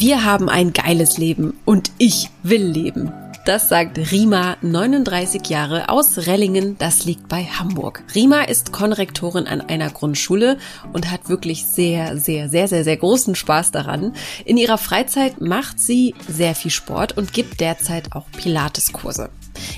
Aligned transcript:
Wir 0.00 0.24
haben 0.24 0.48
ein 0.48 0.72
geiles 0.72 1.18
Leben 1.18 1.60
und 1.66 1.90
ich 1.98 2.30
will 2.42 2.64
leben. 2.64 3.12
Das 3.44 3.68
sagt 3.68 3.98
Rima, 3.98 4.56
39 4.62 5.46
Jahre 5.50 5.90
aus 5.90 6.26
Rellingen, 6.26 6.78
das 6.78 7.04
liegt 7.04 7.28
bei 7.28 7.44
Hamburg. 7.44 8.02
Rima 8.14 8.40
ist 8.44 8.72
Konrektorin 8.72 9.46
an 9.46 9.60
einer 9.60 9.90
Grundschule 9.90 10.56
und 10.94 11.10
hat 11.10 11.28
wirklich 11.28 11.66
sehr, 11.66 12.16
sehr, 12.16 12.48
sehr, 12.48 12.66
sehr, 12.66 12.82
sehr 12.82 12.96
großen 12.96 13.34
Spaß 13.34 13.72
daran. 13.72 14.14
In 14.46 14.56
ihrer 14.56 14.78
Freizeit 14.78 15.42
macht 15.42 15.78
sie 15.78 16.14
sehr 16.26 16.54
viel 16.54 16.70
Sport 16.70 17.18
und 17.18 17.34
gibt 17.34 17.60
derzeit 17.60 18.14
auch 18.14 18.24
Pilateskurse. 18.34 19.28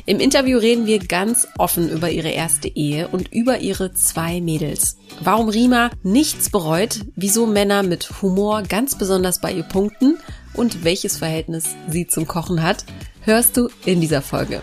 Im 0.06 0.20
Interview 0.20 0.58
reden 0.58 0.86
wir 0.86 0.98
ganz 0.98 1.46
offen 1.58 1.88
über 1.88 2.10
ihre 2.10 2.30
erste 2.30 2.68
Ehe 2.68 3.08
und 3.08 3.32
über 3.32 3.58
ihre 3.58 3.92
zwei 3.94 4.40
Mädels. 4.40 4.96
Warum 5.20 5.48
Rima 5.48 5.90
nichts 6.02 6.50
bereut, 6.50 7.00
wieso 7.16 7.46
Männer 7.46 7.82
mit 7.82 8.22
Humor 8.22 8.62
ganz 8.62 8.96
besonders 8.96 9.40
bei 9.40 9.52
ihr 9.52 9.64
punkten 9.64 10.18
und 10.54 10.84
welches 10.84 11.18
Verhältnis 11.18 11.76
sie 11.88 12.06
zum 12.06 12.26
Kochen 12.26 12.62
hat, 12.62 12.84
hörst 13.22 13.56
du 13.56 13.68
in 13.84 14.00
dieser 14.00 14.22
Folge. 14.22 14.62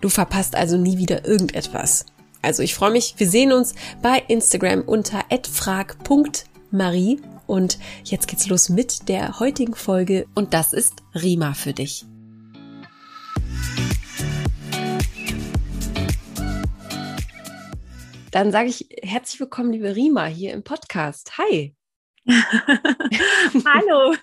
Du 0.00 0.08
verpasst 0.08 0.54
also 0.54 0.76
nie 0.76 0.98
wieder 0.98 1.26
irgendetwas. 1.26 2.06
Also 2.42 2.62
ich 2.62 2.74
freue 2.74 2.90
mich, 2.90 3.14
wir 3.18 3.28
sehen 3.28 3.52
uns 3.52 3.74
bei 4.02 4.22
Instagram 4.28 4.82
unter 4.82 5.24
frag.marie 5.52 7.20
und 7.46 7.78
jetzt 8.04 8.28
geht's 8.28 8.48
los 8.48 8.68
mit 8.68 9.08
der 9.08 9.40
heutigen 9.40 9.74
Folge 9.74 10.26
und 10.34 10.54
das 10.54 10.72
ist 10.72 11.02
Rima 11.14 11.52
für 11.52 11.74
dich. 11.74 12.06
Dann 18.30 18.52
sage 18.52 18.68
ich 18.68 18.88
herzlich 19.02 19.40
willkommen, 19.40 19.72
liebe 19.72 19.96
Rima, 19.96 20.26
hier 20.26 20.52
im 20.52 20.62
Podcast. 20.62 21.36
Hi. 21.36 21.74
Hallo, 23.64 24.14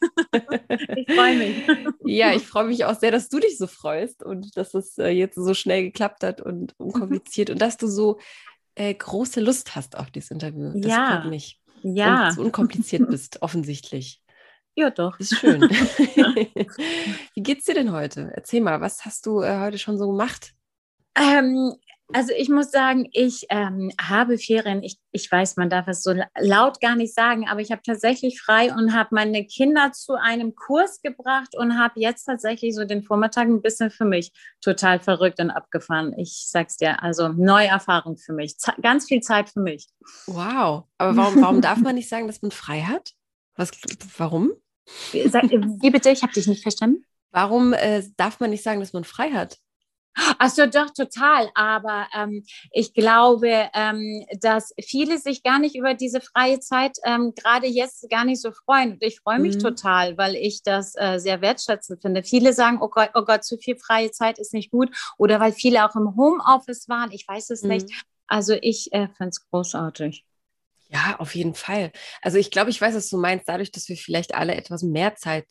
ich 0.95 1.11
freue 1.13 1.37
mich. 1.37 1.67
Ja, 2.05 2.33
ich 2.33 2.45
freue 2.45 2.65
mich 2.65 2.85
auch 2.85 2.97
sehr, 2.97 3.11
dass 3.11 3.29
du 3.29 3.39
dich 3.39 3.57
so 3.57 3.67
freust 3.67 4.23
und 4.23 4.55
dass 4.55 4.73
es 4.73 4.97
äh, 4.97 5.09
jetzt 5.09 5.35
so 5.35 5.53
schnell 5.53 5.83
geklappt 5.83 6.23
hat 6.23 6.41
und 6.41 6.75
unkompliziert 6.79 7.49
und 7.49 7.61
dass 7.61 7.77
du 7.77 7.87
so 7.87 8.19
äh, 8.75 8.93
große 8.93 9.41
Lust 9.41 9.75
hast 9.75 9.97
auf 9.97 10.11
dieses 10.11 10.31
Interview. 10.31 10.71
Das 10.75 10.91
ja. 10.91 11.21
freut 11.21 11.29
mich. 11.29 11.59
Ja. 11.81 12.27
Und 12.27 12.33
so 12.33 12.41
unkompliziert 12.43 13.09
bist, 13.09 13.41
offensichtlich. 13.41 14.21
Ja, 14.75 14.91
doch. 14.91 15.17
Das 15.17 15.31
ist 15.31 15.39
schön. 15.39 15.61
Wie 17.33 17.41
geht's 17.41 17.65
dir 17.65 17.73
denn 17.73 17.91
heute? 17.91 18.31
Erzähl 18.35 18.61
mal, 18.61 18.79
was 18.79 19.05
hast 19.05 19.25
du 19.25 19.41
äh, 19.41 19.59
heute 19.59 19.79
schon 19.79 19.97
so 19.97 20.07
gemacht? 20.07 20.53
Ähm, 21.15 21.73
also 22.13 22.31
ich 22.37 22.47
muss 22.47 22.71
sagen, 22.71 23.09
ich 23.11 23.45
ähm, 23.49 23.91
habe 23.99 24.37
Ferien. 24.37 24.81
Ich, 24.81 24.97
ich 25.11 25.29
weiß, 25.29 25.57
man 25.57 25.69
darf 25.69 25.87
es 25.87 26.03
so 26.03 26.13
laut 26.39 26.79
gar 26.79 26.95
nicht 26.95 27.13
sagen, 27.13 27.47
aber 27.49 27.59
ich 27.59 27.71
habe 27.71 27.81
tatsächlich 27.85 28.41
frei 28.41 28.73
und 28.73 28.93
habe 28.93 29.09
meine 29.11 29.45
Kinder 29.45 29.91
zu 29.91 30.13
einem 30.13 30.55
Kurs 30.55 31.01
gebracht 31.01 31.55
und 31.57 31.77
habe 31.77 31.99
jetzt 31.99 32.23
tatsächlich 32.23 32.75
so 32.75 32.85
den 32.85 33.03
Vormittag 33.03 33.47
ein 33.47 33.61
bisschen 33.61 33.91
für 33.91 34.05
mich 34.05 34.31
total 34.61 34.99
verrückt 34.99 35.39
und 35.41 35.49
abgefahren. 35.49 36.13
Ich 36.17 36.47
sag's 36.47 36.77
dir, 36.77 37.03
also 37.03 37.27
neue 37.27 37.67
Erfahrung 37.67 38.17
für 38.17 38.33
mich. 38.33 38.57
Z 38.57 38.75
ganz 38.81 39.05
viel 39.07 39.21
Zeit 39.21 39.49
für 39.49 39.61
mich. 39.61 39.87
Wow. 40.27 40.85
Aber 40.97 41.17
warum, 41.17 41.41
warum 41.41 41.61
darf 41.61 41.79
man 41.79 41.95
nicht 41.95 42.09
sagen, 42.09 42.27
dass 42.27 42.41
man 42.41 42.51
frei 42.51 42.81
hat? 42.81 43.11
Was, 43.55 43.71
warum? 44.17 44.53
Sag, 45.11 45.43
wie 45.49 45.89
bitte? 45.89 46.09
Ich 46.09 46.23
habe 46.23 46.31
dich 46.31 46.47
nicht 46.47 46.61
verstanden. 46.61 47.03
Warum 47.31 47.73
äh, 47.73 48.03
darf 48.15 48.39
man 48.39 48.51
nicht 48.51 48.63
sagen, 48.63 48.79
dass 48.79 48.93
man 48.93 49.03
frei 49.03 49.31
hat? 49.31 49.57
Ach 50.39 50.49
so, 50.49 50.65
doch, 50.65 50.89
total. 50.91 51.49
Aber 51.53 52.07
ähm, 52.15 52.43
ich 52.71 52.93
glaube, 52.93 53.69
ähm, 53.73 54.25
dass 54.39 54.73
viele 54.83 55.17
sich 55.17 55.43
gar 55.43 55.59
nicht 55.59 55.75
über 55.75 55.93
diese 55.93 56.21
freie 56.21 56.59
Zeit 56.59 56.97
ähm, 57.03 57.33
gerade 57.35 57.67
jetzt 57.67 58.09
gar 58.09 58.25
nicht 58.25 58.41
so 58.41 58.51
freuen. 58.51 58.93
Und 58.93 59.03
ich 59.03 59.19
freue 59.19 59.39
mich 59.39 59.55
mhm. 59.55 59.59
total, 59.59 60.17
weil 60.17 60.35
ich 60.35 60.63
das 60.63 60.95
äh, 60.95 61.19
sehr 61.19 61.41
wertschätzend 61.41 62.01
finde. 62.01 62.23
Viele 62.23 62.53
sagen, 62.53 62.79
oh 62.81 62.89
Gott, 62.89 63.11
oh 63.13 63.23
Gott, 63.23 63.43
zu 63.43 63.57
viel 63.57 63.77
freie 63.77 64.11
Zeit 64.11 64.39
ist 64.39 64.53
nicht 64.53 64.71
gut. 64.71 64.89
Oder 65.17 65.39
weil 65.39 65.51
viele 65.51 65.85
auch 65.85 65.95
im 65.95 66.15
Homeoffice 66.15 66.89
waren. 66.89 67.11
Ich 67.11 67.27
weiß 67.27 67.49
es 67.51 67.63
mhm. 67.63 67.69
nicht. 67.69 68.05
Also 68.27 68.53
ich 68.61 68.91
äh, 68.93 69.07
finde 69.07 69.29
es 69.29 69.49
großartig. 69.49 70.25
Ja, 70.89 71.17
auf 71.19 71.35
jeden 71.35 71.53
Fall. 71.53 71.91
Also 72.21 72.37
ich 72.37 72.49
glaube, 72.49 72.69
ich 72.69 72.79
weiß, 72.79 72.95
was 72.95 73.09
du 73.09 73.17
meinst, 73.17 73.47
dadurch, 73.47 73.71
dass 73.71 73.89
wir 73.89 73.97
vielleicht 73.97 74.35
alle 74.35 74.55
etwas 74.55 74.83
mehr 74.83 75.15
Zeit 75.15 75.45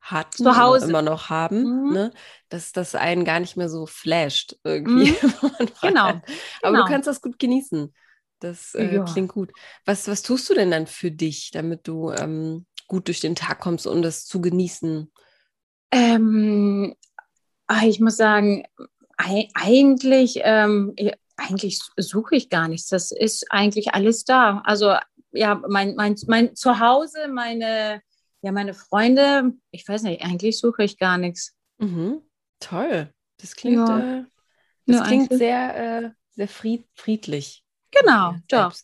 hatten 0.00 0.42
zu 0.42 0.56
Hause 0.56 0.88
immer 0.88 1.02
noch 1.02 1.28
haben, 1.28 1.86
mhm. 1.86 1.92
ne? 1.92 2.12
dass 2.48 2.72
das 2.72 2.94
einen 2.94 3.24
gar 3.24 3.40
nicht 3.40 3.56
mehr 3.56 3.68
so 3.68 3.86
flasht 3.86 4.56
irgendwie. 4.64 5.10
Mhm. 5.10 5.68
genau. 5.82 6.08
Aber 6.08 6.22
genau. 6.62 6.82
du 6.82 6.88
kannst 6.88 7.06
das 7.06 7.20
gut 7.20 7.38
genießen. 7.38 7.92
Das 8.40 8.74
äh, 8.74 8.94
ja. 8.94 9.04
klingt 9.04 9.32
gut. 9.32 9.52
Was, 9.84 10.08
was 10.08 10.22
tust 10.22 10.48
du 10.48 10.54
denn 10.54 10.70
dann 10.70 10.86
für 10.86 11.10
dich, 11.10 11.50
damit 11.52 11.86
du 11.86 12.10
ähm, 12.10 12.66
gut 12.88 13.08
durch 13.08 13.20
den 13.20 13.34
Tag 13.34 13.60
kommst, 13.60 13.86
um 13.86 14.00
das 14.00 14.24
zu 14.24 14.40
genießen? 14.40 15.12
Ähm, 15.92 16.94
ah, 17.66 17.84
ich 17.84 18.00
muss 18.00 18.16
sagen, 18.16 18.64
eigentlich, 19.54 20.40
ähm, 20.42 20.94
eigentlich 21.36 21.80
suche 21.96 22.36
ich 22.36 22.48
gar 22.48 22.68
nichts. 22.68 22.88
Das 22.88 23.10
ist 23.10 23.50
eigentlich 23.50 23.94
alles 23.94 24.24
da. 24.24 24.62
Also 24.64 24.96
ja, 25.32 25.60
mein, 25.68 25.94
mein, 25.94 26.16
mein 26.26 26.56
Zuhause, 26.56 27.28
meine 27.28 28.02
ja, 28.42 28.52
meine 28.52 28.74
Freunde, 28.74 29.52
ich 29.70 29.86
weiß 29.86 30.02
nicht, 30.02 30.22
eigentlich 30.22 30.58
suche 30.58 30.84
ich 30.84 30.98
gar 30.98 31.18
nichts. 31.18 31.54
Mhm. 31.78 32.22
Toll. 32.58 33.12
Das 33.38 33.56
klingt, 33.56 33.88
ja. 33.88 34.18
äh, 34.20 34.24
das 34.86 34.96
ja, 34.96 35.04
klingt 35.04 35.32
sehr, 35.32 35.76
äh, 35.76 36.10
sehr 36.30 36.48
fried 36.48 36.86
friedlich. 36.94 37.64
Genau, 37.90 38.34
doch. 38.48 38.74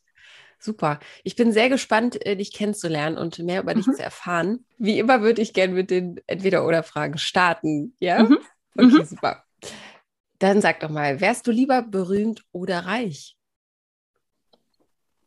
Super. 0.58 0.98
Ich 1.22 1.36
bin 1.36 1.52
sehr 1.52 1.68
gespannt, 1.68 2.24
äh, 2.26 2.34
dich 2.34 2.52
kennenzulernen 2.52 3.18
und 3.18 3.38
mehr 3.38 3.62
über 3.62 3.72
mhm. 3.74 3.82
dich 3.82 3.96
zu 3.96 4.02
erfahren. 4.02 4.64
Wie 4.78 4.98
immer 4.98 5.20
würde 5.22 5.42
ich 5.42 5.52
gerne 5.52 5.74
mit 5.74 5.90
den 5.90 6.20
Entweder-Oder-Fragen 6.26 7.18
starten. 7.18 7.94
Ja? 8.00 8.24
Mhm. 8.24 8.38
Okay, 8.74 8.86
mhm. 8.86 9.04
super. 9.04 9.44
Dann 10.38 10.60
sag 10.60 10.80
doch 10.80 10.90
mal, 10.90 11.20
wärst 11.20 11.46
du 11.46 11.50
lieber 11.50 11.82
berühmt 11.82 12.44
oder 12.52 12.80
reich? 12.80 13.36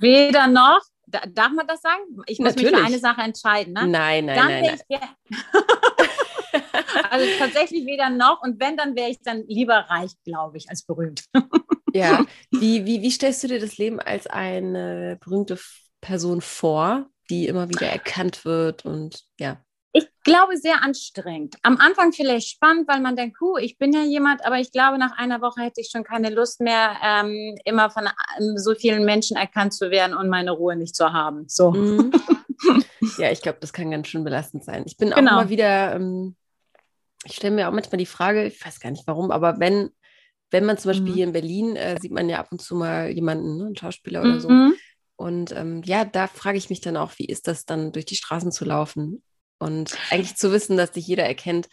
Weder 0.00 0.46
noch. 0.46 0.80
Darf 1.06 1.52
man 1.52 1.66
das 1.66 1.80
sagen? 1.82 2.02
Ich 2.26 2.38
muss 2.38 2.54
Natürlich. 2.54 2.72
mich 2.72 2.80
für 2.80 2.86
eine 2.86 2.98
Sache 2.98 3.20
entscheiden. 3.22 3.74
Ne? 3.74 3.86
Nein, 3.86 4.26
nein, 4.26 4.36
dann 4.36 4.48
nein. 4.48 4.78
nein. 4.88 5.00
also 7.10 7.26
tatsächlich 7.38 7.86
weder 7.86 8.10
noch. 8.10 8.42
Und 8.42 8.60
wenn, 8.60 8.76
dann 8.76 8.96
wäre 8.96 9.10
ich 9.10 9.20
dann 9.22 9.44
lieber 9.46 9.76
reich, 9.88 10.12
glaube 10.24 10.56
ich, 10.56 10.68
als 10.68 10.82
berühmt. 10.84 11.24
ja. 11.92 12.24
Wie, 12.50 12.84
wie, 12.86 13.02
wie 13.02 13.10
stellst 13.10 13.44
du 13.44 13.48
dir 13.48 13.60
das 13.60 13.76
Leben 13.78 14.00
als 14.00 14.26
eine 14.26 15.18
berühmte 15.22 15.58
Person 16.00 16.40
vor, 16.40 17.06
die 17.30 17.46
immer 17.46 17.68
wieder 17.68 17.86
erkannt 17.86 18.44
wird 18.44 18.84
und 18.84 19.24
ja? 19.38 19.62
Ich 19.96 20.08
glaube, 20.24 20.58
sehr 20.58 20.82
anstrengend. 20.82 21.56
Am 21.62 21.78
Anfang 21.78 22.12
vielleicht 22.12 22.48
spannend, 22.48 22.86
weil 22.86 23.00
man 23.00 23.16
denkt, 23.16 23.40
huh, 23.40 23.56
ich 23.56 23.78
bin 23.78 23.94
ja 23.94 24.02
jemand, 24.02 24.44
aber 24.44 24.58
ich 24.58 24.70
glaube, 24.70 24.98
nach 24.98 25.16
einer 25.16 25.40
Woche 25.40 25.62
hätte 25.62 25.80
ich 25.80 25.88
schon 25.90 26.04
keine 26.04 26.28
Lust 26.28 26.60
mehr, 26.60 26.96
ähm, 27.02 27.56
immer 27.64 27.88
von 27.88 28.06
ähm, 28.38 28.58
so 28.58 28.74
vielen 28.74 29.06
Menschen 29.06 29.38
erkannt 29.38 29.72
zu 29.72 29.90
werden 29.90 30.14
und 30.14 30.28
meine 30.28 30.50
Ruhe 30.50 30.76
nicht 30.76 30.94
zu 30.94 31.14
haben. 31.14 31.48
So. 31.48 31.70
Mhm. 31.70 32.12
ja, 33.18 33.30
ich 33.30 33.40
glaube, 33.40 33.56
das 33.62 33.72
kann 33.72 33.90
ganz 33.90 34.08
schön 34.08 34.22
belastend 34.22 34.64
sein. 34.64 34.82
Ich 34.84 34.98
bin 34.98 35.12
genau. 35.12 35.30
auch 35.30 35.40
immer 35.40 35.48
wieder, 35.48 35.94
ähm, 35.94 36.36
ich 37.24 37.36
stelle 37.36 37.54
mir 37.54 37.66
auch 37.66 37.72
manchmal 37.72 37.98
die 37.98 38.04
Frage, 38.04 38.44
ich 38.44 38.62
weiß 38.62 38.80
gar 38.80 38.90
nicht 38.90 39.06
warum, 39.06 39.30
aber 39.30 39.60
wenn, 39.60 39.88
wenn 40.50 40.66
man 40.66 40.76
zum 40.76 40.90
Beispiel 40.90 41.10
mhm. 41.10 41.14
hier 41.14 41.24
in 41.24 41.32
Berlin, 41.32 41.76
äh, 41.76 41.98
sieht 41.98 42.12
man 42.12 42.28
ja 42.28 42.38
ab 42.38 42.48
und 42.50 42.60
zu 42.60 42.76
mal 42.76 43.08
jemanden, 43.08 43.56
ne, 43.56 43.64
einen 43.64 43.76
Schauspieler 43.76 44.20
oder 44.20 44.40
so. 44.40 44.50
Mhm. 44.50 44.74
Und 45.16 45.52
ähm, 45.52 45.80
ja, 45.86 46.04
da 46.04 46.26
frage 46.26 46.58
ich 46.58 46.68
mich 46.68 46.82
dann 46.82 46.98
auch, 46.98 47.12
wie 47.16 47.24
ist 47.24 47.48
das 47.48 47.64
dann, 47.64 47.92
durch 47.92 48.04
die 48.04 48.16
Straßen 48.16 48.52
zu 48.52 48.66
laufen? 48.66 49.22
Und 49.58 49.96
eigentlich 50.10 50.36
zu 50.36 50.52
wissen, 50.52 50.76
dass 50.76 50.92
dich 50.92 51.06
jeder 51.06 51.24
erkennt. 51.24 51.68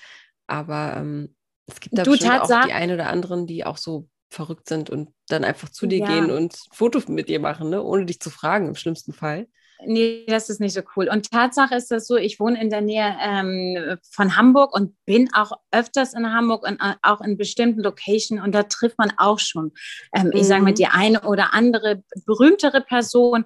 Aber 0.47 0.95
ähm, 0.97 1.35
es 1.67 1.79
gibt 1.79 1.97
da 1.97 2.03
bestimmt 2.03 2.41
auch 2.41 2.65
die 2.65 2.73
einen 2.73 2.93
oder 2.93 3.09
anderen, 3.09 3.47
die 3.47 3.65
auch 3.65 3.77
so 3.77 4.07
verrückt 4.29 4.67
sind 4.67 4.89
und 4.89 5.09
dann 5.27 5.43
einfach 5.43 5.69
zu 5.69 5.85
dir 5.85 5.99
ja. 5.99 6.07
gehen 6.07 6.31
und 6.31 6.55
Fotos 6.71 7.07
mit 7.07 7.29
dir 7.29 7.39
machen, 7.39 7.69
ne? 7.69 7.81
ohne 7.83 8.05
dich 8.05 8.19
zu 8.19 8.29
fragen 8.29 8.67
im 8.67 8.75
schlimmsten 8.75 9.13
Fall. 9.13 9.47
Nee, 9.85 10.25
das 10.27 10.49
ist 10.49 10.59
nicht 10.59 10.73
so 10.73 10.81
cool. 10.95 11.09
Und 11.09 11.29
Tatsache 11.29 11.75
ist 11.75 11.91
das 11.91 12.07
so, 12.07 12.15
ich 12.15 12.39
wohne 12.39 12.61
in 12.61 12.69
der 12.69 12.81
Nähe 12.81 13.15
ähm, 13.21 13.97
von 14.11 14.37
Hamburg 14.37 14.73
und 14.73 14.95
bin 15.05 15.29
auch 15.33 15.51
öfters 15.71 16.13
in 16.13 16.31
Hamburg 16.31 16.65
und 16.65 16.79
äh, 16.79 16.95
auch 17.01 17.21
in 17.21 17.37
bestimmten 17.37 17.81
Locations 17.81 18.41
und 18.41 18.53
da 18.53 18.63
trifft 18.63 18.97
man 18.97 19.11
auch 19.17 19.39
schon, 19.39 19.71
ähm, 20.15 20.27
mhm. 20.27 20.33
ich 20.33 20.47
sage 20.47 20.63
mal, 20.63 20.73
die 20.73 20.87
eine 20.87 21.21
oder 21.21 21.53
andere 21.53 22.03
berühmtere 22.25 22.81
Person. 22.81 23.45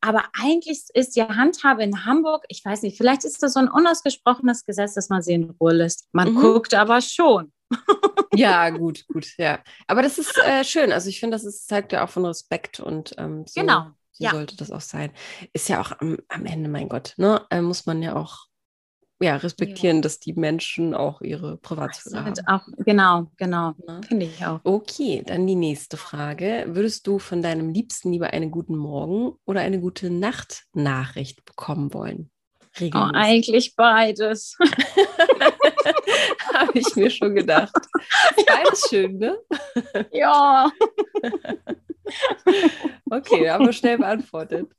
Aber 0.00 0.24
eigentlich 0.32 0.84
ist 0.94 1.16
die 1.16 1.22
Handhabe 1.22 1.82
in 1.82 2.04
Hamburg, 2.06 2.44
ich 2.48 2.64
weiß 2.64 2.82
nicht, 2.82 2.96
vielleicht 2.96 3.24
ist 3.24 3.42
das 3.42 3.52
so 3.52 3.60
ein 3.60 3.68
unausgesprochenes 3.68 4.64
Gesetz, 4.64 4.94
dass 4.94 5.08
man 5.08 5.22
sie 5.22 5.34
in 5.34 5.50
Ruhe 5.50 5.72
lässt. 5.72 6.08
Man 6.12 6.32
mhm. 6.32 6.40
guckt 6.40 6.74
aber 6.74 7.00
schon. 7.00 7.52
ja, 8.34 8.70
gut, 8.70 9.06
gut, 9.06 9.28
ja. 9.38 9.60
Aber 9.86 10.02
das 10.02 10.18
ist 10.18 10.36
äh, 10.38 10.64
schön. 10.64 10.92
Also 10.92 11.08
ich 11.08 11.20
finde, 11.20 11.36
das 11.36 11.44
ist, 11.44 11.68
zeigt 11.68 11.92
ja 11.92 12.04
auch 12.04 12.10
von 12.10 12.24
Respekt 12.24 12.80
und 12.80 13.14
ähm, 13.18 13.44
so, 13.46 13.60
genau. 13.60 13.90
so 14.10 14.24
ja. 14.24 14.30
sollte 14.30 14.56
das 14.56 14.70
auch 14.70 14.80
sein. 14.80 15.12
Ist 15.52 15.68
ja 15.68 15.80
auch 15.80 15.92
am, 16.00 16.18
am 16.28 16.46
Ende, 16.46 16.68
mein 16.68 16.88
Gott, 16.88 17.14
ne, 17.16 17.44
äh, 17.50 17.60
muss 17.60 17.86
man 17.86 18.02
ja 18.02 18.16
auch 18.16 18.46
ja, 19.20 19.36
respektieren, 19.36 19.96
ja. 19.96 20.02
dass 20.02 20.18
die 20.18 20.32
Menschen 20.32 20.94
auch 20.94 21.20
ihre 21.20 21.56
Privatsphäre 21.58 22.24
haben. 22.24 22.34
Auch, 22.46 22.66
genau, 22.78 23.26
genau. 23.36 23.74
Ne? 23.86 24.00
Finde 24.06 24.26
ich 24.26 24.44
auch. 24.44 24.60
Okay, 24.64 25.22
dann 25.26 25.46
die 25.46 25.56
nächste 25.56 25.96
Frage. 25.96 26.64
Würdest 26.68 27.06
du 27.06 27.18
von 27.18 27.42
deinem 27.42 27.70
Liebsten 27.70 28.12
lieber 28.12 28.32
einen 28.32 28.50
guten 28.50 28.76
Morgen 28.76 29.36
oder 29.44 29.60
eine 29.60 29.80
gute 29.80 30.10
Nacht-Nachricht 30.10 31.44
bekommen 31.44 31.92
wollen? 31.92 32.30
Oh, 32.80 33.10
eigentlich 33.12 33.74
beides. 33.76 34.56
Habe 36.54 36.78
ich 36.78 36.96
mir 36.96 37.10
schon 37.10 37.34
gedacht. 37.34 37.74
Beides 38.46 38.86
schön, 38.88 39.18
ne? 39.18 39.38
Ja. 40.12 40.70
okay, 43.10 43.48
aber 43.48 43.72
schnell 43.72 43.98
beantwortet. 43.98 44.70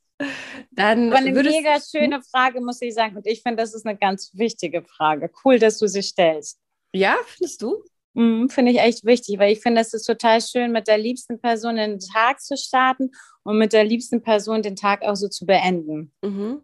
Dann 0.72 1.12
eine 1.14 1.32
mega 1.32 1.80
schöne 1.80 2.22
Frage, 2.22 2.62
muss 2.62 2.82
ich 2.82 2.94
sagen. 2.94 3.18
Und 3.18 3.28
ich 3.28 3.42
finde, 3.42 3.62
das 3.62 3.74
ist 3.74 3.86
eine 3.86 3.98
ganz 3.98 4.32
wichtige 4.34 4.84
Frage. 4.84 5.30
Cool, 5.44 5.60
dass 5.60 5.78
du 5.80 5.88
sie 5.88 6.02
stellst. 6.02 6.60
Ja, 6.94 7.16
findest 7.26 7.62
du? 7.62 7.84
Mhm, 8.14 8.50
finde 8.50 8.72
ich 8.72 8.80
echt 8.80 9.06
wichtig, 9.06 9.40
weil 9.40 9.54
ich 9.54 9.62
finde, 9.62 9.82
es 9.82 9.94
ist 9.94 10.06
total 10.06 10.42
schön, 10.42 10.72
mit 10.72 10.88
der 10.88 10.98
liebsten 10.98 11.40
Person 11.40 11.78
den 11.78 12.00
Tag 12.00 12.42
zu 12.42 12.58
starten 12.58 13.12
und 13.44 13.58
mit 13.58 13.74
der 13.74 13.86
liebsten 13.86 14.22
Person 14.22 14.62
den 14.62 14.76
Tag 14.76 15.04
auch 15.04 15.16
so 15.16 15.30
zu 15.30 15.46
beenden. 15.46 16.14
Mhm. 16.22 16.62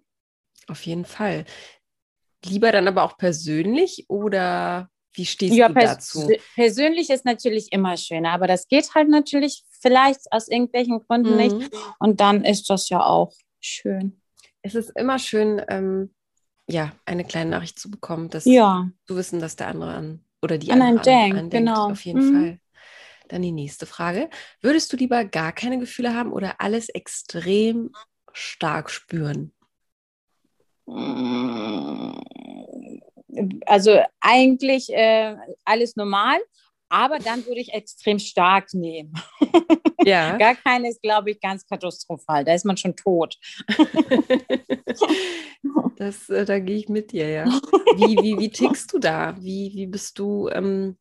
Auf 0.68 0.86
jeden 0.86 1.06
Fall. 1.06 1.46
Lieber 2.46 2.72
dann 2.72 2.88
aber 2.88 3.04
auch 3.04 3.18
persönlich 3.18 4.06
oder 4.10 4.90
wie 5.14 5.26
stehst 5.26 5.56
ja, 5.56 5.70
du 5.70 5.74
pers 5.74 5.94
dazu? 5.94 6.30
Persönlich 6.56 7.10
ist 7.10 7.26
natürlich 7.26 7.72
immer 7.72 7.98
schöner, 7.98 8.32
aber 8.32 8.46
das 8.46 8.68
geht 8.68 8.94
halt 8.94 9.10
natürlich 9.10 9.64
vielleicht 9.82 10.32
aus 10.32 10.48
irgendwelchen 10.48 11.00
Gründen 11.08 11.32
mhm. 11.32 11.38
nicht. 11.38 11.76
Und 12.00 12.20
dann 12.20 12.44
ist 12.44 12.70
das 12.70 12.90
ja 12.90 13.04
auch 13.04 13.34
schön. 13.60 14.22
Es 14.62 14.76
ist 14.76 14.90
immer 14.92 15.20
schön, 15.20 15.62
ähm, 15.70 16.14
ja, 16.70 16.92
eine 17.06 17.24
kleine 17.24 17.50
Nachricht 17.50 17.80
zu 17.80 17.90
bekommen, 17.90 18.30
dass 18.30 18.46
ja. 18.46 18.90
zu 19.06 19.16
wissen, 19.16 19.40
dass 19.40 19.56
der 19.56 19.68
andere 19.68 19.94
an 19.94 20.26
oder 20.42 20.58
die 20.58 20.72
an 20.72 20.82
andere 20.82 21.04
denkt, 21.04 21.38
an, 21.38 21.50
genau. 21.50 21.92
Auf 21.92 22.06
jeden 22.06 22.26
mhm. 22.26 22.34
Fall. 22.34 22.60
Dann 23.30 23.42
die 23.42 23.52
nächste 23.52 23.86
Frage. 23.86 24.30
Würdest 24.62 24.92
du 24.92 24.98
lieber 24.98 25.26
gar 25.26 25.52
keine 25.52 25.80
Gefühle 25.80 26.14
haben 26.16 26.32
oder 26.32 26.62
alles 26.62 26.90
extrem 26.90 27.92
stark 28.32 28.90
spüren? 28.90 29.52
Also 33.66 34.02
eigentlich 34.22 34.94
äh, 34.94 35.36
alles 35.66 35.98
normal, 35.98 36.40
aber 36.90 37.20
dann 37.20 37.46
würde 37.46 37.60
ich 37.60 37.74
extrem 37.74 38.20
stark 38.20 38.74
nehmen. 38.74 39.14
Ja. 40.04 40.38
Gar 40.38 40.56
keine 40.56 40.90
ist, 40.90 41.02
glaube 41.02 41.32
ich, 41.32 41.40
ganz 41.40 41.66
katastrophal. 41.66 42.46
Da 42.46 42.54
ist 42.54 42.66
man 42.66 42.78
schon 42.78 42.96
tot. 42.96 43.38
das, 45.98 46.30
äh, 46.30 46.46
da 46.46 46.60
gehe 46.60 46.78
ich 46.78 46.90
mit 46.90 47.12
dir, 47.12 47.30
ja. 47.30 47.46
Wie, 47.96 48.18
wie, 48.22 48.40
wie 48.40 48.50
tickst 48.50 48.94
du 48.94 49.00
da? 49.00 49.36
Wie, 49.40 49.72
wie 49.76 49.88
bist 49.88 50.18
du, 50.20 50.50
ähm, 50.50 50.98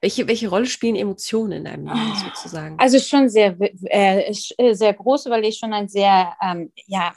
welche, 0.00 0.28
welche 0.28 0.48
Rolle 0.48 0.66
spielen 0.66 0.96
Emotionen 0.96 1.52
in 1.52 1.64
deinem 1.64 1.86
Leben 1.86 2.14
sozusagen? 2.16 2.78
Also 2.78 2.98
schon 2.98 3.28
sehr, 3.28 3.56
äh, 3.60 4.32
äh, 4.58 4.74
sehr 4.74 4.94
groß, 4.94 5.26
weil 5.26 5.44
ich 5.44 5.58
schon 5.58 5.72
ein 5.72 5.88
sehr, 5.88 6.36
ähm, 6.40 6.72
ja, 6.86 7.14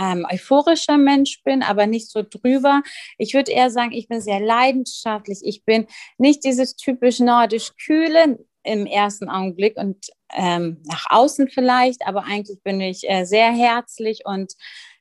ähm, 0.00 0.26
euphorischer 0.30 0.96
Mensch 0.96 1.42
bin, 1.44 1.62
aber 1.62 1.86
nicht 1.86 2.10
so 2.10 2.22
drüber. 2.22 2.82
Ich 3.18 3.34
würde 3.34 3.52
eher 3.52 3.70
sagen, 3.70 3.92
ich 3.92 4.08
bin 4.08 4.20
sehr 4.20 4.40
leidenschaftlich. 4.40 5.40
Ich 5.42 5.64
bin 5.64 5.86
nicht 6.16 6.44
dieses 6.44 6.76
typisch 6.76 7.20
nordisch 7.20 7.72
kühle 7.84 8.38
im 8.62 8.86
ersten 8.86 9.28
Augenblick 9.28 9.76
und 9.76 10.06
ähm, 10.32 10.82
nach 10.84 11.06
außen 11.10 11.48
vielleicht, 11.48 12.06
aber 12.06 12.24
eigentlich 12.24 12.62
bin 12.62 12.80
ich 12.80 13.08
äh, 13.08 13.24
sehr 13.24 13.50
herzlich 13.52 14.20
und 14.24 14.54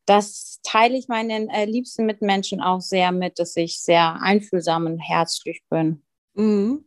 das 0.05 0.59
teile 0.63 0.97
ich 0.97 1.07
meinen 1.07 1.49
äh, 1.49 1.65
liebsten 1.65 2.05
Mitmenschen 2.05 2.61
auch 2.61 2.81
sehr 2.81 3.11
mit, 3.11 3.37
dass 3.37 3.55
ich 3.55 3.79
sehr 3.79 4.17
einfühlsam 4.21 4.87
und 4.87 4.99
herzlich 4.99 5.61
bin. 5.69 6.01
Mhm. 6.33 6.85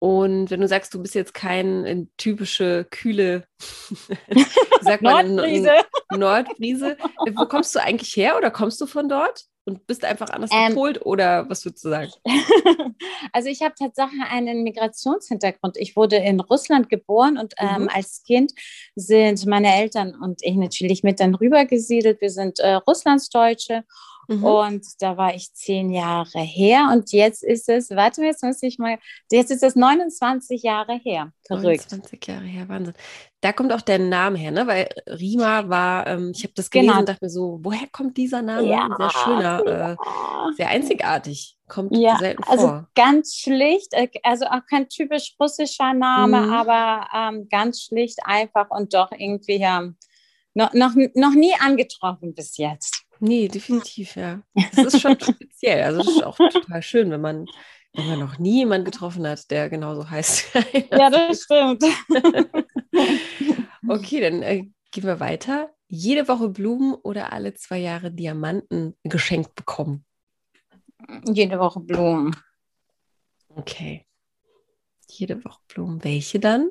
Und 0.00 0.50
wenn 0.50 0.60
du 0.62 0.66
sagst, 0.66 0.94
du 0.94 1.02
bist 1.02 1.14
jetzt 1.14 1.34
kein 1.34 1.84
äh, 1.84 2.06
typische 2.16 2.86
kühle, 2.90 3.44
sag 4.80 5.02
mal. 5.02 5.28
Nordbrise, 5.28 5.72
äh, 7.26 7.32
wo 7.36 7.46
kommst 7.46 7.74
du 7.74 7.80
eigentlich 7.80 8.16
her 8.16 8.36
oder 8.36 8.50
kommst 8.50 8.80
du 8.80 8.86
von 8.86 9.08
dort? 9.08 9.44
Und 9.66 9.86
bist 9.86 10.06
einfach 10.06 10.30
anders 10.30 10.50
ähm, 10.52 10.70
gepolt 10.70 11.04
oder 11.04 11.48
was 11.50 11.64
würdest 11.66 11.84
du 11.84 11.90
sagen? 11.90 12.10
also 13.32 13.50
ich 13.50 13.60
habe 13.62 13.74
tatsächlich 13.78 14.22
einen 14.30 14.62
Migrationshintergrund. 14.62 15.76
Ich 15.76 15.96
wurde 15.96 16.16
in 16.16 16.40
Russland 16.40 16.88
geboren 16.88 17.36
und 17.36 17.52
ähm, 17.58 17.82
mhm. 17.82 17.88
als 17.92 18.22
Kind 18.22 18.52
sind 18.96 19.44
meine 19.46 19.72
Eltern 19.74 20.16
und 20.20 20.40
ich 20.42 20.56
natürlich 20.56 21.02
mit 21.02 21.20
dann 21.20 21.34
rübergesiedelt. 21.34 22.22
Wir 22.22 22.30
sind 22.30 22.58
äh, 22.58 22.72
Russlandsdeutsche 22.72 23.84
Mhm. 24.30 24.44
Und 24.44 24.86
da 25.00 25.16
war 25.16 25.34
ich 25.34 25.52
zehn 25.54 25.90
Jahre 25.90 26.38
her 26.38 26.90
und 26.92 27.10
jetzt 27.10 27.42
ist 27.42 27.68
es, 27.68 27.90
warte 27.90 28.20
mal, 28.20 28.28
jetzt 28.28 28.44
muss 28.44 28.62
ich 28.62 28.78
mal, 28.78 28.98
jetzt 29.28 29.50
ist 29.50 29.64
es 29.64 29.74
29 29.74 30.62
Jahre 30.62 30.94
her. 30.94 31.32
Verrückt. 31.48 31.90
29 31.90 32.26
Jahre 32.28 32.44
her, 32.44 32.68
Wahnsinn. 32.68 32.94
Da 33.40 33.52
kommt 33.52 33.72
auch 33.72 33.80
der 33.80 33.98
Name 33.98 34.38
her, 34.38 34.52
ne? 34.52 34.68
Weil 34.68 34.88
Rima 35.08 35.68
war, 35.68 36.06
ähm, 36.06 36.30
ich 36.32 36.44
habe 36.44 36.52
das 36.54 36.70
gelesen 36.70 36.90
genau. 36.90 37.00
und 37.00 37.08
dachte 37.08 37.24
mir 37.24 37.30
so, 37.30 37.58
woher 37.60 37.88
kommt 37.90 38.16
dieser 38.18 38.40
Name? 38.40 38.68
Ja, 38.68 38.88
sehr 38.96 39.10
schöner, 39.10 39.66
ja. 39.66 39.92
äh, 39.92 39.96
sehr 40.56 40.68
einzigartig. 40.68 41.56
Kommt 41.66 41.96
ja, 41.96 42.16
selten 42.18 42.44
also 42.44 42.66
vor. 42.68 42.72
Also 42.72 42.86
ganz 42.94 43.34
schlicht, 43.34 43.94
äh, 43.94 44.08
also 44.22 44.46
auch 44.46 44.64
kein 44.70 44.88
typisch 44.88 45.34
russischer 45.40 45.92
Name, 45.92 46.42
mhm. 46.42 46.52
aber 46.52 47.08
ähm, 47.12 47.48
ganz 47.48 47.82
schlicht 47.82 48.20
einfach 48.22 48.70
und 48.70 48.94
doch 48.94 49.10
irgendwie 49.10 49.58
ja, 49.58 49.90
noch, 50.54 50.72
noch, 50.72 50.94
noch 51.14 51.34
nie 51.34 51.54
angetroffen 51.58 52.32
bis 52.32 52.58
jetzt. 52.58 52.99
Nee, 53.20 53.48
definitiv, 53.48 54.16
ja. 54.16 54.42
Das 54.74 54.94
ist 54.94 55.00
schon 55.00 55.18
speziell. 55.20 55.82
Also, 55.82 55.98
das 55.98 56.08
ist 56.08 56.24
auch 56.24 56.36
total 56.36 56.82
schön, 56.82 57.10
wenn 57.10 57.20
man, 57.20 57.46
wenn 57.94 58.08
man 58.08 58.18
noch 58.18 58.38
nie 58.38 58.58
jemanden 58.58 58.86
getroffen 58.86 59.26
hat, 59.26 59.50
der 59.50 59.68
genauso 59.68 60.08
heißt. 60.08 60.54
ja, 60.90 61.10
das 61.10 61.42
stimmt. 61.42 61.84
okay, 63.88 64.20
dann 64.20 64.42
äh, 64.42 64.64
gehen 64.90 65.04
wir 65.04 65.20
weiter. 65.20 65.70
Jede 65.88 66.28
Woche 66.28 66.48
Blumen 66.48 66.94
oder 66.94 67.32
alle 67.32 67.54
zwei 67.54 67.78
Jahre 67.78 68.10
Diamanten 68.10 68.96
geschenkt 69.04 69.54
bekommen? 69.54 70.06
Jede 71.24 71.58
Woche 71.58 71.80
Blumen. 71.80 72.34
Okay. 73.48 74.06
Jede 75.08 75.44
Woche 75.44 75.60
Blumen. 75.68 76.02
Welche 76.04 76.38
dann? 76.38 76.70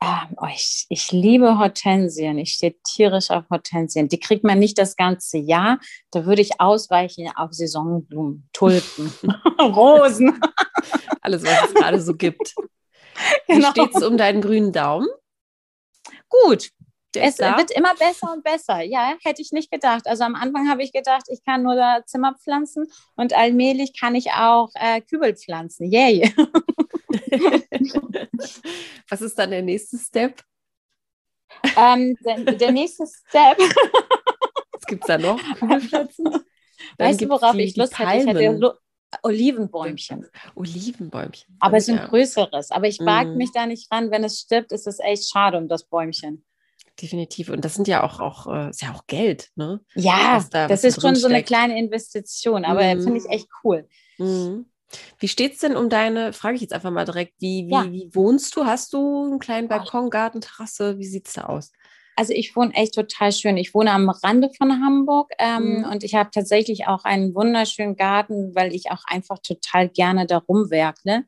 Ähm, 0.00 0.36
oh, 0.36 0.46
ich, 0.46 0.86
ich 0.88 1.10
liebe 1.10 1.58
Hortensien. 1.58 2.38
Ich 2.38 2.54
stehe 2.54 2.76
tierisch 2.84 3.30
auf 3.30 3.44
Hortensien. 3.50 4.08
Die 4.08 4.20
kriegt 4.20 4.44
man 4.44 4.58
nicht 4.58 4.78
das 4.78 4.94
ganze 4.94 5.38
Jahr. 5.38 5.80
Da 6.12 6.24
würde 6.24 6.40
ich 6.40 6.60
ausweichen 6.60 7.28
auf 7.34 7.52
Saisonblumen, 7.52 8.48
Tulpen, 8.52 9.12
Rosen. 9.60 10.40
Alles, 11.20 11.42
was 11.42 11.68
es 11.68 11.74
gerade 11.74 12.00
so 12.00 12.14
gibt. 12.14 12.54
Genau. 13.48 13.68
Wie 13.68 13.70
steht 13.70 13.96
es 13.96 14.02
um 14.04 14.16
deinen 14.16 14.40
grünen 14.40 14.72
Daumen? 14.72 15.08
Gut. 16.28 16.70
es 17.16 17.36
da? 17.36 17.56
wird 17.56 17.72
immer 17.72 17.94
besser 17.96 18.32
und 18.32 18.44
besser. 18.44 18.82
Ja, 18.82 19.14
hätte 19.24 19.42
ich 19.42 19.50
nicht 19.50 19.72
gedacht. 19.72 20.06
Also 20.06 20.22
am 20.22 20.36
Anfang 20.36 20.68
habe 20.68 20.84
ich 20.84 20.92
gedacht, 20.92 21.24
ich 21.28 21.42
kann 21.44 21.64
nur 21.64 21.74
da 21.74 22.04
Zimmer 22.06 22.36
pflanzen 22.40 22.86
und 23.16 23.32
allmählich 23.32 23.98
kann 23.98 24.14
ich 24.14 24.30
auch 24.30 24.70
äh, 24.74 25.00
Kübel 25.00 25.34
pflanzen. 25.34 25.90
Yay. 25.90 26.32
Was 29.08 29.20
ist 29.20 29.38
dann 29.38 29.50
der 29.50 29.62
nächste 29.62 29.98
Step? 29.98 30.42
Ähm, 31.76 32.16
der, 32.24 32.54
der, 32.54 32.72
nächste 32.72 33.06
Step. 33.06 33.58
Was 34.72 34.82
gibt 34.86 35.02
es 35.02 35.06
da 35.06 35.18
noch? 35.18 35.38
Weißt 36.98 37.20
du, 37.20 37.28
worauf 37.28 37.52
die, 37.52 37.62
ich 37.62 37.76
Lust 37.76 37.98
hätte? 37.98 38.16
Ich 38.18 38.26
hätte 38.26 38.78
Olivenbäumchen. 39.22 40.26
Olivenbäumchen. 40.54 41.56
Aber 41.60 41.78
es 41.78 41.88
ist 41.88 41.98
ein 41.98 42.08
größeres. 42.08 42.70
Aber 42.70 42.86
ich 42.86 43.00
wage 43.00 43.30
mm. 43.30 43.36
mich 43.36 43.52
da 43.52 43.66
nicht 43.66 43.90
ran. 43.90 44.10
Wenn 44.10 44.22
es 44.24 44.40
stirbt, 44.40 44.70
ist 44.72 44.86
es 44.86 44.98
echt 45.00 45.30
schade 45.30 45.56
um 45.56 45.68
das 45.68 45.84
Bäumchen. 45.84 46.44
Definitiv. 47.00 47.48
Und 47.48 47.64
das 47.64 47.74
sind 47.74 47.88
ja 47.88 48.02
auch, 48.02 48.20
auch, 48.20 48.46
äh, 48.52 48.70
ist 48.70 48.82
ja 48.82 48.92
auch 48.92 49.06
Geld, 49.06 49.50
ne? 49.54 49.80
Ja, 49.94 50.44
da, 50.50 50.68
das 50.68 50.84
ist 50.84 51.00
schon 51.00 51.14
so 51.14 51.28
eine 51.28 51.42
kleine 51.42 51.78
Investition, 51.78 52.64
aber 52.64 52.82
mm. 52.94 53.02
finde 53.02 53.18
ich 53.18 53.28
echt 53.30 53.48
cool. 53.62 53.88
Mm. 54.18 54.62
Wie 55.18 55.28
steht 55.28 55.54
es 55.54 55.58
denn 55.58 55.76
um 55.76 55.88
deine, 55.88 56.32
frage 56.32 56.56
ich 56.56 56.62
jetzt 56.62 56.72
einfach 56.72 56.90
mal 56.90 57.04
direkt, 57.04 57.34
wie, 57.40 57.66
wie, 57.66 57.72
ja. 57.72 57.90
wie 57.90 58.10
wohnst 58.12 58.56
du? 58.56 58.64
Hast 58.64 58.92
du 58.92 59.24
einen 59.24 59.38
kleinen 59.38 59.68
Balkon, 59.68 60.10
Garten, 60.10 60.40
Terrasse? 60.40 60.98
Wie 60.98 61.06
sieht 61.06 61.26
es 61.26 61.34
da 61.34 61.44
aus? 61.44 61.72
Also 62.16 62.32
ich 62.32 62.56
wohne 62.56 62.74
echt 62.74 62.94
total 62.94 63.30
schön. 63.30 63.56
Ich 63.56 63.74
wohne 63.74 63.92
am 63.92 64.08
Rande 64.08 64.50
von 64.58 64.84
Hamburg 64.84 65.30
ähm, 65.38 65.78
mhm. 65.78 65.84
und 65.84 66.02
ich 66.02 66.16
habe 66.16 66.30
tatsächlich 66.32 66.88
auch 66.88 67.04
einen 67.04 67.32
wunderschönen 67.34 67.94
Garten, 67.94 68.54
weil 68.56 68.74
ich 68.74 68.90
auch 68.90 69.02
einfach 69.06 69.38
total 69.38 69.88
gerne 69.88 70.26
da 70.26 70.38
rumwerkle. 70.38 71.24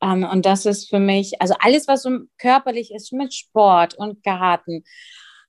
Ähm, 0.00 0.24
und 0.24 0.46
das 0.46 0.66
ist 0.66 0.88
für 0.88 1.00
mich, 1.00 1.40
also 1.42 1.54
alles, 1.58 1.88
was 1.88 2.02
so 2.02 2.10
körperlich 2.38 2.92
ist 2.92 3.12
mit 3.12 3.34
Sport 3.34 3.94
und 3.94 4.22
Garten, 4.22 4.84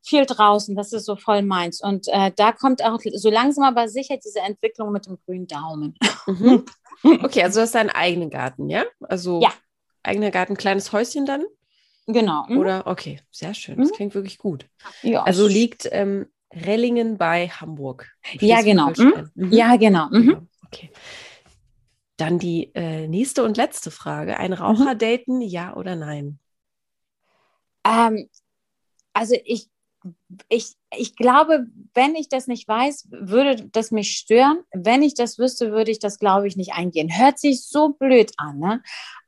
viel 0.03 0.25
draußen, 0.25 0.75
das 0.75 0.93
ist 0.93 1.05
so 1.05 1.15
voll 1.15 1.41
meins. 1.43 1.81
Und 1.81 2.08
äh, 2.08 2.31
da 2.36 2.51
kommt 2.51 2.84
auch 2.84 3.00
so 3.13 3.29
langsam 3.29 3.63
aber 3.63 3.88
sicher 3.88 4.17
diese 4.17 4.39
Entwicklung 4.39 4.91
mit 4.91 5.05
dem 5.05 5.17
grünen 5.25 5.48
Daumen. 5.48 5.98
Mhm. 6.27 6.65
Okay, 7.03 7.41
also 7.43 7.60
du 7.60 7.63
hast 7.63 7.74
deinen 7.74 7.89
eigenen 7.89 8.29
Garten, 8.29 8.70
ja? 8.70 8.84
Also 9.01 9.41
ja. 9.41 9.51
eigener 10.03 10.29
Garten, 10.29 10.55
kleines 10.55 10.91
Häuschen 10.91 11.25
dann? 11.25 11.43
Genau. 12.05 12.46
Mhm. 12.48 12.58
Oder 12.58 12.88
okay, 12.88 13.20
sehr 13.31 13.53
schön. 13.53 13.77
Das 13.77 13.89
mhm. 13.89 13.93
klingt 13.96 14.15
wirklich 14.15 14.38
gut. 14.38 14.67
Ja. 15.01 15.24
Also 15.24 15.48
liegt 15.48 15.88
ähm, 15.91 16.27
Rellingen 16.53 17.17
bei 17.17 17.48
Hamburg. 17.48 18.12
Ja 18.39 18.62
genau. 18.62 18.89
Mhm. 18.89 19.31
mhm. 19.34 19.51
ja, 19.51 19.75
genau. 19.77 20.08
Mhm. 20.12 20.27
genau. 20.27 20.41
Okay. 20.67 20.91
Dann 22.17 22.38
die 22.38 22.72
äh, 22.75 23.08
nächste 23.08 23.43
und 23.43 23.58
letzte 23.58 23.89
Frage. 23.89 24.38
Ein 24.38 24.53
Raucher 24.53 24.93
daten, 24.96 25.41
ja 25.41 25.75
oder 25.75 25.96
nein? 25.96 26.38
Ähm, 27.84 28.29
also 29.13 29.36
ich, 29.43 29.70
ich, 30.50 30.75
ich 30.98 31.15
glaube, 31.15 31.67
wenn 31.93 32.15
ich 32.15 32.29
das 32.29 32.48
nicht 32.48 32.67
weiß, 32.67 33.08
würde 33.12 33.67
das 33.72 33.91
mich 33.91 34.12
stören. 34.17 34.60
Wenn 34.74 35.03
ich 35.03 35.13
das 35.13 35.38
wüsste, 35.38 35.72
würde 35.72 35.91
ich 35.91 36.00
das, 36.00 36.20
glaube 36.20 36.48
ich, 36.48 36.55
nicht 36.55 36.74
eingehen. 36.74 37.15
Hört 37.15 37.39
sich 37.39 37.65
so 37.67 37.89
blöd 37.89 38.31
an, 38.38 38.60
ne? 38.60 38.81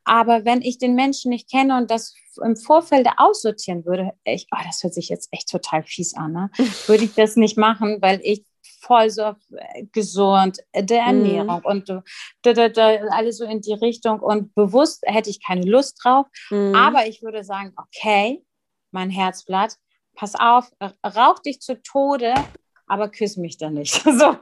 Aber 0.04 0.44
wenn 0.44 0.60
ich 0.60 0.78
den 0.78 0.94
Menschen 0.94 1.30
nicht 1.30 1.50
kenne 1.50 1.78
und 1.78 1.90
das 1.90 2.14
im 2.42 2.56
Vorfeld 2.56 3.08
aussortieren 3.16 3.86
würde, 3.86 4.10
ich, 4.24 4.46
oh, 4.52 4.60
das 4.66 4.82
hört 4.82 4.92
sich 4.92 5.08
jetzt 5.08 5.28
echt 5.32 5.48
total 5.48 5.82
fies 5.82 6.14
an, 6.14 6.32
ne? 6.32 6.50
würde 6.86 7.04
ich 7.04 7.14
das 7.14 7.36
nicht 7.36 7.56
machen, 7.56 7.98
weil 8.00 8.20
ich 8.22 8.44
voll 8.80 9.10
so 9.10 9.34
äh, 9.56 9.84
gesund, 9.92 10.58
äh, 10.72 10.84
der 10.84 11.02
mhm. 11.02 11.24
Ernährung 11.24 11.60
mm. 11.60 11.66
und 11.66 11.88
da, 11.88 12.02
da, 12.52 12.68
da, 12.68 12.86
alles 13.10 13.38
so 13.38 13.44
in 13.44 13.62
die 13.62 13.72
Richtung 13.72 14.20
und 14.20 14.54
bewusst 14.54 15.02
hätte 15.06 15.30
ich 15.30 15.42
keine 15.42 15.64
Lust 15.64 15.98
drauf. 16.02 16.26
Mm. 16.50 16.74
Aber 16.74 17.06
ich 17.06 17.22
würde 17.22 17.44
sagen, 17.44 17.72
okay, 17.76 18.44
mein 18.90 19.10
Herzblatt, 19.10 19.76
pass 20.14 20.34
auf, 20.34 20.70
rauch 21.04 21.38
dich 21.40 21.60
zu 21.60 21.80
Tode, 21.82 22.34
aber 22.86 23.08
küss 23.08 23.36
mich 23.36 23.58
da 23.58 23.70
nicht. 23.70 24.02
So. 24.14 24.36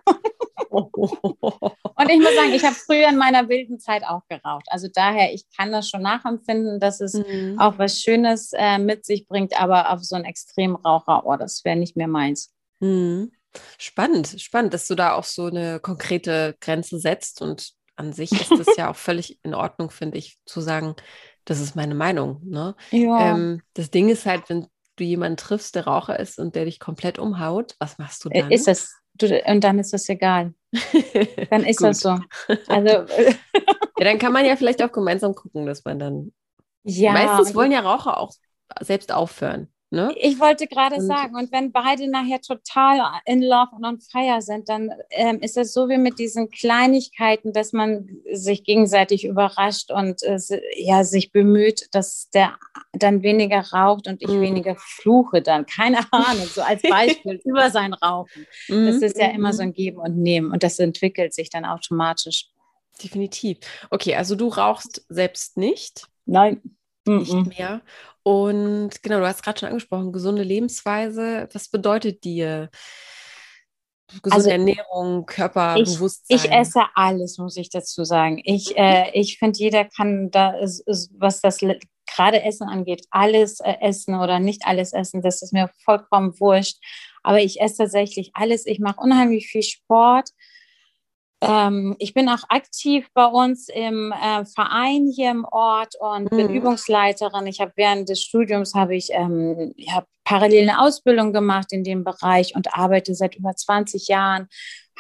Und 0.71 2.09
ich 2.09 2.19
muss 2.19 2.35
sagen, 2.35 2.53
ich 2.55 2.65
habe 2.65 2.75
früher 2.75 3.09
in 3.09 3.19
meiner 3.19 3.49
wilden 3.49 3.79
Zeit 3.79 4.05
auch 4.05 4.23
geraucht. 4.29 4.65
Also 4.69 4.89
daher, 4.93 5.35
ich 5.35 5.45
kann 5.55 5.71
das 5.71 5.91
schon 5.91 6.01
nachempfinden, 6.01 6.81
dass 6.81 7.01
es 7.01 7.13
mhm. 7.13 7.59
auch 7.59 7.79
was 7.79 8.01
Schönes 8.01 8.53
äh, 8.55 8.79
mit 8.79 9.05
sich 9.05 9.27
bringt, 9.29 9.59
aber 9.61 9.91
auf 9.91 10.03
so 10.03 10.17
einen 10.17 10.25
Extremraucher, 10.25 11.27
oh, 11.27 11.37
das 11.37 11.65
wäre 11.65 11.77
nicht 11.77 11.97
mehr 11.97 12.09
meins. 12.09 12.55
Mhm. 12.81 13.33
Spannend, 13.79 14.41
spannend, 14.41 14.73
dass 14.73 14.89
du 14.89 14.95
da 14.95 15.13
auch 15.13 15.25
so 15.25 15.45
eine 15.47 15.79
konkrete 15.79 16.57
Grenze 16.61 16.99
setzt 16.99 17.43
und 17.43 17.73
an 17.97 18.15
sich 18.15 18.33
ist 18.33 18.51
das 18.51 18.77
ja 18.77 18.91
auch 18.91 18.97
völlig 18.97 19.39
in 19.43 19.55
Ordnung, 19.55 19.91
finde 19.91 20.17
ich, 20.19 20.39
zu 20.47 20.63
sagen, 20.63 20.97
das 21.45 21.61
ist 21.61 21.77
meine 21.77 21.95
Meinung. 21.95 22.41
Ne? 22.45 22.75
Ja. 22.91 23.35
Ähm, 23.35 23.63
das 23.75 23.91
Ding 23.91 24.09
ist 24.09 24.27
halt, 24.27 24.49
wenn 24.49 24.67
du 24.97 25.05
jemanden 25.05 25.37
triffst, 25.37 25.75
der 25.75 25.87
Raucher 25.87 26.19
ist 26.19 26.39
und 26.39 26.55
der 26.55 26.65
dich 26.65 26.81
komplett 26.81 27.19
umhaut, 27.19 27.77
was 27.79 27.99
machst 27.99 28.25
du 28.25 28.31
äh, 28.31 28.41
dann? 28.41 28.51
Ist 28.51 28.69
es, 28.69 28.95
du, 29.15 29.43
und 29.47 29.65
dann 29.65 29.79
ist 29.79 29.93
das 29.93 30.09
egal. 30.09 30.55
Dann 31.51 31.65
ist 31.65 31.83
das 31.83 32.01
so. 32.01 32.19
Also, 32.67 32.89
ja, 33.99 34.05
dann 34.05 34.19
kann 34.19 34.33
man 34.33 34.47
ja 34.47 34.57
vielleicht 34.57 34.83
auch 34.83 34.91
gemeinsam 34.91 35.35
gucken, 35.35 35.67
dass 35.67 35.85
man 35.85 35.99
dann. 35.99 36.33
Ja. 36.83 37.13
Meistens 37.13 37.55
wollen 37.55 37.73
ja 37.73 37.81
Raucher 37.81 38.17
auch 38.17 38.33
selbst 38.81 39.13
aufhören. 39.13 39.72
Ne? 39.93 40.15
Ich 40.17 40.41
wollte 40.41 40.67
gerade 40.67 41.03
sagen, 41.03 41.37
und 41.37 41.53
wenn 41.53 41.71
beide 41.71 42.09
nachher 42.09 42.41
total 42.41 43.03
in 43.27 43.43
love 43.43 43.77
und 43.77 43.85
on 43.85 44.01
fire 44.01 44.41
sind, 44.41 44.71
dann 44.71 44.91
ähm, 45.11 45.41
ist 45.41 45.59
es 45.59 45.75
so 45.75 45.91
wie 45.91 45.99
mit 45.99 46.19
diesen 46.19 46.49
Kleinigkeiten, 46.49 47.53
dass 47.53 47.75
man 47.75 48.09
sich 48.33 48.65
gegenseitig 48.65 49.27
überrascht 49.27 49.91
und 49.91 50.23
äh, 50.23 50.39
ja, 50.77 51.05
sich 51.05 51.31
bemüht, 51.31 51.89
dass 51.93 52.31
der 52.31 52.57
dann 52.95 53.23
weniger 53.23 53.61
raucht 53.71 54.09
und 54.09 54.23
ich 54.23 54.29
mm. 54.29 54.41
weniger 54.41 54.77
fluche 54.79 55.43
dann. 55.43 55.67
Keine 55.67 55.99
Ahnung, 56.11 56.47
so 56.47 56.63
als 56.63 56.81
Beispiel 56.81 57.39
über 57.45 57.69
sein 57.69 57.93
Rauchen. 57.93 58.47
Das 58.69 59.03
ist 59.03 59.19
ja 59.19 59.27
immer 59.27 59.53
so 59.53 59.63
mhm. 59.63 59.69
ein 59.69 59.73
Geben 59.75 59.99
und 59.99 60.17
Nehmen 60.17 60.53
und 60.53 60.63
das 60.63 60.79
entwickelt 60.79 61.35
sich 61.35 61.51
dann 61.51 61.67
automatisch. 61.67 62.47
Definitiv. 63.05 63.59
Okay, 63.91 64.15
also 64.15 64.37
du 64.37 64.49
rauchst 64.49 65.05
selbst 65.11 65.59
nicht? 65.59 66.07
Nein. 66.25 66.63
Nicht 67.05 67.59
mehr. 67.59 67.83
Und 68.23 69.03
genau, 69.03 69.19
du 69.19 69.27
hast 69.27 69.43
gerade 69.43 69.59
schon 69.59 69.69
angesprochen, 69.69 70.13
gesunde 70.13 70.43
Lebensweise. 70.43 71.49
Was 71.53 71.69
bedeutet 71.69 72.25
dir 72.25 72.71
gesunde 74.23 74.35
also, 74.35 74.51
Ernährung, 74.51 75.27
Körperbewusstsein? 75.27 76.37
Ich, 76.37 76.45
ich, 76.45 76.53
esse 76.53 76.83
alles, 76.95 77.39
muss 77.39 77.57
ich 77.57 77.71
dazu 77.71 78.05
sagen. 78.05 78.41
Ich, 78.45 78.71
mhm. 78.71 78.77
äh, 78.77 79.11
ich 79.13 79.39
finde, 79.39 79.59
jeder 79.59 79.85
kann 79.85 80.31
da, 80.31 80.55
was 81.19 81.41
das 81.41 81.59
gerade 81.59 82.43
Essen 82.43 82.69
angeht, 82.69 83.07
alles 83.11 83.61
äh, 83.61 83.75
essen 83.81 84.15
oder 84.15 84.39
nicht 84.39 84.67
alles 84.67 84.93
essen. 84.93 85.23
Das 85.23 85.43
ist 85.43 85.53
mir 85.53 85.71
vollkommen 85.85 86.39
wurscht. 86.39 86.79
Aber 87.23 87.41
ich 87.41 87.61
esse 87.61 87.79
tatsächlich 87.79 88.31
alles. 88.35 88.67
Ich 88.67 88.79
mache 88.79 89.01
unheimlich 89.01 89.49
viel 89.49 89.63
Sport. 89.63 90.31
Ähm, 91.43 91.97
ich 91.99 92.15
bin 92.15 92.29
auch 92.29 92.45
aktiv 92.49 93.09
bei 93.15 93.27
uns 93.27 93.69
im 93.69 94.13
äh, 94.13 94.45
Verein 94.45 95.11
hier 95.13 95.33
im 95.33 95.45
Ort 95.45 95.95
und 95.99 96.31
mhm. 96.31 96.37
bin 96.37 96.51
Übungsleiterin. 96.51 97.47
Ich 97.49 97.61
habe 97.61 97.73
während 97.75 98.09
des 98.09 98.23
Studiums 98.23 98.75
habe 98.75 98.95
ich, 98.95 99.09
ähm, 99.11 99.75
ich 99.77 99.93
hab 99.93 100.07
parallel 100.25 100.69
eine 100.69 100.81
Ausbildung 100.81 101.33
gemacht 101.33 101.73
in 101.73 101.85
dem 101.85 102.05
Bereich 102.05 102.55
und 102.55 102.75
arbeite 102.75 103.15
seit 103.15 103.37
über 103.37 103.55
20 103.55 104.09
Jahren 104.09 104.49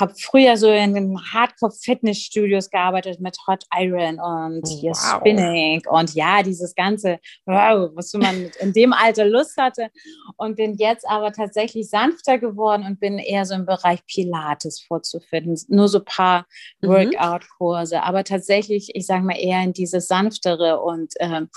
habe 0.00 0.14
früher 0.19 0.57
so 0.57 0.71
in 0.71 0.95
den 0.95 1.19
Hardcore-Fitnessstudios 1.33 2.71
gearbeitet 2.71 3.21
mit 3.21 3.37
Hot 3.47 3.64
Iron 3.75 4.19
und 4.19 4.67
hier 4.67 4.93
wow. 4.93 5.21
Spinning 5.21 5.83
und 5.88 6.14
ja, 6.14 6.43
dieses 6.43 6.75
ganze, 6.75 7.19
wow, 7.45 7.91
was 7.95 8.12
man 8.14 8.50
in 8.61 8.73
dem 8.73 8.93
Alter 8.93 9.26
Lust 9.26 9.57
hatte 9.59 9.91
und 10.37 10.57
bin 10.57 10.75
jetzt 10.75 11.07
aber 11.09 11.33
tatsächlich 11.33 11.91
sanfter 11.91 12.38
geworden 12.38 12.85
und 12.87 13.00
bin 13.00 13.19
eher 13.19 13.45
so 13.45 13.55
im 13.55 13.67
Bereich 13.67 14.05
Pilates 14.07 14.81
vorzufinden. 14.81 15.57
Nur 15.69 15.88
so 15.88 15.99
ein 15.99 16.05
paar 16.05 16.47
mhm. 16.81 16.88
Workout-Kurse, 16.88 18.02
aber 18.02 18.25
tatsächlich, 18.25 18.95
ich 18.95 19.07
sage 19.07 19.25
mal, 19.25 19.38
eher 19.38 19.62
in 19.62 19.73
diese 19.73 20.00
sanftere 20.00 20.81
und 20.81 21.12
ähm, 21.21 21.49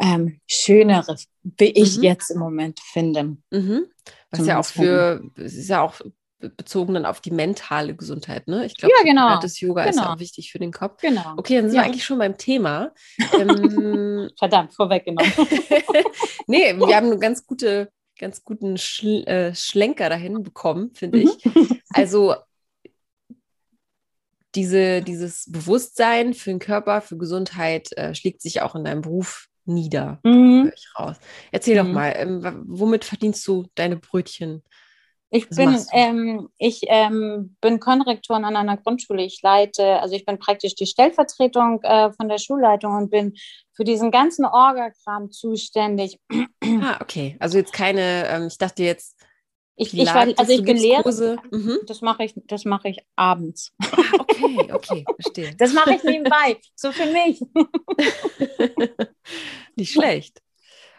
ähm, 0.00 0.40
schönere, 0.46 1.16
wie 1.42 1.70
ich 1.70 1.98
mhm. 1.98 2.02
jetzt 2.02 2.30
im 2.30 2.38
Moment 2.38 2.80
finde. 2.80 3.36
Mhm. 3.50 3.86
Was 4.30 4.46
ja 4.46 4.58
auch 4.58 4.64
für, 4.64 5.22
es 5.36 5.54
ist 5.54 5.68
ja 5.68 5.82
auch 5.82 6.00
bezogen 6.40 6.94
dann 6.94 7.04
auf 7.04 7.20
die 7.20 7.30
mentale 7.30 7.94
Gesundheit, 7.94 8.48
ne? 8.48 8.64
Ich 8.64 8.76
glaube, 8.76 8.94
ja, 8.96 9.04
genau. 9.04 9.40
das 9.40 9.60
Yoga 9.60 9.82
genau. 9.82 9.90
ist 9.90 9.96
ja 9.96 10.14
auch 10.14 10.18
wichtig 10.18 10.50
für 10.50 10.58
den 10.58 10.72
Kopf. 10.72 11.00
Genau. 11.02 11.34
Okay, 11.36 11.56
dann 11.56 11.66
sind 11.66 11.76
ja. 11.76 11.82
wir 11.82 11.86
eigentlich 11.86 12.04
schon 12.04 12.18
beim 12.18 12.36
Thema. 12.36 12.92
Ähm, 13.38 14.30
Verdammt, 14.38 14.74
vorweggenommen. 14.74 15.32
nee, 16.46 16.74
wir 16.76 16.96
haben 16.96 17.10
einen 17.10 17.20
ganz 17.20 17.46
gute, 17.46 17.90
ganz 18.18 18.42
guten 18.44 18.76
Schl 18.76 19.24
äh, 19.24 19.54
Schlenker 19.54 20.08
dahin 20.08 20.42
bekommen, 20.42 20.92
finde 20.94 21.20
ich. 21.20 21.30
Also 21.92 22.34
diese, 24.54 25.02
dieses 25.02 25.50
Bewusstsein 25.50 26.34
für 26.34 26.50
den 26.50 26.58
Körper, 26.58 27.00
für 27.00 27.16
Gesundheit 27.16 27.92
äh, 27.96 28.14
schlägt 28.14 28.42
sich 28.42 28.62
auch 28.62 28.74
in 28.74 28.84
deinem 28.84 29.02
Beruf 29.02 29.49
nieder. 29.74 30.18
Mhm. 30.22 30.72
Raus. 30.98 31.16
Erzähl 31.50 31.82
mhm. 31.82 31.86
doch 31.86 31.94
mal, 31.94 32.12
ähm, 32.16 32.64
womit 32.66 33.04
verdienst 33.04 33.46
du 33.46 33.66
deine 33.74 33.96
Brötchen? 33.96 34.62
Ich 35.32 35.48
bin, 35.48 35.78
ähm, 35.92 36.48
ich 36.58 36.80
ähm, 36.88 37.56
bin 37.60 37.78
Konrektorin 37.78 38.44
an 38.44 38.56
einer 38.56 38.76
Grundschule. 38.76 39.22
Ich 39.22 39.40
leite, 39.42 40.00
also 40.00 40.16
ich 40.16 40.24
bin 40.24 40.40
praktisch 40.40 40.74
die 40.74 40.86
Stellvertretung 40.86 41.80
äh, 41.82 42.10
von 42.12 42.28
der 42.28 42.38
Schulleitung 42.38 42.94
und 42.96 43.10
bin 43.10 43.34
für 43.72 43.84
diesen 43.84 44.10
ganzen 44.10 44.44
Orgakram 44.44 45.30
zuständig. 45.30 46.18
Ah, 46.82 46.98
okay. 47.00 47.36
Also 47.38 47.58
jetzt 47.58 47.72
keine, 47.72 48.26
ähm, 48.28 48.48
ich 48.48 48.58
dachte 48.58 48.82
jetzt. 48.82 49.16
Ich, 49.82 49.98
ich 49.98 50.14
war, 50.14 50.28
also 50.36 50.52
ich 50.52 50.62
bin 50.62 50.76
Lehrerin. 50.76 51.40
Mhm. 51.50 51.78
Das 51.86 52.02
mache 52.02 52.24
ich, 52.24 52.34
das 52.46 52.66
mache 52.66 52.90
ich 52.90 52.98
abends. 53.16 53.72
Ah, 53.80 53.86
okay, 54.18 54.68
okay, 54.72 55.04
verstehe. 55.18 55.54
Das 55.58 55.72
mache 55.72 55.94
ich 55.94 56.04
nebenbei, 56.04 56.58
so 56.74 56.92
für 56.92 57.06
mich. 57.06 57.40
Nicht 59.76 59.92
schlecht. 59.94 60.42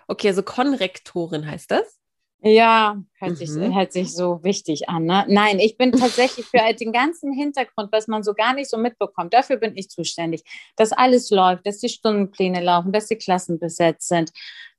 Okay, 0.08 0.30
also 0.30 0.42
Konrektorin 0.42 1.46
heißt 1.46 1.70
das? 1.70 2.01
Ja, 2.44 3.00
hört, 3.20 3.32
mhm. 3.32 3.36
sich, 3.36 3.50
hört 3.52 3.94
sich 3.94 4.14
so 4.16 4.44
wichtig 4.44 4.90
an. 4.90 5.06
Ne? 5.06 5.26
Nein, 5.28 5.60
ich 5.60 5.78
bin 5.78 5.92
tatsächlich 5.92 6.48
für 6.48 6.58
den 6.80 6.92
ganzen 6.92 7.34
Hintergrund, 7.34 7.92
was 7.92 8.08
man 8.08 8.24
so 8.24 8.34
gar 8.34 8.54
nicht 8.54 8.70
so 8.70 8.78
mitbekommt, 8.78 9.34
dafür 9.34 9.58
bin 9.58 9.78
ich 9.78 9.90
zuständig, 9.90 10.44
dass 10.76 10.92
alles 10.92 11.30
läuft, 11.30 11.68
dass 11.68 11.78
die 11.78 11.90
Stundenpläne 11.90 12.62
laufen, 12.62 12.92
dass 12.92 13.08
die 13.08 13.16
Klassen 13.16 13.60
besetzt 13.60 14.08
sind, 14.08 14.32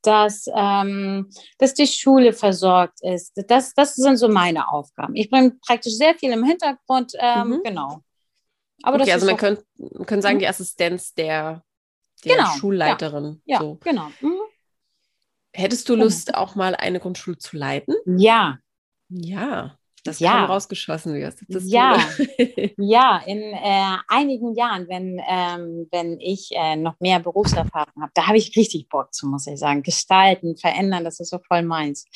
dass, 0.02 0.46
ähm, 0.52 1.30
dass 1.58 1.74
die 1.74 1.86
Schule 1.86 2.32
versorgt 2.32 3.00
ist. 3.02 3.32
Das, 3.46 3.74
das 3.74 3.94
sind 3.94 4.16
so 4.16 4.28
meine 4.28 4.68
Aufgaben. 4.68 5.14
Ich 5.14 5.30
bin 5.30 5.60
praktisch 5.60 5.94
sehr 5.94 6.16
viel 6.16 6.32
im 6.32 6.42
Hintergrund, 6.42 7.12
ähm, 7.20 7.48
mhm. 7.48 7.60
genau. 7.62 8.02
Aber 8.82 9.00
okay, 9.00 9.12
also 9.12 9.26
man 9.26 9.36
könnte 9.36 9.64
können 10.06 10.22
sagen, 10.22 10.40
die 10.40 10.48
Assistenz 10.48 11.14
der, 11.14 11.62
der 12.24 12.36
genau, 12.36 12.48
Schulleiterin. 12.58 13.40
Ja, 13.44 13.60
so. 13.60 13.78
ja 13.84 13.92
genau. 13.92 14.08
Mhm. 14.20 14.40
Hättest 15.54 15.88
du 15.88 15.96
Lust, 15.96 16.34
auch 16.34 16.54
mal 16.54 16.74
eine 16.74 16.98
Grundschule 17.00 17.38
zu 17.38 17.56
leiten? 17.56 17.94
Ja. 18.06 18.58
Ja. 19.08 19.76
das 20.04 20.18
Ja. 20.18 20.32
kam 20.32 20.44
rausgeschossen 20.46 21.14
wie 21.14 21.24
aus 21.26 21.36
der 21.36 21.46
Pistole. 21.46 21.70
Ja. 21.70 21.98
Ja, 22.78 23.22
in 23.26 23.38
äh, 23.40 23.96
einigen 24.08 24.54
Jahren, 24.54 24.88
wenn, 24.88 25.20
ähm, 25.28 25.88
wenn 25.92 26.18
ich 26.20 26.50
äh, 26.52 26.74
noch 26.76 26.98
mehr 27.00 27.20
Berufserfahrung 27.20 28.02
habe, 28.02 28.10
da 28.14 28.26
habe 28.26 28.38
ich 28.38 28.56
richtig 28.56 28.88
Bock 28.88 29.12
zu, 29.14 29.26
muss 29.28 29.46
ich 29.46 29.58
sagen. 29.58 29.82
Gestalten, 29.82 30.56
verändern, 30.56 31.04
das 31.04 31.20
ist 31.20 31.30
so 31.30 31.38
voll 31.46 31.62
meins. 31.62 32.06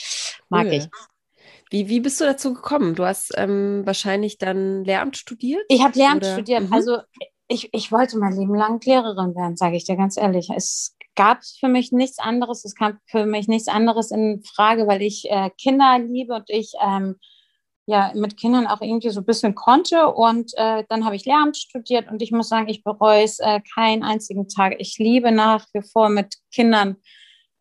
Mag 0.49 0.67
Cool. 0.67 0.73
ich. 0.73 0.89
Wie, 1.71 1.89
wie 1.89 2.01
bist 2.01 2.21
du 2.21 2.25
dazu 2.25 2.55
gekommen? 2.55 2.95
Du 2.95 3.05
hast 3.05 3.33
ähm, 3.37 3.83
wahrscheinlich 3.85 4.39
dann 4.39 4.85
Lehramt 4.85 5.17
studiert? 5.17 5.63
Ich 5.69 5.83
habe 5.83 5.99
Lehramt 5.99 6.23
Oder- 6.25 6.33
studiert. 6.33 6.63
Mhm. 6.69 6.73
Also 6.73 6.99
ich, 7.49 7.69
ich 7.73 7.93
wollte 7.93 8.19
mein 8.19 8.33
Leben 8.37 8.55
lang 8.55 8.81
Lehrerin 8.85 9.35
werden, 9.37 9.57
sage 9.57 9.77
ich 9.77 9.85
dir 9.85 9.97
ganz 9.97 10.17
ehrlich. 10.17 10.49
Es 10.55 10.96
gab 11.17 11.45
für 11.45 11.69
mich 11.69 11.93
nichts 11.93 12.19
anderes. 12.19 12.65
Es 12.65 12.75
kam 12.75 12.99
für 13.07 13.27
mich 13.27 13.49
nichts 13.49 13.69
anderes 13.69 14.11
in 14.11 14.43
Frage, 14.45 14.87
weil 14.87 15.03
ich 15.03 15.29
äh, 15.31 15.51
Kinder 15.61 15.99
liebe 15.99 16.35
und 16.35 16.49
ich 16.49 16.75
ähm, 16.81 17.17
ja 17.87 18.13
mit 18.15 18.37
Kindern 18.37 18.67
auch 18.67 18.81
irgendwie 18.81 19.11
so 19.11 19.21
ein 19.21 19.27
bisschen 19.27 19.55
konnte. 19.55 20.09
Und 20.09 20.53
äh, 20.57 20.85
dann 20.89 21.05
habe 21.05 21.17
ich 21.17 21.25
Lehramt 21.25 21.57
studiert 21.57 22.11
und 22.11 22.23
ich 22.23 22.33
muss 22.33 22.49
sagen, 22.49 22.69
ich 22.69 22.85
bereue 22.85 23.25
es 23.25 23.39
äh, 23.39 23.61
keinen 23.75 24.03
einzigen 24.03 24.49
Tag. 24.49 24.77
Ich 24.79 24.99
liebe 24.99 25.33
nach 25.33 25.67
wie 25.73 25.83
vor 25.83 26.09
mit 26.09 26.37
Kindern 26.53 26.97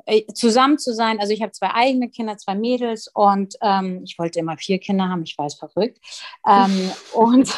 äh, 0.08 0.26
zusammen 0.34 0.78
zu 0.78 0.94
sein. 0.94 1.20
Also 1.20 1.34
ich 1.34 1.42
habe 1.42 1.52
zwei 1.52 1.72
eigene 1.74 2.10
Kinder, 2.10 2.38
zwei 2.38 2.54
Mädels 2.54 3.10
und 3.14 3.56
ähm, 3.62 4.02
ich 4.04 4.20
wollte 4.20 4.40
immer 4.40 4.58
vier 4.58 4.80
Kinder 4.80 5.10
haben. 5.10 5.24
Ich 5.24 5.36
weiß, 5.38 5.56
verrückt. 5.56 6.00
Ähm, 6.48 6.92
und, 7.14 7.58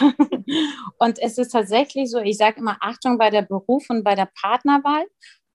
und 1.00 1.20
es 1.20 1.38
ist 1.38 1.50
tatsächlich 1.50 2.10
so, 2.10 2.20
ich 2.20 2.38
sage 2.38 2.60
immer 2.60 2.78
Achtung 2.80 3.18
bei 3.18 3.30
der 3.30 3.42
Beruf 3.42 3.90
und 3.90 4.04
bei 4.04 4.16
der 4.16 4.30
Partnerwahl. 4.40 5.06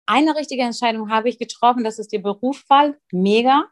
Eine 0.06 0.36
richtige 0.36 0.62
Entscheidung 0.62 1.10
habe 1.10 1.28
ich 1.28 1.38
getroffen, 1.38 1.84
das 1.84 1.98
ist 1.98 2.12
die 2.12 2.18
Berufswahl. 2.18 2.98
Mega. 3.12 3.64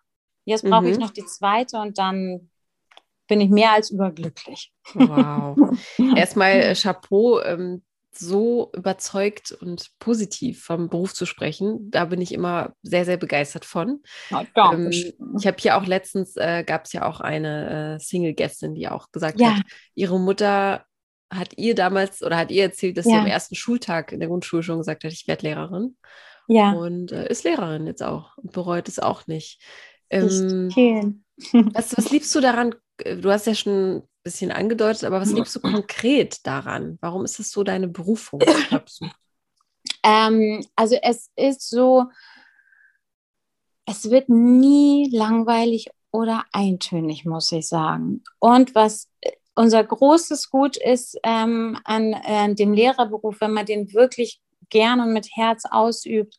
Jetzt 0.44 0.64
brauche 0.64 0.88
ich 0.88 0.96
Mhm. 0.96 1.02
noch 1.02 1.10
die 1.10 1.24
zweite 1.26 1.78
und 1.78 1.98
dann 1.98 2.50
bin 3.28 3.40
ich 3.40 3.50
mehr 3.50 3.72
als 3.72 3.90
überglücklich. 3.90 4.72
Wow. 4.94 5.56
Erstmal 6.16 6.52
äh, 6.52 6.74
Chapeau, 6.74 7.40
ähm, 7.42 7.82
so 8.12 8.72
überzeugt 8.74 9.52
und 9.52 9.90
positiv 10.00 10.64
vom 10.64 10.88
Beruf 10.88 11.14
zu 11.14 11.26
sprechen. 11.26 11.90
Da 11.92 12.06
bin 12.06 12.20
ich 12.20 12.32
immer 12.34 12.74
sehr, 12.82 13.04
sehr 13.04 13.16
begeistert 13.16 13.64
von. 13.64 14.02
Ja, 14.30 14.72
Ähm, 14.72 14.90
ich 14.90 15.46
habe 15.46 15.56
hier 15.60 15.76
auch 15.76 15.86
letztens, 15.86 16.36
äh, 16.36 16.64
gab 16.64 16.86
es 16.86 16.92
ja 16.92 17.06
auch 17.06 17.20
eine 17.20 17.96
äh, 17.96 18.00
Single-Gästin, 18.00 18.74
die 18.74 18.88
auch 18.88 19.12
gesagt 19.12 19.40
Ja. 19.40 19.54
hat, 19.56 19.62
ihre 19.94 20.18
Mutter 20.18 20.84
hat 21.30 21.56
ihr 21.56 21.74
damals 21.74 22.22
oder 22.22 22.36
hat 22.36 22.50
ihr 22.50 22.64
erzählt, 22.64 22.96
dass 22.96 23.04
sie 23.04 23.12
Ja. 23.12 23.20
am 23.20 23.26
ersten 23.26 23.54
Schultag 23.54 24.12
in 24.12 24.20
der 24.20 24.28
Grundschule 24.28 24.62
schon 24.62 24.78
gesagt 24.78 25.04
hat, 25.04 25.12
ich 25.12 25.26
werde 25.28 25.46
Lehrerin. 25.46 25.96
ja. 26.48 26.72
Und 26.72 27.12
äh, 27.12 27.28
ist 27.30 27.44
Lehrerin 27.44 27.86
jetzt 27.86 28.02
auch 28.02 28.36
und 28.38 28.52
bereut 28.52 28.88
es 28.88 28.98
auch 28.98 29.26
nicht. 29.26 29.62
Ähm, 30.10 30.70
schön. 30.72 31.24
was, 31.74 31.96
was 31.96 32.10
liebst 32.10 32.34
du 32.34 32.40
daran? 32.40 32.74
Du 32.98 33.30
hast 33.30 33.46
ja 33.46 33.54
schon 33.54 33.96
ein 33.98 34.02
bisschen 34.24 34.50
angedeutet, 34.50 35.04
aber 35.04 35.20
was 35.20 35.32
liebst 35.32 35.54
du 35.56 35.60
konkret 35.60 36.44
daran? 36.46 36.98
Warum 37.00 37.24
ist 37.24 37.38
das 37.38 37.50
so 37.50 37.62
deine 37.62 37.88
Berufung? 37.88 38.40
Ähm, 40.02 40.64
also 40.76 40.96
es 41.02 41.30
ist 41.36 41.68
so, 41.68 42.06
es 43.86 44.10
wird 44.10 44.28
nie 44.28 45.10
langweilig 45.14 45.88
oder 46.12 46.44
eintönig, 46.52 47.24
muss 47.24 47.50
ich 47.52 47.66
sagen. 47.68 48.22
Und 48.38 48.74
was 48.74 49.08
äh, 49.20 49.32
unser 49.54 49.82
großes 49.84 50.50
Gut 50.50 50.76
ist 50.76 51.18
ähm, 51.22 51.78
an 51.84 52.12
äh, 52.12 52.54
dem 52.54 52.72
Lehrerberuf, 52.72 53.40
wenn 53.40 53.52
man 53.52 53.66
den 53.66 53.92
wirklich 53.92 54.40
gern 54.70 55.00
und 55.00 55.12
mit 55.12 55.28
Herz 55.34 55.64
ausübt, 55.70 56.38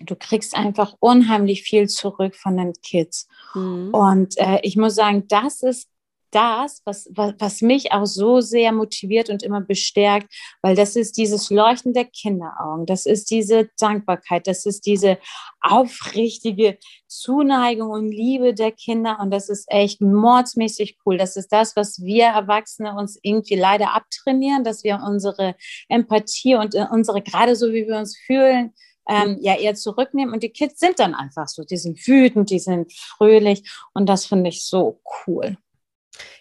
du 0.00 0.14
kriegst 0.14 0.56
einfach 0.56 0.94
unheimlich 1.00 1.62
viel 1.62 1.88
zurück 1.88 2.36
von 2.36 2.56
den 2.56 2.72
Kids. 2.82 3.26
Mhm. 3.54 3.92
Und 3.92 4.38
äh, 4.38 4.60
ich 4.62 4.76
muss 4.76 4.94
sagen, 4.94 5.26
das 5.28 5.62
ist 5.62 5.88
das, 6.30 6.82
was, 6.84 7.08
was, 7.14 7.34
was 7.38 7.62
mich 7.62 7.92
auch 7.92 8.06
so 8.06 8.40
sehr 8.40 8.72
motiviert 8.72 9.30
und 9.30 9.42
immer 9.42 9.60
bestärkt, 9.60 10.32
weil 10.62 10.74
das 10.74 10.96
ist 10.96 11.16
dieses 11.16 11.50
Leuchten 11.50 11.92
der 11.92 12.04
Kinderaugen, 12.04 12.86
das 12.86 13.06
ist 13.06 13.30
diese 13.30 13.70
Dankbarkeit, 13.78 14.46
das 14.46 14.66
ist 14.66 14.86
diese 14.86 15.18
aufrichtige 15.60 16.78
Zuneigung 17.06 17.90
und 17.90 18.10
Liebe 18.10 18.54
der 18.54 18.72
Kinder 18.72 19.18
und 19.20 19.30
das 19.30 19.48
ist 19.48 19.64
echt 19.68 20.00
mordsmäßig 20.00 20.98
cool. 21.04 21.18
Das 21.18 21.36
ist 21.36 21.48
das, 21.48 21.76
was 21.76 22.02
wir 22.02 22.26
Erwachsene 22.26 22.94
uns 22.94 23.18
irgendwie 23.22 23.56
leider 23.56 23.94
abtrainieren, 23.94 24.64
dass 24.64 24.84
wir 24.84 25.00
unsere 25.06 25.54
Empathie 25.88 26.54
und 26.54 26.74
äh, 26.74 26.86
unsere, 26.90 27.22
gerade 27.22 27.56
so 27.56 27.72
wie 27.72 27.86
wir 27.86 27.96
uns 27.96 28.16
fühlen, 28.16 28.72
ähm, 29.08 29.38
ja 29.40 29.56
eher 29.56 29.74
zurücknehmen. 29.74 30.34
Und 30.34 30.42
die 30.42 30.50
Kids 30.50 30.78
sind 30.78 30.98
dann 30.98 31.14
einfach 31.14 31.48
so. 31.48 31.64
Die 31.64 31.78
sind 31.78 32.06
wütend, 32.06 32.50
die 32.50 32.58
sind 32.58 32.92
fröhlich. 32.92 33.68
Und 33.94 34.06
das 34.06 34.26
finde 34.26 34.50
ich 34.50 34.64
so 34.64 35.00
cool. 35.26 35.56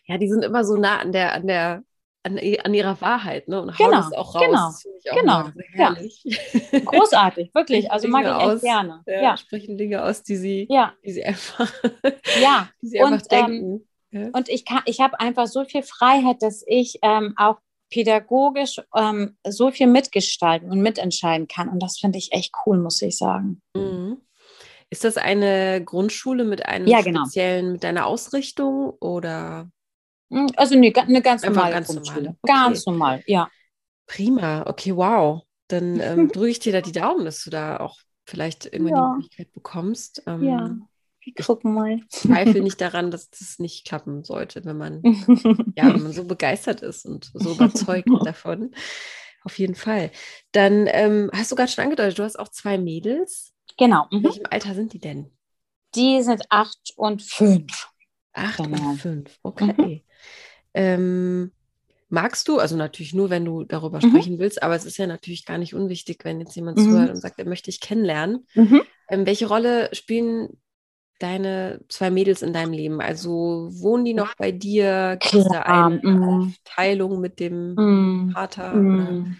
Ja, 0.05 0.17
die 0.17 0.29
sind 0.29 0.43
immer 0.43 0.63
so 0.63 0.75
nah 0.75 0.99
an 0.99 1.11
der, 1.11 1.33
an 1.33 1.47
der, 1.47 1.83
an, 2.23 2.37
an 2.63 2.73
ihrer 2.73 2.99
Wahrheit, 3.01 3.47
ne? 3.47 3.61
Und 3.61 3.77
hauen 3.77 3.89
Genau, 3.91 3.99
es 4.07 4.11
auch 4.13 4.35
raus. 4.35 4.43
genau, 4.45 4.67
Das 4.67 4.81
finde 4.81 4.97
ich 5.03 5.11
auch 5.11 5.15
genau, 5.17 5.43
sehr 5.43 5.53
ja. 5.75 5.95
herrlich. 5.95 6.23
Großartig, 6.85 7.53
wirklich. 7.55 7.91
Also 7.91 8.07
mag 8.07 8.23
ich 8.23 8.27
Dinge 8.29 8.39
echt 8.41 8.49
aus. 8.49 8.61
gerne. 8.61 9.03
Ja, 9.05 9.21
Ja, 9.21 9.37
sprechen 9.37 9.77
Dinge 9.77 10.03
aus, 10.03 10.23
die 10.23 10.35
sie, 10.35 10.67
ja, 10.69 10.93
die 11.05 11.11
sie 11.13 11.23
einfach, 11.23 11.71
ja. 12.41 12.69
die 12.81 12.87
sie 12.87 12.99
einfach 13.01 13.11
Und, 13.21 13.27
ähm, 13.31 13.45
denken. 13.45 13.87
ja. 14.11 14.29
Und 14.33 14.49
ich 14.49 14.65
kann, 14.65 14.81
ich 14.85 14.99
habe 14.99 15.19
einfach 15.19 15.47
so 15.47 15.63
viel 15.63 15.83
Freiheit, 15.83 16.41
dass 16.41 16.63
ich 16.67 16.99
ähm, 17.01 17.33
auch 17.37 17.57
pädagogisch 17.89 18.81
ähm, 18.95 19.37
so 19.47 19.71
viel 19.71 19.87
mitgestalten 19.87 20.69
und 20.69 20.81
mitentscheiden 20.81 21.47
kann. 21.47 21.69
Und 21.69 21.81
das 21.81 21.97
finde 21.99 22.17
ich 22.17 22.33
echt 22.33 22.53
cool, 22.65 22.77
muss 22.79 23.01
ich 23.01 23.17
sagen. 23.17 23.61
Mhm. 23.73 24.17
Ist 24.89 25.03
das 25.03 25.17
eine 25.17 25.83
Grundschule 25.83 26.45
mit 26.45 26.65
einem 26.65 26.87
Ja, 26.87 27.01
genau. 27.01 27.21
speziellen, 27.25 27.73
mit 27.73 27.85
einer 27.85 28.05
Ausrichtung 28.05 28.91
oder 28.99 29.69
Mm, 30.29 30.47
Also 30.57 30.75
nee, 30.77 30.93
eine 30.93 31.21
ganz 31.21 31.43
Einfach 31.43 31.55
normale 31.55 31.73
ganz 31.75 31.87
Grundschule. 31.87 32.21
normale. 32.21 32.37
Okay. 32.41 32.53
Ganz 32.53 32.85
normal, 32.85 33.23
ja. 33.27 33.49
prima? 34.07 34.65
Okay, 34.67 34.95
wow. 34.95 35.43
Dann 35.69 35.99
ähm, 36.01 36.27
drücke 36.33 36.49
ich 36.49 36.59
dir 36.59 36.73
da 36.73 36.81
die 36.81 36.91
Daumen, 36.91 37.23
dass 37.25 37.43
du 37.43 37.49
da 37.49 37.77
auch 37.79 37.97
vielleicht 38.25 38.65
irgendwann 38.65 38.95
Ja. 38.95 39.07
die 39.11 39.13
Möglichkeit 39.21 39.53
bekommst. 39.53 40.23
Ähm, 40.27 40.43
Ja. 40.43 40.75
Wir 41.21 41.33
gucken 41.45 41.73
mal. 41.73 41.99
Zweifel 42.09 42.61
nicht 42.61 42.79
daran, 42.81 43.11
dass 43.11 43.29
das 43.29 43.59
nicht 43.59 43.85
klappen 43.85 44.23
sollte, 44.23 44.63
wenn 44.65 44.77
man 44.77 45.01
ja, 45.75 45.93
wenn 45.93 46.03
man 46.03 46.11
so 46.13 46.25
begeistert 46.25 46.81
ist 46.81 47.05
und 47.05 47.31
so 47.33 47.53
überzeugt 47.53 48.09
davon. 48.25 48.71
Auf 49.43 49.57
jeden 49.59 49.75
Fall. 49.75 50.11
Dann 50.51 50.87
ähm, 50.87 51.29
hast 51.33 51.51
du 51.51 51.55
gerade 51.55 51.71
schon 51.71 51.83
angedeutet, 51.85 52.19
du 52.19 52.23
hast 52.23 52.37
auch 52.37 52.49
zwei 52.49 52.77
Mädels. 52.77 53.53
Genau. 53.77 54.07
In 54.11 54.19
Mhm. 54.19 54.23
welchem 54.25 54.45
Alter 54.49 54.73
sind 54.75 54.93
die 54.93 54.99
denn? 54.99 55.31
Die 55.95 56.21
sind 56.21 56.43
acht 56.49 56.93
und 56.95 57.21
fünf. 57.23 57.87
Acht 58.33 58.57
Genau. 58.57 58.89
und 58.91 58.97
fünf. 59.01 59.37
Okay. 59.43 60.03
Ähm, 60.73 61.51
magst 62.09 62.47
du, 62.47 62.59
also 62.59 62.75
natürlich 62.75 63.13
nur, 63.13 63.29
wenn 63.29 63.45
du 63.45 63.63
darüber 63.63 63.99
sprechen 64.01 64.37
willst, 64.39 64.61
aber 64.61 64.75
es 64.75 64.85
ist 64.85 64.97
ja 64.97 65.07
natürlich 65.07 65.45
gar 65.45 65.57
nicht 65.57 65.73
unwichtig, 65.73 66.23
wenn 66.23 66.39
jetzt 66.39 66.55
jemand 66.55 66.77
Mhm. 66.77 66.83
zuhört 66.83 67.09
und 67.09 67.15
sagt, 67.17 67.39
er 67.39 67.45
möchte 67.45 67.71
dich 67.71 67.81
kennenlernen. 67.81 68.45
Mhm. 68.53 68.81
Ähm, 69.09 69.25
welche 69.25 69.47
Rolle 69.47 69.89
spielen 69.93 70.49
deine 71.19 71.81
zwei 71.89 72.11
Mädels 72.11 72.41
in 72.43 72.53
deinem 72.53 72.73
Leben? 72.73 73.01
Also 73.01 73.69
wohnen 73.71 74.05
die 74.05 74.13
noch 74.13 74.35
bei 74.35 74.51
dir? 74.51 75.17
Gibt 75.19 75.33
es 75.33 75.45
da 75.45 75.61
eine 75.63 75.97
mm. 75.97 76.53
Teilung 76.63 77.19
mit 77.19 77.39
dem 77.39 77.73
Mm. 77.73 78.31
Vater? 78.33 78.75
Mm. 78.75 79.37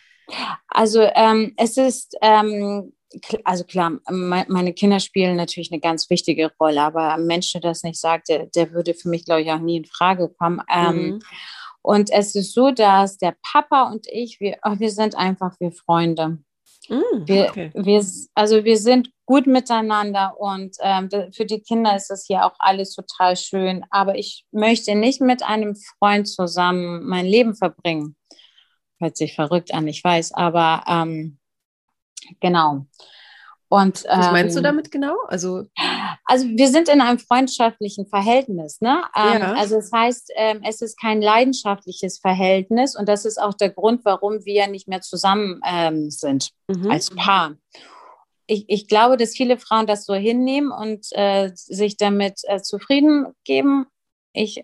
Also 0.68 1.02
ähm, 1.14 1.54
es 1.56 1.78
ist, 1.78 2.18
ähm, 2.22 2.94
also 3.44 3.64
klar, 3.64 3.92
me 4.10 4.46
meine 4.48 4.74
Kinder 4.74 5.00
spielen 5.00 5.38
natürlich 5.38 5.72
eine 5.72 5.82
ganz 5.82 6.10
wichtige 6.10 6.52
Rolle, 6.60 6.82
aber 6.82 7.14
ein 7.14 7.26
Mensch, 7.26 7.52
der 7.54 7.62
das 7.62 7.84
nicht 7.84 8.00
sagt, 8.00 8.30
der, 8.30 8.48
der 8.48 8.72
würde 8.72 8.94
für 8.94 9.10
mich, 9.10 9.26
glaube 9.26 9.42
ich, 9.42 9.52
auch 9.52 9.60
nie 9.60 9.78
in 9.78 9.86
Frage 9.86 10.30
kommen. 10.30 10.62
Ähm, 10.70 11.08
Mhm. 11.08 11.20
Und 11.82 12.12
es 12.12 12.36
ist 12.36 12.54
so, 12.54 12.72
dass 12.72 13.18
der 13.18 13.36
Papa 13.42 13.90
und 13.90 14.08
ich, 14.10 14.40
wir, 14.40 14.58
oh, 14.64 14.76
wir 14.78 14.92
sind 14.92 15.16
einfach 15.16 15.56
wie 15.60 15.72
Freunde. 15.72 16.40
Wir, 17.26 17.50
okay. 17.50 17.72
wir, 17.76 18.06
also 18.34 18.64
wir 18.64 18.78
sind 18.78 19.10
gut 19.26 19.46
miteinander 19.46 20.40
und 20.40 20.76
ähm, 20.82 21.10
für 21.34 21.46
die 21.46 21.60
Kinder 21.60 21.96
ist 21.96 22.10
das 22.10 22.26
hier 22.26 22.46
auch 22.46 22.56
alles 22.60 22.94
total 22.96 23.36
schön. 23.36 23.84
Aber 23.90 24.18
ich 24.18 24.46
möchte 24.52 24.96
nicht 24.96 25.22
mit 25.22 25.44
einem 25.44 25.76
Freund 25.76 26.28
zusammen 26.28 27.06
mein 27.06 27.26
Leben 27.26 27.56
verbringen. 27.56 28.16
Hört 29.00 29.18
sich 29.18 29.36
verrückt 29.36 29.74
an, 29.74 29.88
ich 29.88 30.04
weiß, 30.04 30.34
aber 30.34 30.84
ähm, 30.88 31.40
genau. 32.40 32.86
Und, 33.70 34.06
Was 34.06 34.32
meinst 34.32 34.56
du 34.56 34.60
ähm, 34.60 34.64
damit 34.64 34.92
genau? 34.92 35.18
Also, 35.28 35.66
also 36.24 36.46
wir 36.48 36.70
sind 36.70 36.88
in 36.88 37.02
einem 37.02 37.20
freundschaftlichen 37.20 38.08
Verhältnis, 38.08 38.80
ne? 38.80 39.04
Ähm, 39.14 39.42
Ja. 39.42 39.54
Also 39.56 39.76
das 39.76 39.92
heißt, 39.92 40.32
ähm, 40.36 40.62
es 40.64 40.82
ist 40.82 41.00
kein 41.00 41.22
leidenschaftliches 41.22 42.20
Verhältnis 42.20 42.96
und 42.96 43.10
das 43.10 43.26
ist 43.26 43.42
auch 43.42 43.54
der 43.54 43.70
Grund, 43.70 44.06
warum 44.06 44.46
wir 44.46 44.68
nicht 44.68 44.88
mehr 44.88 45.02
zusammen 45.02 45.60
ähm, 45.66 46.10
sind 46.10 46.52
mhm. 46.68 46.90
als 46.90 47.14
Paar. 47.14 47.56
Ich, 48.46 48.64
ich 48.70 48.88
glaube, 48.88 49.18
dass 49.18 49.36
viele 49.36 49.58
Frauen 49.58 49.86
das 49.86 50.06
so 50.06 50.14
hinnehmen 50.16 50.72
und 50.72 51.08
äh, 51.12 51.52
sich 51.54 51.98
damit 51.98 52.40
äh, 52.44 52.62
zufrieden 52.62 53.34
geben. 53.44 53.88
Ich 54.32 54.64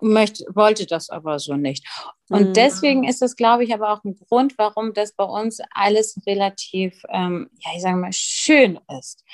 möchte, 0.00 0.44
wollte 0.54 0.86
das 0.86 1.10
aber 1.10 1.38
so 1.38 1.54
nicht. 1.54 1.86
Und 2.30 2.48
Mhm. 2.48 2.52
deswegen 2.54 3.04
ist 3.04 3.22
es, 3.22 3.36
glaube 3.36 3.64
ich, 3.64 3.74
aber 3.74 3.92
auch 3.92 4.04
ein 4.04 4.16
Grund, 4.16 4.54
warum 4.56 4.94
das 4.94 5.12
bei 5.12 5.24
uns 5.24 5.60
alles 5.74 6.20
relativ, 6.26 7.02
ähm, 7.10 7.50
ja, 7.60 7.70
ich 7.74 7.82
sage 7.82 7.96
mal, 7.96 8.12
schön 8.12 8.78
ist. 8.98 9.24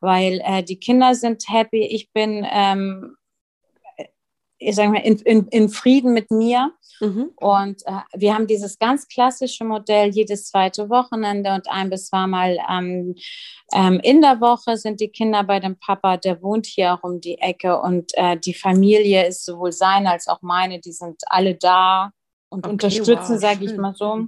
Weil 0.00 0.40
äh, 0.44 0.62
die 0.62 0.78
Kinder 0.78 1.14
sind 1.14 1.44
happy, 1.48 1.82
ich 1.84 2.12
bin 2.12 2.46
ähm, 2.50 3.16
ich 4.58 4.74
sage 4.74 4.90
mal, 4.90 4.98
in, 4.98 5.18
in, 5.20 5.48
in 5.48 5.68
Frieden 5.68 6.12
mit 6.12 6.30
mir. 6.30 6.72
Mhm. 7.00 7.30
Und 7.36 7.82
äh, 7.86 8.00
wir 8.14 8.34
haben 8.34 8.46
dieses 8.46 8.78
ganz 8.78 9.06
klassische 9.06 9.64
Modell 9.64 10.08
jedes 10.08 10.48
zweite 10.48 10.88
Wochenende 10.88 11.52
und 11.52 11.68
ein 11.68 11.90
bis 11.90 12.06
zweimal 12.06 12.58
ähm, 12.70 13.14
ähm, 13.72 14.00
in 14.02 14.20
der 14.20 14.40
Woche 14.40 14.76
sind 14.76 15.00
die 15.00 15.08
Kinder 15.08 15.42
bei 15.44 15.60
dem 15.60 15.78
Papa, 15.78 16.16
der 16.16 16.40
wohnt 16.40 16.66
hier 16.66 16.94
auch 16.94 17.02
um 17.02 17.20
die 17.20 17.38
Ecke 17.38 17.78
und 17.80 18.12
äh, 18.14 18.38
die 18.38 18.54
Familie 18.54 19.26
ist 19.26 19.44
sowohl 19.44 19.72
seine 19.72 20.10
als 20.10 20.28
auch 20.28 20.40
meine, 20.40 20.80
die 20.80 20.92
sind 20.92 21.22
alle 21.26 21.54
da 21.54 22.12
und 22.48 22.64
okay, 22.64 22.72
unterstützen, 22.72 23.34
wow, 23.34 23.40
sage 23.40 23.64
ich 23.64 23.76
mal 23.76 23.94
so. 23.94 24.26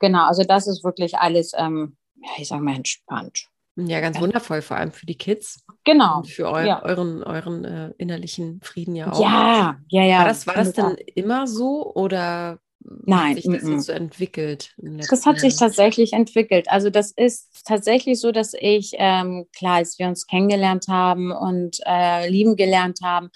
Genau, 0.00 0.26
also 0.26 0.44
das 0.44 0.66
ist 0.66 0.82
wirklich 0.82 1.18
alles, 1.18 1.52
ähm, 1.56 1.96
ja, 2.16 2.30
ich 2.38 2.48
sage 2.48 2.62
mal, 2.62 2.74
entspannt. 2.74 3.48
Ja, 3.76 4.00
ganz 4.00 4.18
wundervoll, 4.18 4.62
vor 4.62 4.78
allem 4.78 4.92
für 4.92 5.04
die 5.04 5.18
Kids. 5.18 5.62
Genau. 5.86 6.18
Und 6.18 6.26
für 6.26 6.50
eu 6.50 6.66
ja. 6.66 6.82
euren, 6.82 7.22
euren 7.22 7.64
äh, 7.64 7.92
innerlichen 7.96 8.60
Frieden 8.60 8.96
ja 8.96 9.12
auch. 9.12 9.20
Ja, 9.20 9.78
ja, 9.88 10.02
ja. 10.02 10.18
War 10.18 10.24
das, 10.26 10.46
war 10.46 10.54
das 10.54 10.72
denn 10.72 10.96
immer 11.14 11.46
so 11.46 11.94
oder 11.94 12.58
Nein, 12.80 13.36
hat 13.36 13.42
sich 13.42 13.52
das 13.52 13.62
m 13.62 13.76
-m. 13.76 13.80
so 13.80 13.92
entwickelt? 13.92 14.74
Das 14.78 15.24
hat 15.26 15.40
sich 15.40 15.56
tatsächlich 15.56 16.12
entwickelt. 16.12 16.68
Also 16.68 16.90
das 16.90 17.12
ist 17.12 17.64
tatsächlich 17.64 18.20
so, 18.20 18.32
dass 18.32 18.52
ich, 18.58 18.92
ähm, 18.96 19.46
klar, 19.56 19.76
als 19.76 19.98
wir 19.98 20.08
uns 20.08 20.26
kennengelernt 20.26 20.86
haben 20.88 21.32
und 21.32 21.78
äh, 21.86 22.28
lieben 22.28 22.56
gelernt 22.56 22.98
haben, 23.02 23.30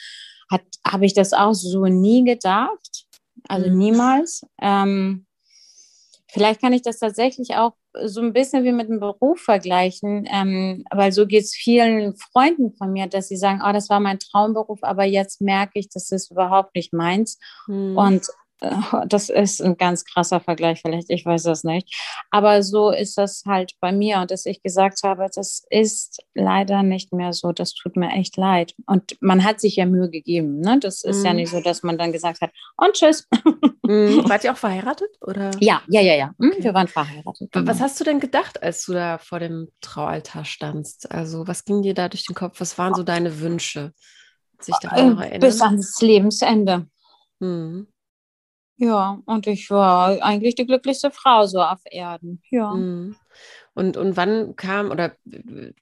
habe 0.85 1.07
ich 1.07 1.15
das 1.15 1.33
auch 1.33 1.55
so 1.55 1.87
nie 1.87 2.25
gedacht. 2.25 3.07
Also 3.49 3.71
mhm. 3.71 3.79
niemals. 3.79 4.43
Ähm, 4.61 5.27
vielleicht 6.33 6.61
kann 6.61 6.73
ich 6.73 6.83
das 6.83 6.99
tatsächlich 6.99 7.57
auch 7.57 7.73
so 8.05 8.21
ein 8.21 8.33
bisschen 8.33 8.65
wie 8.65 8.73
mit 8.73 8.89
dem 8.89 9.01
Beruf 9.01 9.41
vergleichen, 9.41 10.27
ähm, 10.31 10.85
weil 10.91 11.13
so 11.13 11.27
geht 11.27 11.45
es 11.45 11.55
vielen 11.55 12.17
Freunden 12.17 12.75
von 12.77 12.93
mir, 12.93 13.09
dass 13.09 13.29
sie 13.29 13.37
sagen, 13.37 13.63
oh, 13.67 13.73
das 13.73 13.91
war 13.91 14.01
mein 14.01 14.19
Traumberuf, 14.19 14.79
aber 14.83 15.05
jetzt 15.05 15.41
merke 15.41 15.79
ich, 15.79 15.89
das 15.89 16.11
ist 16.11 16.31
überhaupt 16.31 16.75
nicht 16.75 16.93
meins. 16.93 17.39
Mhm. 17.67 17.97
Und 17.97 18.27
das 19.07 19.31
ist 19.31 19.63
ein 19.63 19.77
ganz 19.77 20.05
krasser 20.05 20.41
Vergleich, 20.41 20.81
vielleicht, 20.83 21.11
ich 21.11 21.25
weiß 21.25 21.45
das 21.45 21.65
nicht. 21.65 21.95
Aber 22.31 22.63
so 22.63 22.91
ist 22.91 23.17
das 23.17 23.45
halt 23.47 23.73
bei 23.81 23.91
mir 23.93 24.19
und 24.19 24.31
dass 24.31 24.45
ich 24.47 24.63
gesagt 24.63 25.01
habe, 25.03 25.27
das 25.35 25.65
ist 25.71 26.23
leider 26.35 26.83
nicht 26.83 27.13
mehr 27.13 27.33
so, 27.33 27.53
das 27.53 27.73
tut 27.75 27.97
mir 27.97 28.11
echt 28.11 28.37
leid. 28.37 28.75
Und 28.87 29.17
man 29.21 29.45
hat 29.45 29.61
sich 29.61 29.77
ja 29.77 29.87
Mühe 29.87 30.11
gegeben, 30.11 30.61
ne? 30.61 30.79
Das 30.79 31.03
ist 31.05 31.23
mm. 31.23 31.25
ja 31.25 31.31
mhm. 31.31 31.37
nicht 31.37 31.51
so, 31.51 31.61
dass 31.61 31.83
man 31.83 31.97
dann 31.97 32.13
gesagt 32.13 32.41
hat, 32.41 32.51
und 32.77 32.93
tschüss. 32.93 33.27
Mm. 33.83 34.29
Wart 34.29 34.45
ihr 34.45 34.53
auch 34.53 34.57
verheiratet? 34.57 35.09
Oder? 35.21 35.51
Ja, 35.59 35.83
ja, 35.89 36.01
ja, 36.01 36.15
ja. 36.15 36.31
Mhm, 36.39 36.51
okay. 36.53 36.63
Wir 36.63 36.75
waren 36.75 36.87
verheiratet. 36.87 37.51
Genau. 37.51 37.69
Was 37.69 37.81
hast 37.81 37.99
du 37.99 38.05
denn 38.05 38.21
gedacht, 38.21 38.63
als 38.63 38.85
du 38.85 38.93
da 38.93 39.19
vor 39.19 39.41
dem 39.41 39.69
Traualtar 39.81 40.45
standst? 40.45 41.11
Also, 41.11 41.49
was 41.49 41.65
ging 41.65 41.83
dir 41.83 41.95
da 41.95 42.09
durch 42.09 42.25
den 42.25 42.37
Kopf? 42.37 42.61
Was 42.61 42.79
waren 42.79 42.95
so 42.95 43.03
deine 43.03 43.41
Wünsche? 43.41 43.93
Sich 44.61 44.77
daran 44.81 45.15
noch 45.15 45.21
erinnern? 45.23 45.41
Bis 45.41 45.61
ans 45.61 46.01
Lebensende. 46.01 46.87
Mhm. 47.41 47.89
Ja, 48.83 49.21
und 49.27 49.47
ich 49.47 49.69
war 49.69 50.23
eigentlich 50.23 50.55
die 50.55 50.65
glücklichste 50.65 51.11
Frau 51.11 51.45
so 51.45 51.61
auf 51.61 51.81
Erden. 51.85 52.41
Ja. 52.51 52.73
Mhm. 52.73 53.15
Und, 53.75 53.99
und 53.99 54.17
wann 54.17 54.57
kam, 54.57 54.91
oder 54.91 55.15
du, 55.27 55.75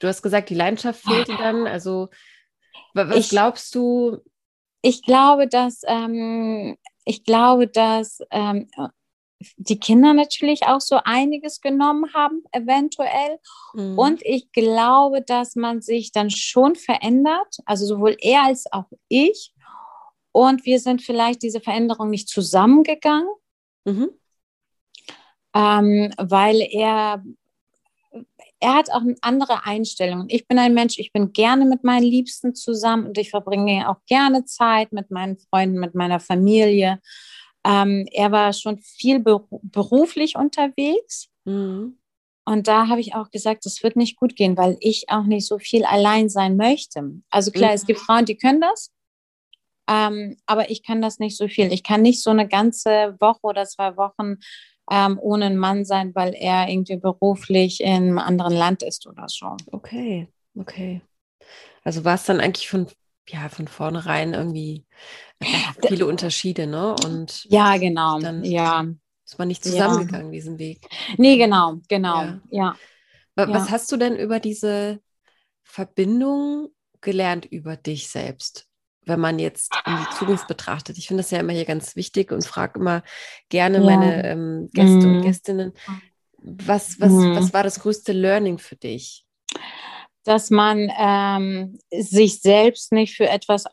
du, 0.00 0.08
hast 0.08 0.22
gesagt, 0.22 0.48
die 0.48 0.54
Leidenschaft 0.54 1.02
fehlte 1.02 1.36
dann. 1.36 1.66
Also, 1.66 2.08
was 2.94 3.14
ich, 3.14 3.28
glaubst 3.28 3.74
du? 3.74 4.16
Ich 4.80 5.02
glaube, 5.02 5.46
dass, 5.46 5.82
ähm, 5.86 6.78
ich 7.04 7.24
glaube, 7.24 7.68
dass 7.68 8.20
ähm, 8.30 8.66
die 9.58 9.78
Kinder 9.78 10.14
natürlich 10.14 10.62
auch 10.62 10.80
so 10.80 11.00
einiges 11.04 11.60
genommen 11.60 12.14
haben, 12.14 12.42
eventuell. 12.52 13.38
Mhm. 13.74 13.98
Und 13.98 14.22
ich 14.24 14.50
glaube, 14.52 15.20
dass 15.20 15.54
man 15.54 15.82
sich 15.82 16.12
dann 16.12 16.30
schon 16.30 16.76
verändert, 16.76 17.58
also 17.66 17.84
sowohl 17.84 18.16
er 18.20 18.44
als 18.44 18.72
auch 18.72 18.90
ich. 19.08 19.51
Und 20.32 20.64
wir 20.64 20.80
sind 20.80 21.02
vielleicht 21.02 21.42
diese 21.42 21.60
Veränderung 21.60 22.10
nicht 22.10 22.28
zusammengegangen, 22.28 23.28
mhm. 23.84 24.10
ähm, 25.54 26.12
weil 26.16 26.60
er, 26.70 27.22
er 28.60 28.74
hat 28.74 28.90
auch 28.90 29.02
eine 29.02 29.16
andere 29.20 29.66
Einstellung. 29.66 30.24
Ich 30.28 30.48
bin 30.48 30.58
ein 30.58 30.72
Mensch, 30.72 30.98
ich 30.98 31.12
bin 31.12 31.32
gerne 31.34 31.66
mit 31.66 31.84
meinen 31.84 32.04
Liebsten 32.04 32.54
zusammen 32.54 33.06
und 33.06 33.18
ich 33.18 33.30
verbringe 33.30 33.88
auch 33.90 33.98
gerne 34.06 34.46
Zeit 34.46 34.92
mit 34.92 35.10
meinen 35.10 35.36
Freunden, 35.36 35.78
mit 35.78 35.94
meiner 35.94 36.18
Familie. 36.18 36.98
Ähm, 37.64 38.06
er 38.10 38.32
war 38.32 38.52
schon 38.54 38.78
viel 38.78 39.20
beruflich 39.20 40.36
unterwegs. 40.36 41.28
Mhm. 41.44 41.98
Und 42.44 42.66
da 42.66 42.88
habe 42.88 43.00
ich 43.00 43.14
auch 43.14 43.30
gesagt, 43.30 43.66
das 43.66 43.82
wird 43.82 43.94
nicht 43.94 44.16
gut 44.16 44.34
gehen, 44.34 44.56
weil 44.56 44.76
ich 44.80 45.08
auch 45.08 45.24
nicht 45.24 45.46
so 45.46 45.58
viel 45.58 45.84
allein 45.84 46.28
sein 46.28 46.56
möchte. 46.56 47.20
Also 47.30 47.52
klar, 47.52 47.70
mhm. 47.70 47.74
es 47.76 47.86
gibt 47.86 48.00
Frauen, 48.00 48.24
die 48.24 48.36
können 48.36 48.60
das. 48.60 48.90
Ähm, 49.88 50.36
aber 50.46 50.70
ich 50.70 50.82
kann 50.82 51.02
das 51.02 51.18
nicht 51.18 51.36
so 51.36 51.48
viel. 51.48 51.72
Ich 51.72 51.82
kann 51.82 52.02
nicht 52.02 52.22
so 52.22 52.30
eine 52.30 52.48
ganze 52.48 53.16
Woche 53.20 53.40
oder 53.42 53.64
zwei 53.64 53.96
Wochen 53.96 54.36
ähm, 54.90 55.18
ohne 55.20 55.46
einen 55.46 55.56
Mann 55.56 55.84
sein, 55.84 56.14
weil 56.14 56.34
er 56.34 56.68
irgendwie 56.68 56.96
beruflich 56.96 57.80
in 57.80 57.88
einem 57.88 58.18
anderen 58.18 58.54
Land 58.54 58.82
ist 58.82 59.06
oder 59.06 59.26
so. 59.28 59.56
Okay, 59.70 60.28
okay. 60.58 61.02
Also 61.84 62.04
war 62.04 62.14
es 62.14 62.24
dann 62.24 62.40
eigentlich 62.40 62.68
von, 62.68 62.86
ja, 63.28 63.48
von 63.48 63.68
vornherein 63.68 64.34
irgendwie 64.34 64.84
viele 65.86 66.06
Unterschiede, 66.06 66.66
ne? 66.66 66.94
Und 67.04 67.44
ja, 67.48 67.76
genau. 67.76 68.18
Dann 68.20 68.44
ja. 68.44 68.86
ist 69.24 69.38
man 69.38 69.48
nicht 69.48 69.64
zusammengegangen, 69.64 70.26
ja. 70.26 70.32
diesen 70.32 70.58
Weg. 70.58 70.86
Nee, 71.16 71.36
genau, 71.36 71.80
genau, 71.88 72.22
ja. 72.22 72.40
ja. 72.50 72.76
Was 73.34 73.70
hast 73.70 73.90
du 73.90 73.96
denn 73.96 74.16
über 74.16 74.40
diese 74.40 75.00
Verbindung 75.62 76.68
gelernt 77.00 77.46
über 77.46 77.76
dich 77.76 78.08
selbst? 78.08 78.68
Wenn 79.04 79.20
man 79.20 79.38
jetzt 79.38 79.74
in 79.86 79.96
die 79.96 80.16
Zukunft 80.16 80.46
betrachtet. 80.46 80.98
Ich 80.98 81.08
finde 81.08 81.22
das 81.22 81.30
ja 81.30 81.40
immer 81.40 81.52
hier 81.52 81.64
ganz 81.64 81.96
wichtig 81.96 82.30
und 82.32 82.44
frage 82.44 82.78
immer 82.78 83.02
gerne 83.48 83.78
ja. 83.78 83.84
meine 83.84 84.24
ähm, 84.24 84.70
Gäste 84.72 85.06
mm. 85.06 85.10
und 85.10 85.16
mhm. 85.18 85.22
Gästinnen, 85.22 85.72
was, 86.38 87.00
was, 87.00 87.12
mm. 87.12 87.34
was 87.34 87.52
war 87.52 87.62
das 87.62 87.80
größte 87.80 88.12
Learning 88.12 88.58
für 88.58 88.76
dich? 88.76 89.24
Dass 90.24 90.50
man 90.50 90.90
ähm, 90.98 91.78
sich 91.90 92.40
selbst 92.40 92.92
nicht 92.92 93.16
für 93.16 93.28
etwas 93.28 93.64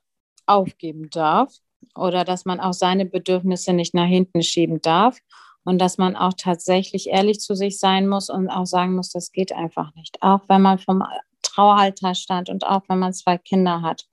aufgeben 0.48 1.10
darf 1.12 1.54
oder 1.96 2.26
dass 2.26 2.46
man 2.46 2.60
auch 2.60 2.74
seine 2.74 3.06
Bedürfnisse 3.06 3.74
nicht 3.74 3.94
nach 3.94 4.08
hinten 4.08 4.42
schieben 4.42 4.82
darf 4.82 5.20
und 5.64 5.80
dass 5.80 6.00
man 6.00 6.16
auch 6.16 6.34
tatsächlich 6.36 7.10
ehrlich 7.10 7.40
zu 7.40 7.54
sich 7.54 7.78
sein 7.78 8.08
muss 8.08 8.30
und 8.30 8.50
auch 8.50 8.66
sagen 8.66 8.96
muss, 8.96 9.12
das 9.12 9.32
geht 9.32 9.52
einfach 9.52 9.94
nicht, 9.94 10.22
auch 10.22 10.42
wenn 10.48 10.64
man 10.64 10.80
vom 10.80 11.04
Traualtar 11.44 12.16
stand 12.16 12.50
und 12.50 12.66
auch 12.66 12.82
wenn 12.88 13.00
man 13.00 13.14
zwei 13.14 13.38
Kinder 13.38 13.82
hat. 13.84 14.06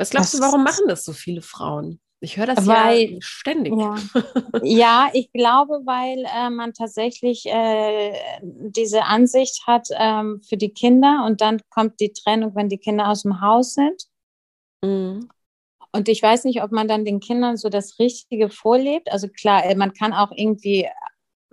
Was 0.00 0.08
glaubst 0.08 0.32
das, 0.32 0.40
du, 0.40 0.46
warum 0.46 0.64
machen 0.64 0.88
das 0.88 1.04
so 1.04 1.12
viele 1.12 1.42
Frauen? 1.42 2.00
Ich 2.20 2.38
höre 2.38 2.46
das 2.46 2.66
weil, 2.66 3.00
ja 3.02 3.18
ständig. 3.20 3.74
Ja. 3.76 3.96
ja, 4.62 5.10
ich 5.12 5.30
glaube, 5.32 5.82
weil 5.84 6.24
äh, 6.24 6.48
man 6.48 6.72
tatsächlich 6.72 7.44
äh, 7.44 8.12
diese 8.42 9.04
Ansicht 9.04 9.66
hat 9.66 9.88
ähm, 9.92 10.40
für 10.46 10.56
die 10.56 10.70
Kinder 10.70 11.24
und 11.26 11.42
dann 11.42 11.60
kommt 11.68 12.00
die 12.00 12.14
Trennung, 12.14 12.54
wenn 12.54 12.70
die 12.70 12.78
Kinder 12.78 13.08
aus 13.08 13.22
dem 13.22 13.42
Haus 13.42 13.74
sind. 13.74 14.04
Mhm. 14.82 15.28
Und 15.92 16.08
ich 16.08 16.22
weiß 16.22 16.44
nicht, 16.44 16.62
ob 16.62 16.72
man 16.72 16.88
dann 16.88 17.04
den 17.04 17.20
Kindern 17.20 17.58
so 17.58 17.68
das 17.68 17.98
Richtige 17.98 18.48
vorlebt. 18.48 19.12
Also 19.12 19.28
klar, 19.28 19.66
äh, 19.66 19.74
man 19.74 19.92
kann 19.92 20.14
auch 20.14 20.32
irgendwie 20.34 20.88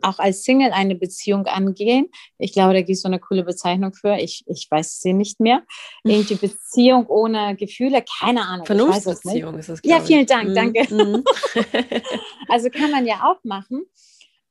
auch 0.02 0.20
als 0.20 0.44
Single 0.44 0.72
eine 0.72 0.96
Beziehung 0.96 1.46
angehen. 1.48 2.10
Ich 2.38 2.54
glaube, 2.54 2.74
da 2.74 2.80
gibt 2.80 2.92
es 2.92 3.02
so 3.02 3.08
eine 3.08 3.20
coole 3.20 3.44
Bezeichnung 3.44 3.94
für. 3.94 4.18
Ich, 4.18 4.44
ich 4.48 4.68
weiß 4.70 5.00
sie 5.00 5.14
nicht 5.14 5.40
mehr. 5.40 5.64
Irgendwie 6.04 6.36
Beziehung 6.36 7.08
ohne 7.08 7.56
Gefühle, 7.56 8.04
keine 8.20 8.42
Ahnung. 8.42 8.66
Vernunftsbeziehung 8.66 9.58
ist 9.58 9.70
es. 9.70 9.80
Ja, 9.84 10.00
vielen 10.00 10.26
Dank, 10.26 10.50
mm, 10.50 10.56
danke. 10.56 10.94
Mm. 10.94 11.24
also 12.50 12.70
kann 12.70 12.92
man 12.92 13.06
ja 13.06 13.24
auch 13.24 13.44
machen. 13.44 13.86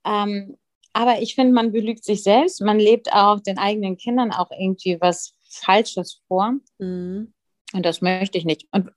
Ähm, 0.04 0.56
aber 0.92 1.20
ich 1.20 1.34
finde, 1.34 1.52
man 1.52 1.72
belügt 1.72 2.04
sich 2.04 2.22
selbst. 2.22 2.60
Man 2.62 2.78
lebt 2.78 3.12
auch 3.12 3.40
den 3.40 3.58
eigenen 3.58 3.96
Kindern 3.96 4.32
auch 4.32 4.50
irgendwie 4.50 4.98
was 5.00 5.34
Falsches 5.48 6.22
vor. 6.26 6.54
Mm. 6.78 7.26
Und 7.72 7.84
das 7.84 8.00
möchte 8.00 8.38
ich 8.38 8.44
nicht. 8.44 8.66
Und, 8.70 8.90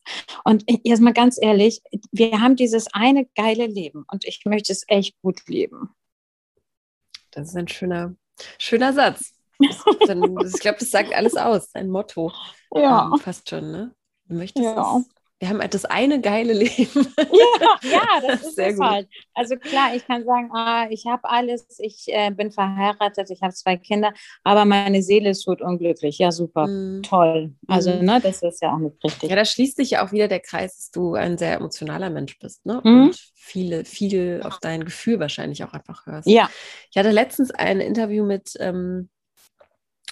und 0.43 0.63
jetzt 0.83 1.01
mal 1.01 1.13
ganz 1.13 1.39
ehrlich, 1.41 1.81
wir 2.12 2.39
haben 2.39 2.55
dieses 2.55 2.88
eine 2.93 3.25
geile 3.35 3.65
Leben 3.65 4.05
und 4.12 4.25
ich 4.25 4.41
möchte 4.45 4.71
es 4.71 4.83
echt 4.88 5.19
gut 5.21 5.41
leben. 5.47 5.89
Das 7.39 7.49
ist 7.49 7.56
ein 7.56 7.67
schöner, 7.67 8.15
schöner 8.58 8.93
Satz. 8.93 9.34
Ich 9.60 10.60
glaube, 10.62 10.80
das 10.80 10.91
sagt 10.91 11.13
alles 11.13 11.36
aus, 11.36 11.73
ein 11.73 11.89
Motto. 11.89 12.32
Ja. 12.73 13.10
Ähm, 13.13 13.19
fast 13.19 13.49
schon, 13.49 13.71
ne? 13.71 13.93
Du 14.25 14.36
möchtest 14.36 14.63
ja. 14.63 14.97
es 14.97 15.10
wir 15.39 15.47
haben 15.47 15.62
halt 15.62 15.73
das 15.73 15.86
eine 15.86 16.19
geile 16.19 16.54
Leben. 16.63 17.08
Ja, 17.17 17.80
ja 17.89 18.28
das 18.28 18.41
ist 18.47 18.56
Sehr 18.56 18.69
es 18.69 18.80
halt. 18.80 19.08
Also 19.34 19.56
klar, 19.56 19.95
ich 19.95 20.06
kann 20.06 20.25
sagen, 20.25 20.52
ah, 20.54 20.88
ich 20.89 21.06
habe 21.08 21.30
alles, 21.30 21.80
ich 21.80 22.06
äh, 22.08 22.30
bin 22.32 22.52
verheiratet, 22.52 23.30
ich 23.30 23.41
habe 23.41 23.54
zwei 23.54 23.78
Kinder, 23.78 24.13
aber 24.43 24.65
meine 24.65 25.02
Seele 25.02 25.30
ist 25.30 25.43
tot 25.43 25.62
unglücklich. 25.62 26.17
Ja, 26.17 26.32
super, 26.32 26.67
mm. 26.67 27.04
toll. 27.04 27.54
Also, 27.67 27.91
mm. 27.91 28.04
ne, 28.04 28.19
das 28.21 28.41
ist 28.41 28.62
ja 28.62 28.73
auch 28.73 28.80
nicht 28.80 29.02
richtig. 29.04 29.30
Ja, 29.30 29.36
da 29.36 29.45
schließt 29.45 29.78
sich 29.78 29.91
ja 29.91 30.06
auch 30.06 30.12
wieder 30.12 30.28
der 30.28 30.41
Kreis, 30.41 30.75
dass 30.75 30.91
du 30.91 31.13
ein 31.15 31.38
sehr 31.38 31.56
emotionaler 31.56 32.10
Mensch 32.10 32.38
bist, 32.39 32.65
ne? 32.65 32.82
Mm. 32.84 33.04
Und 33.04 33.32
viele, 33.36 33.86
viel 33.86 34.41
auf 34.43 34.60
dein 34.60 34.84
Gefühl 34.84 35.19
wahrscheinlich 35.19 35.63
auch 35.63 35.73
einfach 35.73 36.06
hörst. 36.06 36.28
Ja. 36.28 36.49
Ich 36.91 36.97
hatte 36.97 37.12
letztens 37.12 37.52
ein 37.52 37.80
Interview 37.80 38.25
mit, 38.25 38.54
ähm, 38.60 39.10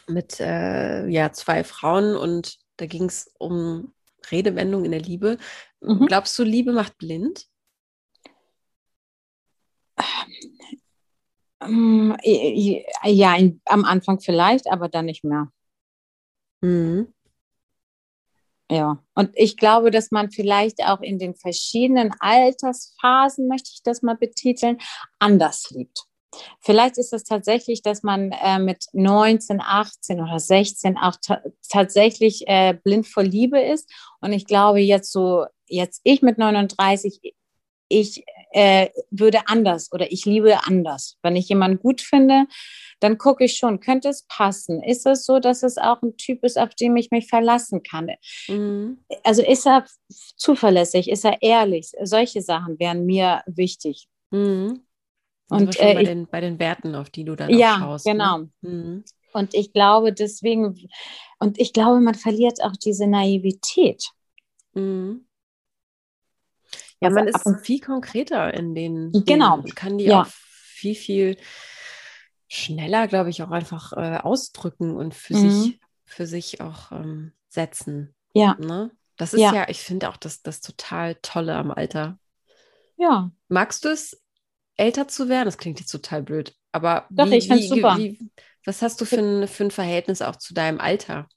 mit 0.08 0.40
äh, 0.40 1.06
ja, 1.08 1.34
zwei 1.34 1.66
Frauen 1.66 2.16
und 2.16 2.58
da 2.78 2.86
ging 2.86 3.06
es 3.06 3.34
um 3.40 3.94
Redewendung 4.32 4.86
in 4.86 4.92
der 4.92 5.02
Liebe. 5.02 5.38
Mhm. 5.82 6.08
Glaubst 6.08 6.38
du, 6.38 6.44
Liebe 6.44 6.74
macht 6.74 6.98
blind? 6.98 7.48
Ähm, 11.62 12.16
ja, 12.24 13.36
in, 13.36 13.62
am 13.66 13.84
Anfang 13.84 14.20
vielleicht, 14.20 14.70
aber 14.72 14.90
dann 14.90 15.06
nicht 15.06 15.24
mehr. 15.24 15.52
Mhm. 16.62 17.14
Ja, 18.70 19.02
und 19.16 19.32
ich 19.34 19.56
glaube, 19.56 19.92
dass 19.92 20.12
man 20.12 20.30
vielleicht 20.30 20.84
auch 20.84 21.00
in 21.02 21.20
den 21.20 21.36
verschiedenen 21.36 22.12
Altersphasen, 22.20 23.48
möchte 23.48 23.70
ich 23.74 23.82
das 23.82 24.02
mal 24.02 24.18
betiteln, 24.18 24.78
anders 25.20 25.70
liebt. 25.72 26.06
Vielleicht 26.60 26.98
ist 26.98 27.13
es 27.13 27.24
tatsächlich, 27.24 27.82
dass 27.82 28.04
man 28.04 28.32
äh, 28.32 28.60
mit 28.60 28.86
19, 28.94 29.62
18 29.62 30.22
oder 30.22 30.40
16 30.40 30.98
auch 30.98 31.16
ta 31.22 31.42
tatsächlich 31.70 32.48
äh, 32.48 32.74
blind 32.74 33.08
vor 33.08 33.24
Liebe 33.24 33.60
ist. 33.60 33.90
Und 34.22 34.34
ich 34.34 34.46
glaube, 34.46 34.80
jetzt 34.80 35.12
so, 35.12 35.46
jetzt 35.68 36.02
ich 36.04 36.22
mit 36.22 36.38
39, 36.38 37.34
ich 37.90 38.24
äh, 38.52 38.90
würde 39.12 39.48
anders 39.48 39.92
oder 39.92 40.12
ich 40.12 40.26
liebe 40.26 40.66
anders. 40.66 41.18
Wenn 41.22 41.36
ich 41.36 41.50
jemanden 41.50 41.80
gut 41.80 42.02
finde, 42.02 42.46
dann 43.00 43.18
gucke 43.18 43.46
ich 43.46 43.58
schon, 43.58 43.80
könnte 43.80 44.10
es 44.10 44.26
passen? 44.28 44.82
Ist 44.82 45.06
es 45.06 45.26
so, 45.26 45.40
dass 45.40 45.63
es 45.63 45.78
auch 45.78 46.02
ein 46.02 46.18
Typ 46.18 46.44
ist, 46.44 46.58
auf 46.58 46.74
den 46.74 46.96
ich 46.98 47.12
mich 47.12 47.28
verlassen 47.28 47.84
kann? 47.84 48.12
Mhm. 48.48 49.00
Also 49.24 49.44
ist 49.44 49.68
er 49.68 49.86
zuverlässig, 50.38 51.10
ist 51.10 51.26
er 51.26 51.42
ehrlich? 51.42 51.92
Solche 52.02 52.42
Sachen 52.42 52.80
wären 52.80 53.06
mir 53.06 53.44
wichtig. 53.46 54.08
Mhm. 54.32 54.87
Und 55.50 55.80
äh, 55.80 55.94
bei, 55.94 56.02
ich, 56.02 56.08
den, 56.08 56.28
bei 56.28 56.42
den 56.42 56.60
Werten, 56.60 56.96
auf 56.96 57.10
die 57.10 57.24
du 57.24 57.36
dann 57.36 57.50
ja, 57.50 57.78
schaust. 57.80 58.06
Ja, 58.06 58.14
genau. 58.14 58.38
Ne? 58.40 58.50
Mhm. 58.62 59.06
Und 59.34 59.54
ich 59.54 59.72
glaube 59.72 60.14
deswegen, 60.14 60.90
und 61.40 61.60
ich 61.60 61.74
glaube, 61.74 62.00
man 62.00 62.16
verliert 62.16 62.62
auch 62.64 62.76
diese 62.76 63.08
Naivität. 63.08 64.04
Mhm. 64.74 65.26
Ja, 67.00 67.12
man 67.12 67.28
ist 67.28 67.48
viel 67.62 67.80
konkreter 67.80 68.54
in 68.54 68.74
den. 68.74 69.12
Genau. 69.26 69.58
Man 69.58 69.76
kann 69.76 69.98
die 69.98 70.06
ja. 70.06 70.24
auch 70.24 70.28
viel, 70.28 70.96
viel 70.96 71.38
schneller, 72.48 73.08
glaube 73.08 73.30
ich, 73.30 73.44
auch 73.44 73.52
einfach 73.52 73.94
äh, 73.94 74.18
ausdrücken 74.18 74.96
und 74.96 75.14
für 75.14 75.36
mhm. 75.36 75.52
sich, 75.52 75.80
für 76.06 76.26
sich 76.26 76.62
auch 76.62 76.92
ähm, 76.92 77.34
setzen. 77.50 78.16
Ja. 78.34 78.56
Ne? 78.60 78.92
Das 79.18 79.34
ist 79.34 79.42
ja, 79.42 79.54
ja 79.54 79.70
ich 79.70 79.80
finde 79.80 80.10
auch 80.10 80.18
das, 80.18 80.42
das 80.42 80.62
total 80.62 81.16
Tolle 81.22 81.56
am 81.56 81.72
Alter. 81.72 82.18
Ja. 82.98 83.32
Magst 83.48 83.86
du 83.86 83.90
es, 83.90 84.22
älter 84.78 85.08
zu 85.08 85.30
werden? 85.30 85.46
Das 85.46 85.58
klingt 85.58 85.80
jetzt 85.80 85.92
total 85.92 86.24
blöd. 86.24 86.54
Aber 86.72 87.08
Doch, 87.10 87.30
wie, 87.30 87.36
ich 87.36 87.48
finde 87.48 87.63
es 87.63 87.70
super. 87.70 87.98
Wie, 87.98 88.20
was 88.66 88.82
hast 88.82 89.02
du 89.02 89.06
für 89.06 89.20
ein, 89.20 89.48
für 89.48 89.66
ein 89.66 89.72
Verhältnis 89.72 90.22
auch 90.22 90.36
zu 90.36 90.54
deinem 90.54 90.80
Alter? 90.80 91.28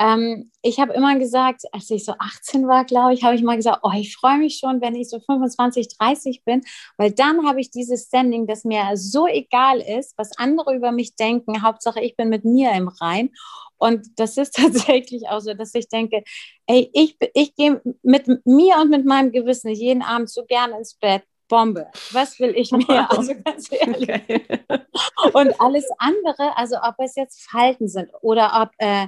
Ähm, 0.00 0.52
ich 0.62 0.78
habe 0.78 0.92
immer 0.92 1.18
gesagt, 1.18 1.62
als 1.72 1.90
ich 1.90 2.04
so 2.04 2.14
18 2.18 2.68
war, 2.68 2.84
glaube 2.84 3.14
ich, 3.14 3.24
habe 3.24 3.34
ich 3.34 3.42
mal 3.42 3.56
gesagt, 3.56 3.80
oh, 3.82 3.90
ich 3.96 4.14
freue 4.14 4.38
mich 4.38 4.58
schon, 4.58 4.80
wenn 4.80 4.94
ich 4.94 5.10
so 5.10 5.18
25, 5.18 5.88
30 5.98 6.44
bin, 6.44 6.62
weil 6.96 7.10
dann 7.10 7.46
habe 7.46 7.60
ich 7.60 7.70
dieses 7.70 8.06
Standing, 8.06 8.46
das 8.46 8.64
mir 8.64 8.96
so 8.96 9.26
egal 9.26 9.80
ist, 9.80 10.16
was 10.16 10.36
andere 10.38 10.74
über 10.76 10.92
mich 10.92 11.16
denken. 11.16 11.62
Hauptsache, 11.62 12.00
ich 12.00 12.16
bin 12.16 12.28
mit 12.28 12.44
mir 12.44 12.72
im 12.72 12.88
Rein. 12.88 13.30
Und 13.76 14.06
das 14.16 14.36
ist 14.36 14.54
tatsächlich 14.56 15.28
auch 15.28 15.40
so, 15.40 15.54
dass 15.54 15.74
ich 15.74 15.88
denke, 15.88 16.22
ey, 16.66 16.90
ich, 16.92 17.16
ich 17.34 17.56
gehe 17.56 17.80
mit 18.02 18.28
mir 18.46 18.76
und 18.80 18.90
mit 18.90 19.04
meinem 19.04 19.32
Gewissen 19.32 19.70
jeden 19.70 20.02
Abend 20.02 20.30
so 20.30 20.44
gerne 20.44 20.78
ins 20.78 20.94
Bett. 20.94 21.24
Bombe. 21.48 21.86
Was 22.12 22.38
will 22.38 22.52
ich 22.56 22.70
mehr? 22.88 23.10
Also 23.10 23.34
ganz 23.44 23.70
ehrlich. 23.72 24.08
Okay. 24.08 24.42
Und 25.32 25.60
alles 25.60 25.86
andere, 25.98 26.56
also 26.56 26.76
ob 26.76 26.94
es 26.98 27.16
jetzt 27.16 27.48
Falten 27.50 27.88
sind 27.88 28.10
oder 28.20 28.62
ob 28.62 28.70
äh, 28.78 29.06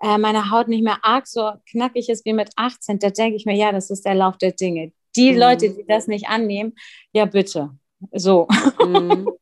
äh, 0.00 0.18
meine 0.18 0.50
Haut 0.50 0.68
nicht 0.68 0.84
mehr 0.84 0.98
arg 1.02 1.26
so 1.26 1.52
knackig 1.70 2.08
ist 2.08 2.24
wie 2.24 2.32
mit 2.32 2.50
18, 2.56 2.98
da 2.98 3.10
denke 3.10 3.36
ich 3.36 3.46
mir, 3.46 3.56
ja, 3.56 3.72
das 3.72 3.90
ist 3.90 4.04
der 4.04 4.14
Lauf 4.14 4.38
der 4.38 4.52
Dinge. 4.52 4.92
Die 5.16 5.32
mhm. 5.32 5.38
Leute, 5.38 5.70
die 5.70 5.84
das 5.86 6.06
nicht 6.06 6.28
annehmen, 6.28 6.74
ja, 7.12 7.24
bitte. 7.24 7.70
So. 8.12 8.46
Mhm. 8.84 9.28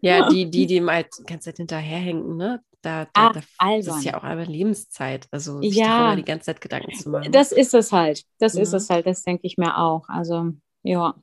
Ja, 0.00 0.28
die, 0.28 0.48
die 0.48 0.66
dem 0.66 0.88
halt 0.88 1.08
die 1.18 1.24
ganze 1.24 1.50
Zeit 1.50 1.56
hinterherhängen, 1.56 2.36
ne? 2.36 2.62
Da, 2.82 3.06
da, 3.06 3.10
ah, 3.14 3.32
da 3.32 3.76
das 3.76 3.96
ist 3.98 4.04
ja 4.04 4.16
auch 4.16 4.22
eine 4.22 4.44
Lebenszeit. 4.44 5.26
Also 5.32 5.60
sich 5.60 5.74
ja, 5.74 5.88
darüber 5.88 6.16
die 6.16 6.24
ganze 6.24 6.46
Zeit 6.46 6.60
Gedanken 6.60 6.94
zu 6.94 7.10
machen. 7.10 7.32
Das 7.32 7.50
ist 7.50 7.74
es 7.74 7.90
halt. 7.90 8.22
Das 8.38 8.54
ja. 8.54 8.62
ist 8.62 8.72
es 8.72 8.88
halt. 8.88 9.06
Das 9.06 9.22
denke 9.22 9.46
ich 9.46 9.58
mir 9.58 9.76
auch. 9.76 10.08
Also, 10.08 10.52
ja. 10.84 11.16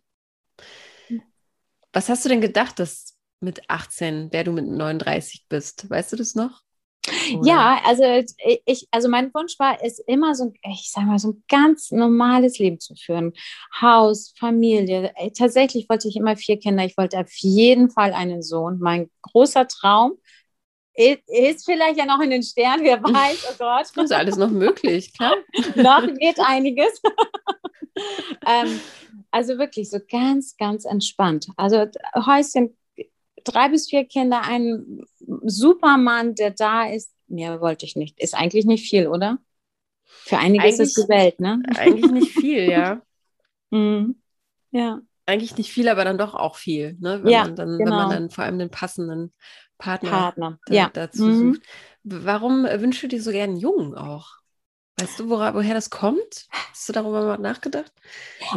Was 1.93 2.09
hast 2.09 2.25
du 2.25 2.29
denn 2.29 2.41
gedacht, 2.41 2.79
dass 2.79 3.17
mit 3.39 3.69
18, 3.69 4.29
wer 4.31 4.43
du 4.43 4.51
mit 4.51 4.67
39 4.67 5.45
bist? 5.47 5.89
Weißt 5.89 6.11
du 6.11 6.17
das 6.17 6.35
noch? 6.35 6.61
Oder? 7.37 7.47
Ja, 7.47 7.81
also 7.85 8.03
ich, 8.65 8.87
also 8.91 9.09
mein 9.09 9.33
Wunsch 9.33 9.59
war 9.59 9.77
es 9.83 9.99
immer 9.99 10.33
so, 10.35 10.53
ich 10.63 10.91
sage 10.91 11.07
mal, 11.07 11.19
so 11.19 11.29
ein 11.29 11.43
ganz 11.47 11.91
normales 11.91 12.57
Leben 12.57 12.79
zu 12.79 12.95
führen. 12.95 13.33
Haus, 13.79 14.33
Familie. 14.37 15.13
Tatsächlich 15.37 15.87
wollte 15.89 16.07
ich 16.07 16.15
immer 16.15 16.35
vier 16.35 16.59
Kinder. 16.59 16.83
Ich 16.83 16.97
wollte 16.97 17.19
auf 17.19 17.31
jeden 17.37 17.89
Fall 17.89 18.13
einen 18.13 18.41
Sohn. 18.41 18.79
Mein 18.79 19.09
großer 19.21 19.67
Traum 19.67 20.13
ist 20.95 21.65
vielleicht 21.65 21.97
ja 21.97 22.05
noch 22.05 22.21
in 22.21 22.29
den 22.29 22.43
Sternen, 22.43 22.83
wer 22.83 23.03
weiß, 23.03 23.47
oh 23.51 23.55
Gott. 23.57 23.87
Das 23.95 24.05
ist 24.05 24.13
alles 24.13 24.37
noch 24.37 24.49
möglich, 24.49 25.13
klar. 25.13 25.35
noch 25.75 26.07
geht 26.17 26.39
einiges. 26.39 27.01
ähm, 28.47 28.79
also 29.35 29.57
wirklich 29.57 29.89
so 29.89 29.99
ganz, 30.09 30.55
ganz 30.55 30.85
entspannt. 30.85 31.49
Also 31.57 31.87
Häuschen 32.15 32.77
drei 33.43 33.67
bis 33.67 33.89
vier 33.89 34.05
Kinder, 34.05 34.41
ein 34.43 35.03
Supermann, 35.43 36.35
der 36.35 36.51
da 36.51 36.85
ist. 36.87 37.13
Mehr 37.27 37.59
wollte 37.59 37.85
ich 37.85 37.97
nicht. 37.97 38.17
Ist 38.17 38.33
eigentlich 38.33 38.65
nicht 38.65 38.87
viel, 38.87 39.07
oder? 39.07 39.39
Für 40.05 40.37
einige 40.37 40.63
eigentlich, 40.63 40.79
ist 40.79 40.97
es 40.97 41.03
gewählt, 41.03 41.41
ne? 41.41 41.61
Eigentlich 41.75 42.11
nicht 42.11 42.31
viel, 42.39 42.69
ja. 42.69 43.01
mhm. 43.71 44.21
Ja. 44.71 45.01
Eigentlich 45.25 45.57
nicht 45.57 45.71
viel, 45.71 45.89
aber 45.89 46.05
dann 46.05 46.17
doch 46.17 46.33
auch 46.33 46.55
viel, 46.55 46.95
ne? 47.01 47.21
Wenn 47.21 47.31
ja, 47.31 47.43
man 47.43 47.55
dann, 47.57 47.77
genau. 47.77 47.79
wenn 47.79 47.97
man 47.97 48.09
dann 48.09 48.29
vor 48.29 48.45
allem 48.45 48.57
den 48.57 48.69
passenden 48.69 49.33
Partner, 49.77 50.11
Partner. 50.11 50.59
Da, 50.67 50.73
ja. 50.73 50.89
dazu 50.93 51.25
mhm. 51.25 51.53
sucht. 51.53 51.61
Warum 52.03 52.63
wünschst 52.63 53.03
du 53.03 53.07
dir 53.09 53.21
so 53.21 53.31
gerne 53.31 53.51
einen 53.51 53.59
Jungen 53.59 53.95
auch? 53.95 54.44
Weißt 54.97 55.19
du, 55.19 55.29
wora, 55.29 55.53
woher 55.53 55.73
das 55.73 55.89
kommt? 55.89 56.47
Hast 56.51 56.87
du 56.87 56.93
darüber 56.93 57.25
mal 57.25 57.37
nachgedacht? 57.37 57.91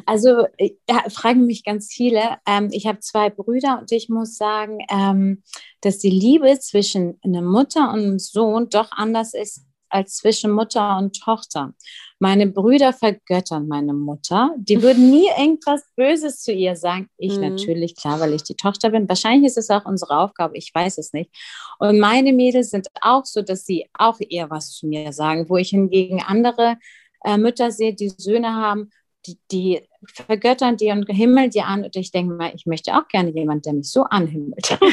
Also 0.07 0.47
ja, 0.59 1.03
fragen 1.11 1.47
mich 1.47 1.65
ganz 1.65 1.93
viele. 1.93 2.39
Ähm, 2.47 2.69
ich 2.71 2.87
habe 2.87 3.01
zwei 3.01 3.29
Brüder 3.29 3.79
und 3.81 3.91
ich 3.91 4.09
muss 4.09 4.37
sagen, 4.37 4.79
ähm, 4.89 5.43
dass 5.81 5.99
die 5.99 6.11
Liebe 6.11 6.59
zwischen 6.61 7.19
einer 7.25 7.43
Mutter 7.43 7.93
und 7.93 8.01
einem 8.01 8.19
Sohn 8.21 8.69
doch 8.69 8.93
anders 8.93 9.35
ist 9.35 9.65
als 9.89 10.17
zwischen 10.17 10.53
Mutter 10.53 10.99
und 10.99 11.19
Tochter. 11.21 11.75
Meine 12.21 12.49
Brüder 12.49 12.93
vergöttern 12.93 13.69
meine 13.69 13.93
Mutter. 13.93 14.53
Die 14.57 14.83
würden 14.83 15.11
nie 15.11 15.29
irgendwas 15.39 15.85
Böses 15.95 16.43
zu 16.43 16.53
ihr 16.53 16.75
sagen. 16.75 17.09
Ich 17.17 17.37
mhm. 17.37 17.43
natürlich, 17.43 17.95
klar, 17.95 18.19
weil 18.19 18.35
ich 18.35 18.43
die 18.43 18.57
Tochter 18.57 18.91
bin. 18.91 19.09
Wahrscheinlich 19.09 19.47
ist 19.47 19.59
es 19.59 19.71
auch 19.71 19.85
unsere 19.85 20.19
Aufgabe, 20.19 20.57
ich 20.57 20.75
weiß 20.75 20.99
es 20.99 21.13
nicht. 21.13 21.31
Und 21.79 22.01
meine 22.01 22.33
Mädels 22.33 22.71
sind 22.71 22.89
auch 23.01 23.25
so, 23.25 23.43
dass 23.43 23.65
sie 23.65 23.89
auch 23.93 24.19
eher 24.21 24.51
was 24.51 24.73
zu 24.73 24.87
mir 24.87 25.13
sagen, 25.13 25.49
wo 25.49 25.57
ich 25.57 25.71
hingegen 25.71 26.21
andere 26.21 26.77
äh, 27.25 27.39
Mütter 27.39 27.71
sehe, 27.71 27.95
die 27.95 28.09
Söhne 28.09 28.55
haben, 28.55 28.91
die, 29.27 29.39
die 29.51 29.81
vergöttern 30.07 30.77
die 30.77 30.91
und 30.91 31.07
himmeln 31.09 31.51
die 31.51 31.63
an. 31.63 31.85
Und 31.85 31.95
ich 31.95 32.11
denke 32.11 32.35
mal, 32.35 32.53
ich 32.55 32.67
möchte 32.67 32.97
auch 32.97 33.07
gerne 33.09 33.31
jemanden, 33.31 33.63
der 33.63 33.73
mich 33.75 33.91
so 33.91 34.03
anhimmelt. 34.03 34.79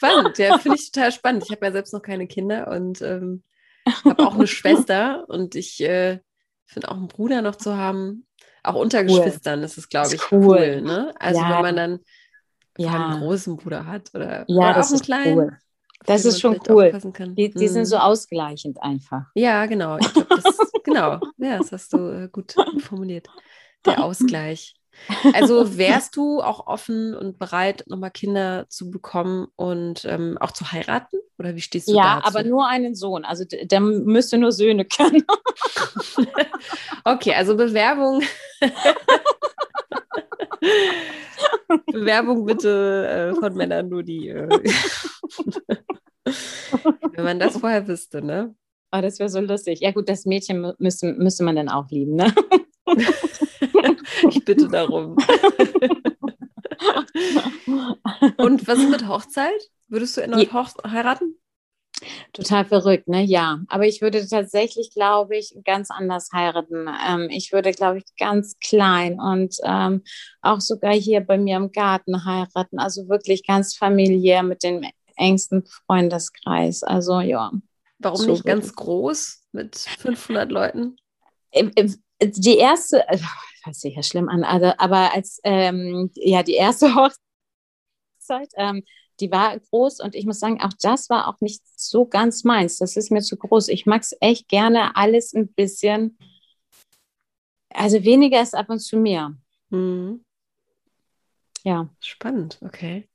spannend, 0.00 0.38
ja, 0.38 0.58
finde 0.58 0.78
ich 0.78 0.90
total 0.90 1.12
spannend. 1.12 1.44
Ich 1.44 1.50
habe 1.50 1.66
ja 1.66 1.72
selbst 1.72 1.92
noch 1.92 2.02
keine 2.02 2.26
Kinder 2.26 2.68
und 2.68 3.02
ähm, 3.02 3.42
habe 3.86 4.26
auch 4.26 4.34
eine 4.34 4.46
Schwester 4.48 5.24
und 5.28 5.54
ich 5.54 5.80
äh, 5.82 6.20
finde 6.66 6.90
auch 6.90 6.96
einen 6.96 7.08
Bruder 7.08 7.42
noch 7.42 7.56
zu 7.56 7.76
haben. 7.76 8.26
Auch 8.62 8.74
unter 8.74 9.00
cool. 9.00 9.06
Geschwistern 9.06 9.62
ist 9.62 9.78
es, 9.78 9.88
glaube 9.88 10.14
ich, 10.14 10.32
cool. 10.32 10.46
cool 10.46 10.82
ne? 10.82 11.14
Also 11.18 11.40
ja. 11.40 11.50
wenn 11.50 11.62
man 11.62 11.76
dann 11.76 12.00
ja. 12.76 12.92
einen 12.92 13.20
großen 13.20 13.56
Bruder 13.56 13.86
hat 13.86 14.10
oder, 14.14 14.44
ja, 14.48 14.56
oder 14.56 14.74
das 14.74 14.88
auch 14.88 14.92
einen 14.92 15.02
kleinen. 15.02 15.38
Cool. 15.38 15.58
Das 16.06 16.24
ist 16.24 16.40
schon 16.40 16.58
cool. 16.68 16.92
Die, 17.36 17.50
die 17.50 17.66
hm. 17.66 17.72
sind 17.72 17.84
so 17.84 17.96
mhm. 17.96 18.02
ausgleichend 18.02 18.82
einfach. 18.82 19.24
Ja, 19.34 19.66
genau. 19.66 19.98
Ich 19.98 20.12
glaub, 20.12 20.28
das, 20.28 20.72
genau. 20.82 21.20
Ja, 21.36 21.58
das 21.58 21.72
hast 21.72 21.92
du 21.92 22.08
äh, 22.08 22.28
gut 22.28 22.54
formuliert. 22.78 23.28
Der 23.84 24.02
Ausgleich. 24.02 24.74
Also 25.32 25.76
wärst 25.78 26.16
du 26.16 26.40
auch 26.40 26.66
offen 26.66 27.14
und 27.14 27.38
bereit, 27.38 27.84
nochmal 27.86 28.10
Kinder 28.10 28.66
zu 28.68 28.90
bekommen 28.90 29.48
und 29.56 30.04
ähm, 30.04 30.38
auch 30.38 30.50
zu 30.52 30.72
heiraten? 30.72 31.18
Oder 31.38 31.54
wie 31.56 31.60
stehst 31.60 31.88
du 31.88 31.94
ja, 31.94 32.16
dazu? 32.16 32.20
Ja, 32.20 32.26
aber 32.26 32.48
nur 32.48 32.68
einen 32.68 32.94
Sohn. 32.94 33.24
Also 33.24 33.44
der 33.44 33.80
müsste 33.80 34.38
nur 34.38 34.52
Söhne 34.52 34.84
können. 34.84 35.24
okay, 37.04 37.34
also 37.34 37.56
Bewerbung. 37.56 38.22
Bewerbung 41.86 42.44
bitte 42.44 43.32
äh, 43.36 43.40
von 43.40 43.54
Männern 43.54 43.88
nur 43.88 44.02
die. 44.02 44.28
Äh, 44.28 44.48
wenn 47.14 47.24
man 47.24 47.38
das 47.38 47.56
vorher 47.56 47.88
wüsste, 47.88 48.22
ne? 48.22 48.54
Oh, 48.92 49.00
das 49.00 49.18
wäre 49.18 49.28
so 49.28 49.40
lustig. 49.40 49.80
Ja, 49.80 49.92
gut, 49.92 50.08
das 50.08 50.26
Mädchen 50.26 50.72
müsste, 50.78 51.12
müsste 51.12 51.44
man 51.44 51.56
dann 51.56 51.68
auch 51.68 51.88
lieben, 51.90 52.16
ne? 52.16 52.34
ich 54.28 54.44
bitte 54.44 54.68
darum. 54.68 55.16
Und 58.36 58.66
was 58.66 58.78
ist 58.78 58.90
mit 58.90 59.06
Hochzeit? 59.06 59.70
Würdest 59.88 60.16
du 60.16 60.20
erneut 60.22 60.40
Je 60.40 60.48
heiraten? 60.90 61.36
Total 62.32 62.64
verrückt, 62.64 63.08
ne? 63.08 63.22
Ja. 63.22 63.60
Aber 63.68 63.86
ich 63.86 64.00
würde 64.00 64.26
tatsächlich, 64.26 64.92
glaube 64.94 65.36
ich, 65.36 65.54
ganz 65.64 65.90
anders 65.90 66.30
heiraten. 66.32 66.88
Ähm, 67.06 67.28
ich 67.30 67.52
würde, 67.52 67.72
glaube 67.72 67.98
ich, 67.98 68.04
ganz 68.18 68.58
klein 68.58 69.20
und 69.20 69.56
ähm, 69.64 70.02
auch 70.40 70.60
sogar 70.60 70.94
hier 70.94 71.20
bei 71.20 71.36
mir 71.36 71.56
im 71.56 71.72
Garten 71.72 72.24
heiraten. 72.24 72.78
Also 72.78 73.08
wirklich 73.08 73.46
ganz 73.46 73.76
familiär 73.76 74.42
mit 74.42 74.62
dem 74.62 74.82
engsten 75.16 75.64
Freundeskreis. 75.86 76.82
Also 76.82 77.20
ja. 77.20 77.52
Warum 77.98 78.16
so 78.16 78.32
nicht 78.32 78.44
ganz 78.44 78.74
groß 78.74 79.42
mit 79.52 79.76
500 79.76 80.50
Leuten? 80.50 80.96
Die 82.22 82.56
erste, 82.56 83.04
das 83.10 83.22
hört 83.64 83.76
sich 83.76 83.96
ja 83.96 84.02
schlimm 84.02 84.28
an, 84.28 84.44
also, 84.44 84.72
aber 84.78 85.12
als 85.14 85.40
ähm, 85.44 86.10
ja 86.14 86.42
die 86.42 86.54
erste 86.54 86.94
Hochzeit, 86.94 88.50
ähm, 88.56 88.82
die 89.20 89.30
war 89.30 89.58
groß 89.58 90.00
und 90.00 90.14
ich 90.14 90.24
muss 90.24 90.40
sagen, 90.40 90.60
auch 90.62 90.72
das 90.80 91.10
war 91.10 91.28
auch 91.28 91.40
nicht 91.40 91.62
so 91.76 92.06
ganz 92.06 92.44
meins. 92.44 92.78
Das 92.78 92.96
ist 92.96 93.10
mir 93.10 93.20
zu 93.20 93.36
groß. 93.36 93.68
Ich 93.68 93.84
mag 93.84 94.02
es 94.02 94.16
echt 94.20 94.48
gerne 94.48 94.96
alles 94.96 95.34
ein 95.34 95.52
bisschen, 95.52 96.16
also 97.68 98.02
weniger 98.02 98.40
ist 98.40 98.54
ab 98.54 98.70
und 98.70 98.80
zu 98.80 98.96
mehr. 98.96 99.36
Mhm. 99.68 100.24
Ja. 101.62 101.90
Spannend, 102.00 102.58
okay. 102.62 103.08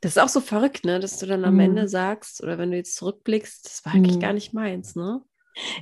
Das 0.00 0.12
ist 0.12 0.18
auch 0.18 0.28
so 0.28 0.40
verrückt, 0.40 0.84
ne, 0.84 1.00
dass 1.00 1.18
du 1.18 1.26
dann 1.26 1.44
am 1.44 1.54
mhm. 1.54 1.60
Ende 1.60 1.88
sagst, 1.88 2.42
oder 2.42 2.58
wenn 2.58 2.70
du 2.70 2.76
jetzt 2.76 2.96
zurückblickst, 2.96 3.66
das 3.66 3.84
war 3.84 3.94
eigentlich 3.94 4.16
mhm. 4.16 4.20
gar 4.20 4.32
nicht 4.32 4.54
meins, 4.54 4.94
ne? 4.94 5.22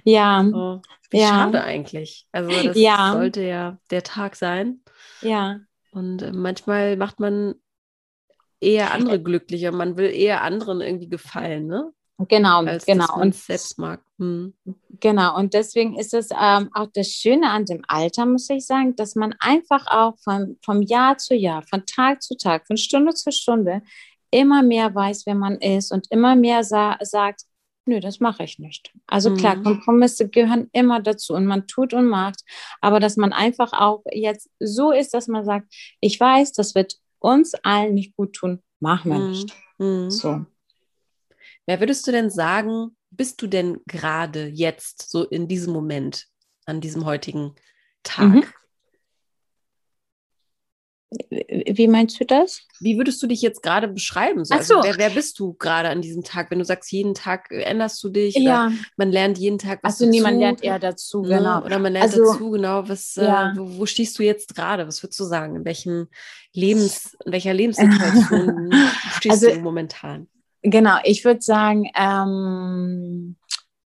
Ja. 0.05 0.45
So, 0.45 0.83
wie 1.11 1.21
ja. 1.21 1.29
schade 1.29 1.63
eigentlich. 1.63 2.27
Also 2.33 2.51
das 2.51 2.77
ja. 2.77 3.13
sollte 3.13 3.43
ja 3.43 3.79
der 3.91 4.03
Tag 4.03 4.37
sein. 4.37 4.81
Ja. 5.21 5.61
Und 5.93 6.23
äh, 6.23 6.33
manchmal 6.33 6.97
macht 6.97 7.21
man 7.21 7.55
eher 8.61 8.93
andere 8.93 9.23
glücklicher. 9.23 9.73
Man 9.73 9.97
will 9.97 10.11
eher 10.11 10.43
anderen 10.43 10.81
irgendwie 10.81 11.09
gefallen, 11.09 11.67
ne? 11.67 11.93
Genau, 12.29 12.65
Als 12.65 12.87
genau. 12.87 13.15
und 13.21 13.35
selbst 13.35 13.79
mag. 13.79 14.01
Hm. 14.19 14.55
Genau, 15.01 15.37
und 15.37 15.53
deswegen 15.53 15.99
ist 15.99 16.15
es 16.15 16.31
ähm, 16.31 16.71
auch 16.73 16.89
das 16.95 17.09
Schöne 17.09 17.51
an 17.51 17.67
dem 17.67 17.83
Alter, 17.89 18.25
muss 18.25 18.49
ich 18.49 18.65
sagen, 18.65 18.97
dass 18.97 19.17
man 19.17 19.35
einfach 19.39 19.87
auch 19.87 20.19
von, 20.21 20.57
vom 20.65 20.81
Jahr 20.81 21.19
zu 21.19 21.35
Jahr, 21.35 21.63
von 21.63 21.85
Tag 21.85 22.23
zu 22.23 22.35
Tag, 22.35 22.67
von 22.67 22.79
Stunde 22.79 23.13
zu 23.13 23.31
Stunde 23.33 23.83
immer 24.31 24.63
mehr 24.63 24.95
weiß, 24.95 25.27
wer 25.27 25.35
man 25.35 25.57
ist 25.57 25.93
und 25.93 26.11
immer 26.11 26.37
mehr 26.37 26.65
sa 26.65 26.97
sagt, 27.03 27.43
nö, 27.87 28.01
das 28.01 28.21
mache 28.21 28.45
ich 28.45 28.59
nicht. 28.59 28.93
Also 29.07 29.31
mhm. 29.31 29.37
klar, 29.37 29.63
Kompromisse 29.63 30.29
gehören 30.29 30.69
immer 30.73 31.01
dazu 31.01 31.35
und 31.35 31.47
man 31.47 31.67
tut 31.67 31.95
und 31.95 32.07
macht, 32.07 32.43
aber 32.81 33.01
dass 33.01 33.17
man 33.17 33.33
einfach 33.33 33.73
auch 33.73 34.03
jetzt 34.13 34.51
so 34.61 34.93
ist, 34.93 35.15
dass 35.15 35.29
man 35.29 35.45
sagt, 35.45 35.73
ich 36.01 36.19
weiß, 36.19 36.53
das 36.53 36.75
wird 36.75 36.97
uns 37.19 37.55
allen 37.63 37.95
nicht 37.95 38.17
gut 38.17 38.35
tun, 38.35 38.63
machen 38.81 39.13
wir 39.13 39.19
mhm. 39.19 39.31
nicht. 39.31 39.55
Mhm. 39.79 40.11
So. 40.11 40.47
Wer 41.67 41.81
würdest 41.81 42.07
du 42.07 42.13
denn 42.13 42.31
sagen, 42.31 42.97
bist 43.11 43.41
du 43.43 43.47
denn 43.47 43.81
gerade 43.87 44.47
jetzt, 44.47 45.11
so 45.11 45.25
in 45.25 45.49
diesem 45.49 45.73
Moment, 45.73 46.27
an 46.67 46.81
diesem 46.81 47.05
heutigen 47.05 47.55
Tag? 48.03 48.55
Wie 51.11 51.87
meinst 51.87 52.19
du 52.19 52.25
das? 52.25 52.63
Wie 52.81 52.99
würdest 52.99 53.23
du 53.23 53.29
dich 53.29 53.41
jetzt 53.41 53.63
gerade 53.63 53.87
beschreiben? 53.87 54.45
So? 54.45 54.55
Also, 54.55 54.83
wer, 54.83 54.99
wer, 54.99 55.11
bist 55.11 55.39
du 55.39 55.55
gerade 55.55 55.89
an 55.89 56.03
diesem 56.03 56.25
Tag? 56.25 56.51
Wenn 56.51 56.59
du 56.59 56.65
sagst, 56.65 56.91
jeden 56.91 57.15
Tag 57.15 57.47
änderst 57.51 58.03
du 58.03 58.09
dich, 58.09 58.35
ja. 58.35 58.73
man 58.97 59.13
lernt 59.13 59.39
jeden 59.39 59.59
Tag 59.59 59.79
was 59.83 60.01
Also 60.01 60.11
niemand 60.11 60.41
lernt 60.41 60.65
eher 60.65 60.81
dazu, 60.81 61.23
ne? 61.23 61.39
genau. 61.39 61.65
Oder 61.65 61.79
man 61.79 61.93
lernt 61.93 62.13
also, 62.13 62.33
dazu, 62.33 62.51
genau. 62.51 62.89
Was, 62.89 63.17
äh, 63.17 63.25
ja. 63.25 63.53
äh, 63.53 63.57
wo, 63.57 63.79
wo, 63.79 63.87
stehst 63.87 64.19
du 64.19 64.25
jetzt 64.25 64.57
gerade? 64.57 64.87
Was 64.89 65.01
würdest 65.03 65.21
du 65.21 65.25
sagen? 65.25 65.55
In 65.55 65.65
welchem 65.65 66.09
Lebens, 66.53 67.17
in 67.25 67.33
welcher 67.33 67.55
Lebenssituation 67.55 68.73
stehst 69.13 69.45
also, 69.45 69.51
du 69.55 69.61
momentan? 69.61 70.27
Genau, 70.63 70.99
ich 71.05 71.25
würde 71.25 71.41
sagen, 71.41 71.89
ähm, 71.95 73.37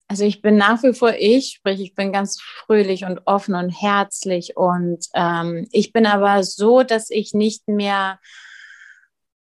also 0.07 0.23
ich 0.23 0.41
bin 0.41 0.55
nach 0.55 0.83
wie 0.83 0.93
vor 0.93 1.13
ich, 1.17 1.55
sprich, 1.57 1.81
ich 1.81 1.93
bin 1.93 2.13
ganz 2.13 2.39
fröhlich 2.41 3.03
und 3.03 3.21
offen 3.25 3.55
und 3.55 3.69
herzlich 3.69 4.55
und 4.55 5.05
ähm, 5.13 5.67
ich 5.71 5.91
bin 5.91 6.05
aber 6.05 6.43
so, 6.43 6.83
dass 6.83 7.09
ich 7.09 7.33
nicht 7.33 7.67
mehr 7.67 8.19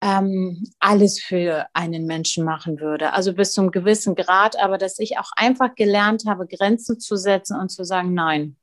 ähm, 0.02 0.64
alles 0.79 1.22
für 1.22 1.66
einen 1.72 2.07
Menschen 2.07 2.44
machen 2.44 2.81
würde. 2.81 3.12
Also 3.12 3.33
bis 3.33 3.52
zum 3.52 3.70
gewissen 3.70 4.14
Grad, 4.14 4.59
aber 4.59 4.76
dass 4.76 4.98
ich 4.98 5.18
auch 5.18 5.31
einfach 5.37 5.74
gelernt 5.74 6.24
habe, 6.26 6.46
Grenzen 6.46 7.00
zu 7.00 7.16
setzen 7.16 7.59
und 7.59 7.70
zu 7.70 7.85
sagen, 7.85 8.12
nein, 8.12 8.57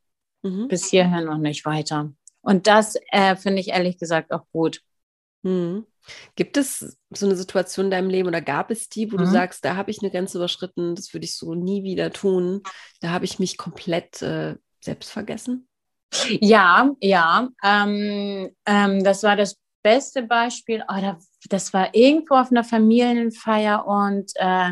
mhm. 0.43 0.67
bis 0.67 0.89
hierhin 0.89 1.25
noch 1.25 1.37
nicht 1.37 1.65
weiter. 1.65 2.11
Und 2.41 2.67
das 2.67 2.95
äh, 3.11 3.35
finde 3.35 3.61
ich 3.61 3.69
ehrlich 3.69 3.97
gesagt 3.97 4.31
auch 4.31 4.45
gut. 4.51 4.81
Mhm. 5.43 5.86
Gibt 6.36 6.58
es 6.58 6.97
so 7.12 7.25
eine 7.25 7.36
Situation 7.36 7.86
in 7.86 7.91
deinem 7.91 8.10
Leben 8.10 8.27
oder 8.27 8.41
gab 8.41 8.71
es 8.71 8.89
die, 8.89 9.12
wo 9.12 9.15
mhm. 9.15 9.21
du 9.21 9.27
sagst, 9.27 9.63
da 9.63 9.75
habe 9.75 9.91
ich 9.91 10.01
eine 10.01 10.12
Grenze 10.12 10.38
überschritten, 10.38 10.95
das 10.95 11.13
würde 11.13 11.25
ich 11.25 11.36
so 11.36 11.53
nie 11.53 11.84
wieder 11.84 12.12
tun, 12.12 12.62
da 13.01 13.10
habe 13.10 13.25
ich 13.25 13.39
mich 13.39 13.58
komplett 13.58 14.21
äh, 14.21 14.56
selbst 14.82 15.12
vergessen? 15.12 15.67
Ja, 16.41 16.91
ja. 17.01 17.49
Ähm, 17.63 18.49
ähm, 18.65 19.03
das 19.03 19.23
war 19.23 19.36
das 19.36 19.58
beste 19.82 20.23
Beispiel. 20.23 20.84
Oh, 20.88 21.01
da, 21.01 21.17
das 21.49 21.73
war 21.73 21.95
irgendwo 21.95 22.36
auf 22.36 22.51
einer 22.51 22.63
Familienfeier 22.63 23.86
und 23.86 24.32
äh, 24.36 24.71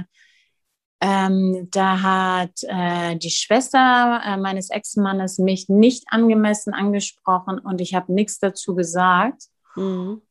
ähm, 1.04 1.68
da 1.72 2.02
hat 2.02 2.52
äh, 2.62 3.18
die 3.18 3.32
Schwester 3.32 4.22
äh, 4.24 4.38
meines 4.38 4.70
Ex-Mannes 4.70 5.40
mich 5.40 5.68
nicht 5.68 6.04
angemessen 6.08 6.74
angesprochen 6.74 7.58
und 7.58 7.82
ich 7.82 7.96
habe 7.96 8.14
nichts 8.14 8.38
dazu 8.38 8.76
gesagt. 8.76 9.46
Mhm 9.76 10.22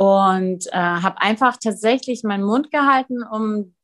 und 0.00 0.66
äh, 0.68 0.78
habe 0.78 1.20
einfach 1.20 1.58
tatsächlich 1.58 2.24
meinen 2.24 2.42
Mund 2.42 2.70
gehalten, 2.70 3.22
um 3.22 3.74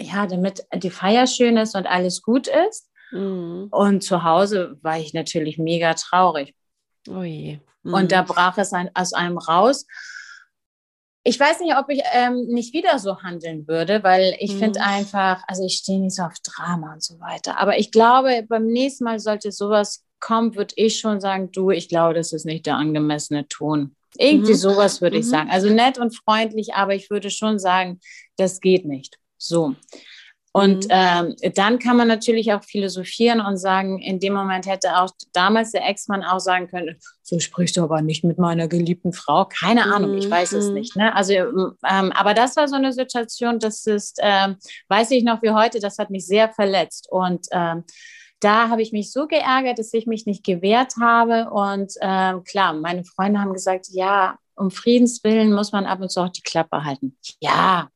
ja, 0.00 0.26
damit 0.26 0.66
die 0.74 0.88
Feier 0.88 1.26
schön 1.26 1.58
ist 1.58 1.76
und 1.76 1.86
alles 1.86 2.22
gut 2.22 2.48
ist. 2.48 2.88
Mhm. 3.12 3.68
Und 3.70 4.02
zu 4.02 4.24
Hause 4.24 4.78
war 4.80 4.98
ich 4.98 5.12
natürlich 5.12 5.58
mega 5.58 5.92
traurig. 5.92 6.54
Oh 7.10 7.20
je. 7.20 7.58
Mhm. 7.82 7.92
Und 7.92 8.12
da 8.12 8.22
brach 8.22 8.56
es 8.56 8.72
ein, 8.72 8.88
aus 8.94 9.12
einem 9.12 9.36
raus. 9.36 9.86
Ich 11.24 11.38
weiß 11.38 11.60
nicht, 11.60 11.76
ob 11.76 11.90
ich 11.90 12.00
ähm, 12.14 12.46
nicht 12.46 12.72
wieder 12.72 12.98
so 12.98 13.22
handeln 13.22 13.68
würde, 13.68 14.02
weil 14.02 14.34
ich 14.38 14.54
mhm. 14.54 14.58
finde 14.60 14.80
einfach, 14.80 15.42
also 15.46 15.62
ich 15.66 15.74
stehe 15.74 16.00
nicht 16.00 16.16
so 16.16 16.22
auf 16.22 16.38
Drama 16.42 16.94
und 16.94 17.02
so 17.02 17.20
weiter. 17.20 17.60
Aber 17.60 17.78
ich 17.78 17.92
glaube, 17.92 18.46
beim 18.48 18.64
nächsten 18.64 19.04
Mal 19.04 19.20
sollte 19.20 19.52
sowas 19.52 20.06
kommen, 20.20 20.54
würde 20.54 20.72
ich 20.78 21.00
schon 21.00 21.20
sagen, 21.20 21.52
du, 21.52 21.70
ich 21.70 21.90
glaube, 21.90 22.14
das 22.14 22.32
ist 22.32 22.46
nicht 22.46 22.64
der 22.64 22.76
angemessene 22.76 23.46
Ton. 23.46 23.94
Irgendwie 24.18 24.52
mhm. 24.52 24.56
sowas 24.56 25.00
würde 25.00 25.18
ich 25.18 25.26
mhm. 25.26 25.30
sagen. 25.30 25.50
Also 25.50 25.68
nett 25.70 25.98
und 25.98 26.16
freundlich, 26.16 26.74
aber 26.74 26.94
ich 26.94 27.10
würde 27.10 27.30
schon 27.30 27.58
sagen, 27.58 28.00
das 28.36 28.60
geht 28.60 28.84
nicht. 28.84 29.18
So. 29.38 29.74
Und 30.56 30.84
mhm. 30.84 30.90
ähm, 30.90 31.36
dann 31.56 31.80
kann 31.80 31.96
man 31.96 32.06
natürlich 32.06 32.52
auch 32.52 32.62
philosophieren 32.62 33.40
und 33.40 33.56
sagen, 33.56 34.00
in 34.00 34.20
dem 34.20 34.34
Moment 34.34 34.66
hätte 34.66 35.00
auch 35.00 35.10
damals 35.32 35.72
der 35.72 35.84
Ex-Mann 35.84 36.22
auch 36.22 36.38
sagen 36.38 36.68
können, 36.68 36.96
so 37.22 37.40
sprichst 37.40 37.76
du 37.76 37.82
aber 37.82 38.02
nicht 38.02 38.22
mit 38.22 38.38
meiner 38.38 38.68
geliebten 38.68 39.12
Frau. 39.12 39.46
Keine 39.46 39.92
Ahnung, 39.92 40.16
ich 40.16 40.30
weiß 40.30 40.52
es 40.52 40.68
mhm. 40.68 40.74
nicht. 40.74 40.94
Ne? 40.94 41.12
Also, 41.12 41.32
ähm, 41.34 41.74
aber 42.12 42.34
das 42.34 42.54
war 42.56 42.68
so 42.68 42.76
eine 42.76 42.92
Situation, 42.92 43.58
das 43.58 43.84
ist, 43.86 44.20
ähm, 44.22 44.54
weiß 44.88 45.10
ich 45.10 45.24
noch 45.24 45.42
wie 45.42 45.50
heute, 45.50 45.80
das 45.80 45.98
hat 45.98 46.10
mich 46.10 46.24
sehr 46.24 46.48
verletzt. 46.50 47.08
Und 47.10 47.48
ähm, 47.50 47.82
da 48.44 48.68
habe 48.68 48.82
ich 48.82 48.92
mich 48.92 49.10
so 49.10 49.26
geärgert, 49.26 49.78
dass 49.78 49.94
ich 49.94 50.06
mich 50.06 50.26
nicht 50.26 50.44
gewehrt 50.44 50.94
habe. 51.00 51.50
Und 51.50 51.94
äh, 52.00 52.34
klar, 52.44 52.74
meine 52.74 53.04
Freunde 53.04 53.40
haben 53.40 53.54
gesagt, 53.54 53.86
ja, 53.90 54.38
um 54.54 54.70
Friedens 54.70 55.24
willen 55.24 55.52
muss 55.52 55.72
man 55.72 55.86
ab 55.86 56.00
und 56.00 56.10
zu 56.10 56.20
auch 56.20 56.28
die 56.28 56.42
Klappe 56.42 56.84
halten. 56.84 57.16
Ja, 57.40 57.88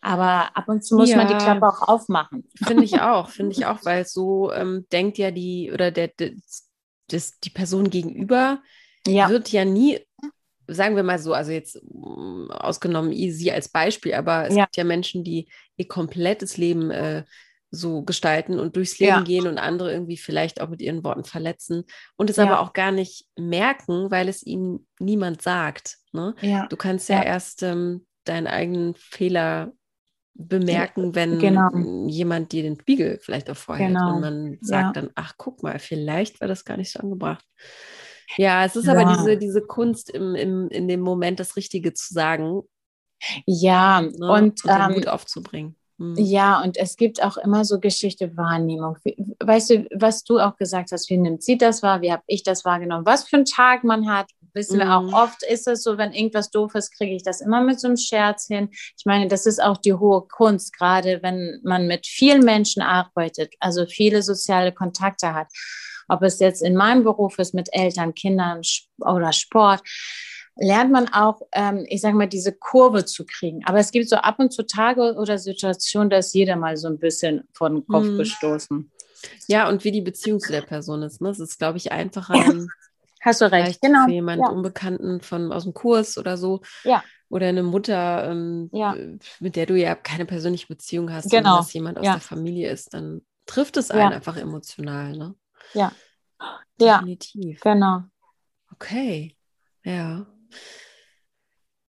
aber 0.00 0.56
ab 0.56 0.68
und 0.68 0.84
zu 0.84 0.96
muss 0.96 1.10
ja, 1.10 1.16
man 1.16 1.28
die 1.28 1.34
Klappe 1.34 1.68
auch 1.68 1.86
aufmachen. 1.86 2.48
Finde 2.66 2.84
ich 2.84 3.00
auch, 3.00 3.28
finde 3.28 3.52
ich 3.52 3.66
auch, 3.66 3.84
weil 3.84 4.06
so 4.06 4.52
ähm, 4.52 4.86
denkt 4.90 5.18
ja 5.18 5.30
die 5.30 5.70
oder 5.72 5.90
der, 5.90 6.08
der 6.08 6.32
das, 7.08 7.38
die 7.40 7.50
Person 7.50 7.90
gegenüber 7.90 8.62
ja. 9.06 9.28
wird 9.28 9.52
ja 9.52 9.64
nie, 9.64 10.00
sagen 10.66 10.96
wir 10.96 11.02
mal 11.02 11.18
so, 11.18 11.34
also 11.34 11.52
jetzt 11.52 11.80
mm, 11.84 12.50
ausgenommen 12.50 13.12
sie 13.12 13.52
als 13.52 13.68
Beispiel, 13.68 14.14
aber 14.14 14.48
es 14.48 14.56
ja. 14.56 14.64
gibt 14.64 14.76
ja 14.78 14.84
Menschen, 14.84 15.22
die 15.22 15.48
ihr 15.76 15.86
komplettes 15.86 16.56
Leben 16.56 16.90
äh, 16.90 17.24
so 17.74 18.02
gestalten 18.02 18.60
und 18.60 18.76
durchs 18.76 18.98
Leben 18.98 19.12
ja. 19.12 19.22
gehen 19.22 19.46
und 19.46 19.56
andere 19.56 19.92
irgendwie 19.92 20.18
vielleicht 20.18 20.60
auch 20.60 20.68
mit 20.68 20.82
ihren 20.82 21.02
Worten 21.04 21.24
verletzen 21.24 21.84
und 22.16 22.28
es 22.28 22.36
ja. 22.36 22.44
aber 22.44 22.60
auch 22.60 22.74
gar 22.74 22.92
nicht 22.92 23.26
merken, 23.36 24.10
weil 24.10 24.28
es 24.28 24.46
ihnen 24.46 24.86
niemand 25.00 25.40
sagt. 25.40 25.96
Ne? 26.12 26.34
Ja. 26.42 26.66
Du 26.66 26.76
kannst 26.76 27.08
ja, 27.08 27.22
erst 27.22 27.62
ähm, 27.62 28.06
deinen 28.24 28.46
eigenen 28.46 28.94
Fehler 28.94 29.72
bemerken, 30.34 31.14
wenn 31.14 31.38
genau. 31.38 31.70
jemand 32.06 32.52
dir 32.52 32.62
den 32.62 32.78
Spiegel 32.78 33.18
vielleicht 33.22 33.48
auch 33.48 33.56
vorhält 33.56 33.94
genau. 33.94 34.14
und 34.14 34.20
man 34.20 34.58
sagt 34.60 34.96
dann, 34.96 35.10
ach 35.14 35.34
guck 35.38 35.62
mal, 35.62 35.78
vielleicht 35.78 36.40
war 36.40 36.48
das 36.48 36.64
gar 36.64 36.76
nicht 36.76 36.92
so 36.92 37.00
angebracht. 37.00 37.44
Ja, 38.36 38.64
es 38.64 38.76
ist 38.76 38.88
aber 38.88 39.14
diese, 39.14 39.36
diese 39.36 39.62
Kunst 39.62 40.10
im, 40.10 40.34
im, 40.34 40.68
in 40.68 40.88
dem 40.88 41.00
Moment 41.00 41.40
das 41.40 41.56
Richtige 41.56 41.92
zu 41.92 42.12
sagen. 42.12 42.62
Ja, 43.46 44.02
ne? 44.02 44.10
und, 44.12 44.64
und 44.64 44.64
den 44.64 44.80
ähm, 44.80 44.92
Mut 44.92 45.08
aufzubringen. 45.08 45.76
Mhm. 46.02 46.14
Ja, 46.18 46.60
und 46.62 46.76
es 46.76 46.96
gibt 46.96 47.22
auch 47.22 47.36
immer 47.36 47.64
so 47.64 47.78
Geschichte 47.78 48.36
Wahrnehmung. 48.36 48.96
Weißt 49.40 49.70
du, 49.70 49.86
was 49.94 50.24
du 50.24 50.38
auch 50.38 50.56
gesagt 50.56 50.90
hast, 50.92 51.08
wie 51.10 51.16
nimmt 51.16 51.42
sie 51.42 51.56
das 51.56 51.82
wahr, 51.82 52.02
wie 52.02 52.12
habe 52.12 52.22
ich 52.26 52.42
das 52.42 52.64
wahrgenommen, 52.64 53.06
was 53.06 53.28
für 53.28 53.36
einen 53.36 53.44
Tag 53.44 53.84
man 53.84 54.10
hat, 54.10 54.26
Wissen 54.54 54.78
wir 54.78 54.94
auch, 54.94 55.02
mhm. 55.02 55.14
oft 55.14 55.42
ist 55.42 55.66
es 55.66 55.82
so, 55.82 55.96
wenn 55.96 56.12
irgendwas 56.12 56.50
doof 56.50 56.74
ist, 56.74 56.94
kriege 56.94 57.14
ich 57.14 57.22
das 57.22 57.40
immer 57.40 57.62
mit 57.62 57.80
so 57.80 57.88
einem 57.88 57.96
Scherz 57.96 58.46
hin. 58.46 58.68
Ich 58.98 59.06
meine, 59.06 59.26
das 59.26 59.46
ist 59.46 59.62
auch 59.62 59.78
die 59.78 59.94
hohe 59.94 60.26
Kunst, 60.28 60.76
gerade 60.76 61.20
wenn 61.22 61.60
man 61.64 61.86
mit 61.86 62.06
vielen 62.06 62.44
Menschen 62.44 62.82
arbeitet, 62.82 63.54
also 63.60 63.86
viele 63.86 64.22
soziale 64.22 64.72
Kontakte 64.72 65.32
hat. 65.32 65.48
Ob 66.08 66.22
es 66.22 66.38
jetzt 66.38 66.62
in 66.62 66.74
meinem 66.74 67.02
Beruf 67.02 67.38
ist, 67.38 67.54
mit 67.54 67.68
Eltern, 67.72 68.14
Kindern 68.14 68.60
oder 68.98 69.32
Sport 69.32 69.80
lernt 70.56 70.92
man 70.92 71.08
auch, 71.08 71.42
ähm, 71.52 71.84
ich 71.88 72.00
sage 72.00 72.16
mal, 72.16 72.28
diese 72.28 72.52
Kurve 72.52 73.04
zu 73.04 73.24
kriegen. 73.24 73.64
Aber 73.64 73.78
es 73.78 73.90
gibt 73.90 74.08
so 74.08 74.16
ab 74.16 74.38
und 74.38 74.52
zu 74.52 74.66
Tage 74.66 75.14
oder 75.14 75.38
Situationen, 75.38 76.10
da 76.10 76.18
ist 76.18 76.34
jeder 76.34 76.56
mal 76.56 76.76
so 76.76 76.88
ein 76.88 76.98
bisschen 76.98 77.48
vor 77.52 77.70
den 77.70 77.86
Kopf 77.86 78.04
hm. 78.04 78.18
gestoßen. 78.18 78.90
Ja, 79.46 79.68
und 79.68 79.84
wie 79.84 79.92
die 79.92 80.00
Beziehung 80.00 80.40
zu 80.40 80.52
der 80.52 80.62
Person 80.62 81.02
ist. 81.02 81.20
Ne? 81.20 81.30
Es 81.30 81.38
ist, 81.38 81.58
glaube 81.58 81.78
ich, 81.78 81.92
einfacher. 81.92 82.34
Ja. 82.34 82.66
Hast 83.20 83.40
du 83.40 83.50
recht, 83.50 83.80
genau. 83.80 84.06
Für 84.06 84.10
jemanden 84.12 84.44
ja. 84.44 84.50
Unbekannten 84.50 85.20
von, 85.20 85.52
aus 85.52 85.62
dem 85.62 85.74
Kurs 85.74 86.18
oder 86.18 86.36
so. 86.36 86.60
Ja. 86.82 87.04
Oder 87.28 87.46
eine 87.46 87.62
Mutter, 87.62 88.28
ähm, 88.28 88.68
ja. 88.72 88.96
mit 89.38 89.54
der 89.54 89.66
du 89.66 89.78
ja 89.78 89.94
keine 89.94 90.26
persönliche 90.26 90.66
Beziehung 90.66 91.12
hast, 91.12 91.30
genau. 91.30 91.42
sondern 91.42 91.56
dass 91.58 91.72
jemand 91.72 91.98
aus 91.98 92.04
der 92.04 92.20
Familie 92.20 92.70
ist, 92.70 92.92
dann 92.92 93.22
trifft 93.46 93.76
es 93.76 93.90
einen 93.90 94.12
einfach 94.12 94.36
emotional. 94.36 95.16
Ne? 95.16 95.34
Ja. 95.72 95.92
Definitiv. 96.80 97.64
Ja, 97.64 97.72
genau. 97.72 98.02
Okay. 98.72 99.36
Ja. 99.84 100.26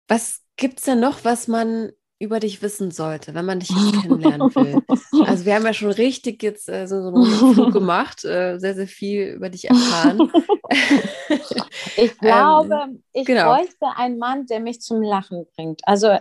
Was 0.09 0.43
gibt 0.57 0.79
es 0.79 0.85
denn 0.85 1.01
noch, 1.01 1.25
was 1.25 1.49
man 1.49 1.93
über 2.19 2.39
dich 2.39 2.63
wissen 2.63 2.93
sollte, 2.93 3.35
wenn 3.35 3.45
man 3.45 3.59
dich 3.59 3.69
kennenlernen 4.03 4.55
will? 4.55 4.83
Also 5.27 5.45
wir 5.45 5.55
haben 5.55 5.67
ja 5.67 5.73
schon 5.73 5.91
richtig 5.91 6.43
jetzt 6.43 6.69
äh, 6.69 6.87
so, 6.87 7.03
so 7.03 7.09
einen 7.09 7.55
Flug 7.55 7.73
gemacht, 7.73 8.25
äh, 8.25 8.59
sehr, 8.59 8.75
sehr 8.75 8.87
viel 8.87 9.35
über 9.35 9.49
dich 9.49 9.69
erfahren. 9.69 10.31
ich 11.97 12.17
glaube, 12.19 12.81
ähm, 12.85 13.03
ich 13.13 13.27
genau. 13.27 13.55
bräuchte 13.55 13.87
einen 13.97 14.19
Mann, 14.19 14.47
der 14.47 14.61
mich 14.61 14.81
zum 14.81 15.03
Lachen 15.03 15.47
bringt. 15.57 15.81
Also 15.85 16.17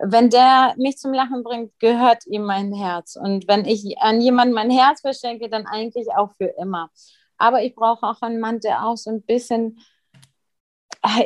wenn 0.00 0.30
der 0.30 0.74
mich 0.76 0.98
zum 0.98 1.12
Lachen 1.12 1.42
bringt, 1.42 1.72
gehört 1.78 2.26
ihm 2.26 2.42
mein 2.42 2.72
Herz. 2.72 3.16
Und 3.16 3.48
wenn 3.48 3.64
ich 3.64 3.98
an 3.98 4.20
jemanden 4.20 4.54
mein 4.54 4.70
Herz 4.70 5.00
verschenke, 5.00 5.48
dann 5.48 5.66
eigentlich 5.66 6.08
auch 6.16 6.32
für 6.36 6.52
immer. 6.60 6.90
Aber 7.38 7.62
ich 7.62 7.74
brauche 7.74 8.06
auch 8.06 8.22
einen 8.22 8.40
Mann, 8.40 8.60
der 8.60 8.84
auch 8.84 8.96
so 8.96 9.10
ein 9.10 9.22
bisschen 9.22 9.78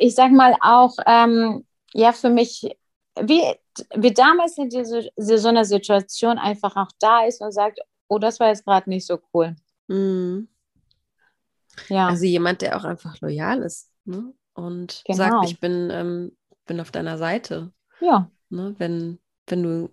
ich 0.01 0.15
sag 0.15 0.33
mal 0.33 0.57
auch, 0.61 0.95
ähm, 1.07 1.65
ja, 1.93 2.13
für 2.13 2.31
mich, 2.31 2.77
wie, 3.21 3.43
wie 3.95 4.13
damals 4.13 4.59
in 4.59 4.69
diese, 4.69 5.11
so 5.17 5.49
einer 5.49 5.65
Situation 5.65 6.39
einfach 6.39 6.77
auch 6.77 6.91
da 6.99 7.25
ist 7.25 7.41
und 7.41 7.53
sagt, 7.53 7.81
oh, 8.09 8.19
das 8.19 8.41
war 8.41 8.49
jetzt 8.49 8.65
gerade 8.65 8.89
nicht 8.91 9.07
so 9.07 9.19
cool. 9.33 9.57
Mhm. 9.89 10.49
Ja. 11.89 12.09
Also 12.09 12.25
jemand, 12.25 12.63
der 12.63 12.77
auch 12.77 12.85
einfach 12.85 13.21
loyal 13.21 13.63
ist 13.63 13.91
ne? 14.05 14.33
und 14.55 15.03
genau. 15.07 15.17
sagt, 15.17 15.51
ich 15.51 15.61
bin, 15.61 15.89
ähm, 15.91 16.37
bin 16.67 16.81
auf 16.81 16.91
deiner 16.91 17.19
Seite. 17.19 17.73
Ja. 18.01 18.31
Ne? 18.51 18.75
Wenn, 18.79 19.19
wenn 19.47 19.63
du 19.63 19.91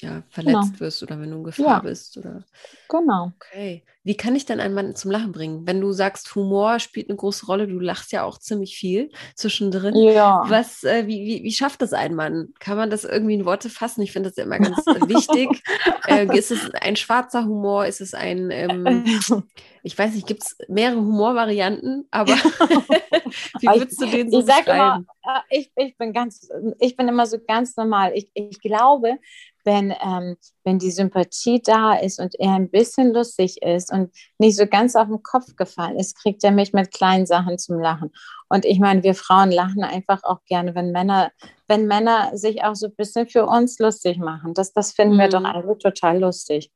ja, 0.00 0.22
verletzt 0.30 0.72
genau. 0.72 0.80
wirst 0.80 1.02
oder 1.02 1.20
wenn 1.20 1.30
du 1.30 1.38
in 1.38 1.44
Gefahr 1.44 1.66
ja. 1.66 1.78
bist. 1.80 2.16
Oder... 2.16 2.44
Genau. 2.88 3.32
Okay. 3.36 3.84
Wie 4.04 4.16
kann 4.16 4.36
ich 4.36 4.46
dann 4.46 4.60
einen 4.60 4.74
Mann 4.74 4.94
zum 4.94 5.10
Lachen 5.10 5.32
bringen? 5.32 5.66
Wenn 5.66 5.80
du 5.80 5.92
sagst, 5.92 6.34
Humor 6.34 6.78
spielt 6.78 7.10
eine 7.10 7.16
große 7.16 7.46
Rolle, 7.46 7.66
du 7.66 7.78
lachst 7.78 8.12
ja 8.12 8.22
auch 8.22 8.38
ziemlich 8.38 8.78
viel 8.78 9.10
zwischendrin. 9.34 9.94
Ja. 9.96 10.44
Was, 10.46 10.84
äh, 10.84 11.06
wie, 11.06 11.26
wie, 11.26 11.42
wie 11.42 11.52
schafft 11.52 11.82
das 11.82 11.92
ein 11.92 12.14
Mann? 12.14 12.54
Kann 12.60 12.76
man 12.76 12.90
das 12.90 13.04
irgendwie 13.04 13.34
in 13.34 13.44
Worte 13.44 13.68
fassen? 13.68 14.02
Ich 14.02 14.12
finde 14.12 14.30
das 14.30 14.36
ja 14.36 14.44
immer 14.44 14.58
ganz 14.58 14.76
wichtig. 15.08 15.62
Äh, 16.06 16.26
ist 16.38 16.52
es 16.52 16.70
ein 16.74 16.96
schwarzer 16.96 17.44
Humor? 17.44 17.86
Ist 17.86 18.00
es 18.00 18.14
ein, 18.14 18.50
ähm, 18.50 19.04
ich 19.88 19.98
weiß 19.98 20.14
nicht, 20.14 20.26
gibt 20.26 20.42
es 20.42 20.54
mehrere 20.68 20.98
Humorvarianten, 20.98 22.06
aber 22.10 22.32
wie 23.58 23.66
würdest 23.66 23.98
du 23.98 24.04
den 24.04 24.30
so 24.30 24.40
ich 24.40 24.44
sag 24.44 24.66
immer, 24.66 25.02
äh, 25.24 25.40
ich, 25.48 25.72
ich 25.76 25.96
bin 25.96 26.12
ganz, 26.12 26.46
ich 26.78 26.94
bin 26.94 27.08
immer 27.08 27.24
so 27.24 27.38
ganz 27.38 27.74
normal. 27.74 28.12
Ich, 28.14 28.30
ich 28.34 28.60
glaube, 28.60 29.16
wenn, 29.64 29.94
ähm, 30.04 30.36
wenn 30.62 30.78
die 30.78 30.90
Sympathie 30.90 31.62
da 31.62 31.94
ist 31.94 32.20
und 32.20 32.34
er 32.38 32.52
ein 32.52 32.70
bisschen 32.70 33.14
lustig 33.14 33.62
ist 33.62 33.90
und 33.90 34.14
nicht 34.36 34.58
so 34.58 34.66
ganz 34.66 34.94
auf 34.94 35.08
den 35.08 35.22
Kopf 35.22 35.56
gefallen 35.56 35.96
ist, 35.96 36.18
kriegt 36.18 36.44
er 36.44 36.52
mich 36.52 36.74
mit 36.74 36.92
kleinen 36.92 37.24
Sachen 37.24 37.56
zum 37.56 37.80
Lachen. 37.80 38.12
Und 38.50 38.66
ich 38.66 38.80
meine, 38.80 39.02
wir 39.02 39.14
Frauen 39.14 39.50
lachen 39.50 39.84
einfach 39.84 40.22
auch 40.22 40.44
gerne, 40.44 40.74
wenn 40.74 40.92
Männer, 40.92 41.32
wenn 41.66 41.86
Männer 41.86 42.36
sich 42.36 42.62
auch 42.62 42.74
so 42.74 42.88
ein 42.88 42.94
bisschen 42.94 43.26
für 43.26 43.46
uns 43.46 43.78
lustig 43.78 44.18
machen. 44.18 44.52
Das, 44.52 44.74
das 44.74 44.92
finden 44.92 45.14
mhm. 45.14 45.20
wir 45.20 45.28
doch 45.30 45.44
alle 45.44 45.78
total 45.78 46.18
lustig. 46.18 46.70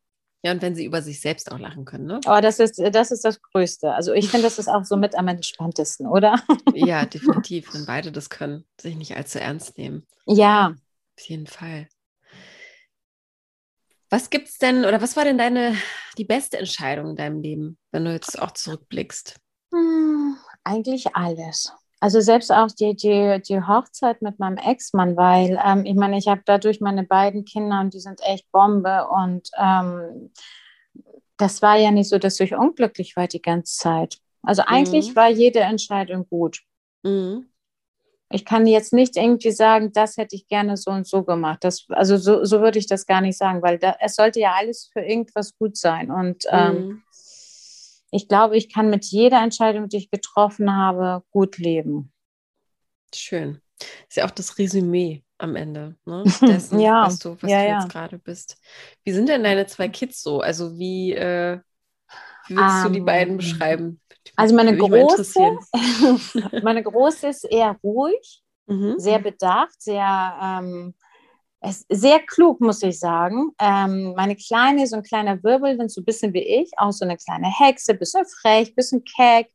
Ja, 0.44 0.50
und 0.50 0.60
wenn 0.60 0.74
sie 0.74 0.84
über 0.84 1.02
sich 1.02 1.20
selbst 1.20 1.52
auch 1.52 1.58
lachen 1.58 1.84
können, 1.84 2.06
ne? 2.06 2.20
Aber 2.24 2.40
das 2.40 2.58
ist, 2.58 2.78
das 2.78 3.12
ist 3.12 3.24
das 3.24 3.40
Größte. 3.40 3.92
Also 3.92 4.12
ich 4.12 4.28
finde, 4.28 4.44
das 4.44 4.58
ist 4.58 4.68
auch 4.68 4.84
so 4.84 4.96
mit 4.96 5.14
am 5.14 5.28
entspanntesten, 5.28 6.06
oder? 6.06 6.42
Ja, 6.74 7.06
definitiv, 7.06 7.72
wenn 7.74 7.86
beide 7.86 8.10
das 8.10 8.28
können, 8.28 8.64
sich 8.80 8.96
nicht 8.96 9.16
allzu 9.16 9.38
ernst 9.38 9.78
nehmen. 9.78 10.06
Ja. 10.26 10.74
Auf 11.16 11.24
jeden 11.28 11.46
Fall. 11.46 11.88
Was 14.10 14.30
gibt's 14.30 14.58
denn 14.58 14.84
oder 14.84 15.00
was 15.00 15.16
war 15.16 15.24
denn 15.24 15.38
deine 15.38 15.76
die 16.18 16.24
beste 16.24 16.58
Entscheidung 16.58 17.10
in 17.10 17.16
deinem 17.16 17.40
Leben, 17.40 17.78
wenn 17.92 18.04
du 18.04 18.12
jetzt 18.12 18.40
auch 18.40 18.50
zurückblickst? 18.50 19.36
Hm, 19.72 20.36
eigentlich 20.64 21.14
alles. 21.14 21.72
Also 22.02 22.20
selbst 22.20 22.50
auch 22.50 22.66
die, 22.66 22.96
die, 22.96 23.40
die 23.46 23.60
Hochzeit 23.60 24.22
mit 24.22 24.40
meinem 24.40 24.56
Ex-Mann, 24.56 25.16
weil 25.16 25.56
ähm, 25.64 25.84
ich 25.86 25.94
meine, 25.94 26.18
ich 26.18 26.26
habe 26.26 26.42
dadurch 26.44 26.80
meine 26.80 27.04
beiden 27.04 27.44
Kinder 27.44 27.78
und 27.78 27.94
die 27.94 28.00
sind 28.00 28.20
echt 28.24 28.50
Bombe 28.50 29.06
und 29.06 29.48
ähm, 29.56 30.32
das 31.36 31.62
war 31.62 31.76
ja 31.76 31.92
nicht 31.92 32.08
so, 32.08 32.18
dass 32.18 32.40
ich 32.40 32.56
unglücklich 32.56 33.14
war 33.14 33.28
die 33.28 33.40
ganze 33.40 33.76
Zeit. 33.76 34.18
Also 34.42 34.62
eigentlich 34.66 35.10
mhm. 35.10 35.16
war 35.16 35.30
jede 35.30 35.60
Entscheidung 35.60 36.26
gut. 36.28 36.62
Mhm. 37.04 37.46
Ich 38.30 38.44
kann 38.44 38.66
jetzt 38.66 38.92
nicht 38.92 39.16
irgendwie 39.16 39.52
sagen, 39.52 39.92
das 39.92 40.16
hätte 40.16 40.34
ich 40.34 40.48
gerne 40.48 40.76
so 40.76 40.90
und 40.90 41.06
so 41.06 41.22
gemacht. 41.22 41.62
Das, 41.62 41.86
also 41.90 42.16
so, 42.16 42.44
so 42.44 42.60
würde 42.62 42.80
ich 42.80 42.88
das 42.88 43.06
gar 43.06 43.20
nicht 43.20 43.38
sagen, 43.38 43.62
weil 43.62 43.78
da, 43.78 43.94
es 44.00 44.16
sollte 44.16 44.40
ja 44.40 44.54
alles 44.54 44.90
für 44.92 45.02
irgendwas 45.02 45.56
gut 45.56 45.76
sein. 45.76 46.10
Und 46.10 46.46
ähm, 46.50 46.74
mhm. 46.74 47.02
Ich 48.12 48.28
glaube, 48.28 48.56
ich 48.56 48.72
kann 48.72 48.90
mit 48.90 49.06
jeder 49.06 49.42
Entscheidung, 49.42 49.88
die 49.88 49.96
ich 49.96 50.10
getroffen 50.10 50.76
habe, 50.76 51.24
gut 51.30 51.56
leben. 51.56 52.12
Schön. 53.14 53.60
Ist 54.08 54.16
ja 54.16 54.26
auch 54.26 54.30
das 54.30 54.58
Resümee 54.58 55.24
am 55.38 55.56
Ende 55.56 55.96
ne? 56.04 56.22
dessen, 56.42 56.78
ja. 56.78 57.06
was 57.06 57.18
du, 57.18 57.36
was 57.40 57.50
ja, 57.50 57.62
du 57.62 57.68
ja. 57.68 57.80
jetzt 57.80 57.90
gerade 57.90 58.18
bist. 58.18 58.58
Wie 59.02 59.12
sind 59.12 59.28
denn 59.28 59.42
deine 59.42 59.66
zwei 59.66 59.88
Kids 59.88 60.22
so? 60.22 60.40
Also 60.40 60.78
wie, 60.78 61.14
äh, 61.14 61.58
wie 62.48 62.56
würdest 62.56 62.76
um, 62.76 62.84
du 62.84 62.90
die 62.90 62.98
ähm, 62.98 63.04
beiden 63.06 63.36
beschreiben? 63.38 64.00
Also 64.36 64.54
meine 64.54 64.76
große, 64.76 65.58
meine 66.62 66.82
große 66.82 67.28
ist 67.28 67.44
eher 67.44 67.76
ruhig, 67.82 68.42
mhm. 68.66 68.98
sehr 68.98 69.18
bedacht, 69.20 69.80
sehr, 69.82 70.38
ähm, 70.40 70.94
sehr 71.88 72.20
klug, 72.20 72.60
muss 72.60 72.82
ich 72.82 72.98
sagen. 72.98 73.52
Ähm, 73.60 74.14
meine 74.16 74.36
Kleine 74.36 74.86
so 74.86 74.96
ein 74.96 75.02
kleiner 75.02 75.42
Wirbel, 75.42 75.76
so 75.88 76.00
ein 76.00 76.04
bisschen 76.04 76.32
wie 76.32 76.42
ich, 76.42 76.70
auch 76.76 76.92
so 76.92 77.04
eine 77.04 77.16
kleine 77.16 77.46
Hexe, 77.46 77.94
bisschen 77.94 78.24
frech, 78.26 78.74
bisschen 78.74 79.04
keck, 79.04 79.48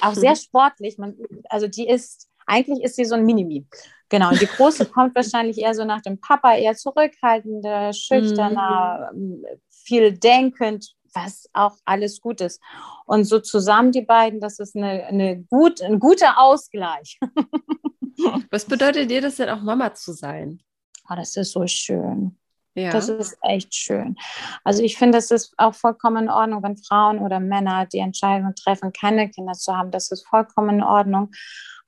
auch 0.00 0.14
sehr 0.14 0.36
sportlich. 0.36 0.98
Man, 0.98 1.16
also 1.48 1.66
die 1.66 1.88
ist, 1.88 2.28
eigentlich 2.46 2.82
ist 2.84 2.96
sie 2.96 3.04
so 3.04 3.16
ein 3.16 3.24
Minimi. 3.24 3.66
Genau, 4.08 4.30
und 4.30 4.40
die 4.40 4.46
Große 4.46 4.86
kommt 4.92 5.16
wahrscheinlich 5.16 5.58
eher 5.58 5.74
so 5.74 5.84
nach 5.84 6.02
dem 6.02 6.20
Papa, 6.20 6.54
eher 6.54 6.76
zurückhaltender, 6.76 7.92
schüchterner, 7.92 9.10
mhm. 9.14 9.44
viel 9.68 10.16
denkend, 10.16 10.94
was 11.12 11.48
auch 11.54 11.76
alles 11.84 12.20
gut 12.20 12.40
ist. 12.40 12.60
Und 13.06 13.24
so 13.24 13.40
zusammen 13.40 13.90
die 13.90 14.02
beiden, 14.02 14.40
das 14.40 14.58
ist 14.60 14.76
eine, 14.76 15.06
eine 15.06 15.42
gut, 15.42 15.82
ein 15.82 15.98
guter 15.98 16.38
Ausgleich. 16.38 17.18
was 18.50 18.64
bedeutet 18.64 19.10
dir 19.10 19.20
das 19.20 19.36
denn 19.36 19.48
auch 19.48 19.62
Mama 19.62 19.94
zu 19.94 20.12
sein? 20.12 20.60
Oh, 21.08 21.14
das 21.14 21.36
ist 21.36 21.52
so 21.52 21.66
schön. 21.66 22.36
Ja. 22.74 22.90
Das 22.90 23.08
ist 23.08 23.38
echt 23.42 23.74
schön. 23.74 24.16
Also 24.62 24.82
ich 24.82 24.98
finde, 24.98 25.16
es 25.16 25.30
ist 25.30 25.54
auch 25.56 25.74
vollkommen 25.74 26.24
in 26.24 26.30
Ordnung, 26.30 26.62
wenn 26.62 26.76
Frauen 26.76 27.20
oder 27.20 27.40
Männer 27.40 27.86
die 27.86 28.00
Entscheidung 28.00 28.54
treffen, 28.54 28.92
keine 28.92 29.30
Kinder 29.30 29.54
zu 29.54 29.74
haben. 29.74 29.90
Das 29.90 30.10
ist 30.10 30.26
vollkommen 30.26 30.76
in 30.76 30.82
Ordnung. 30.82 31.30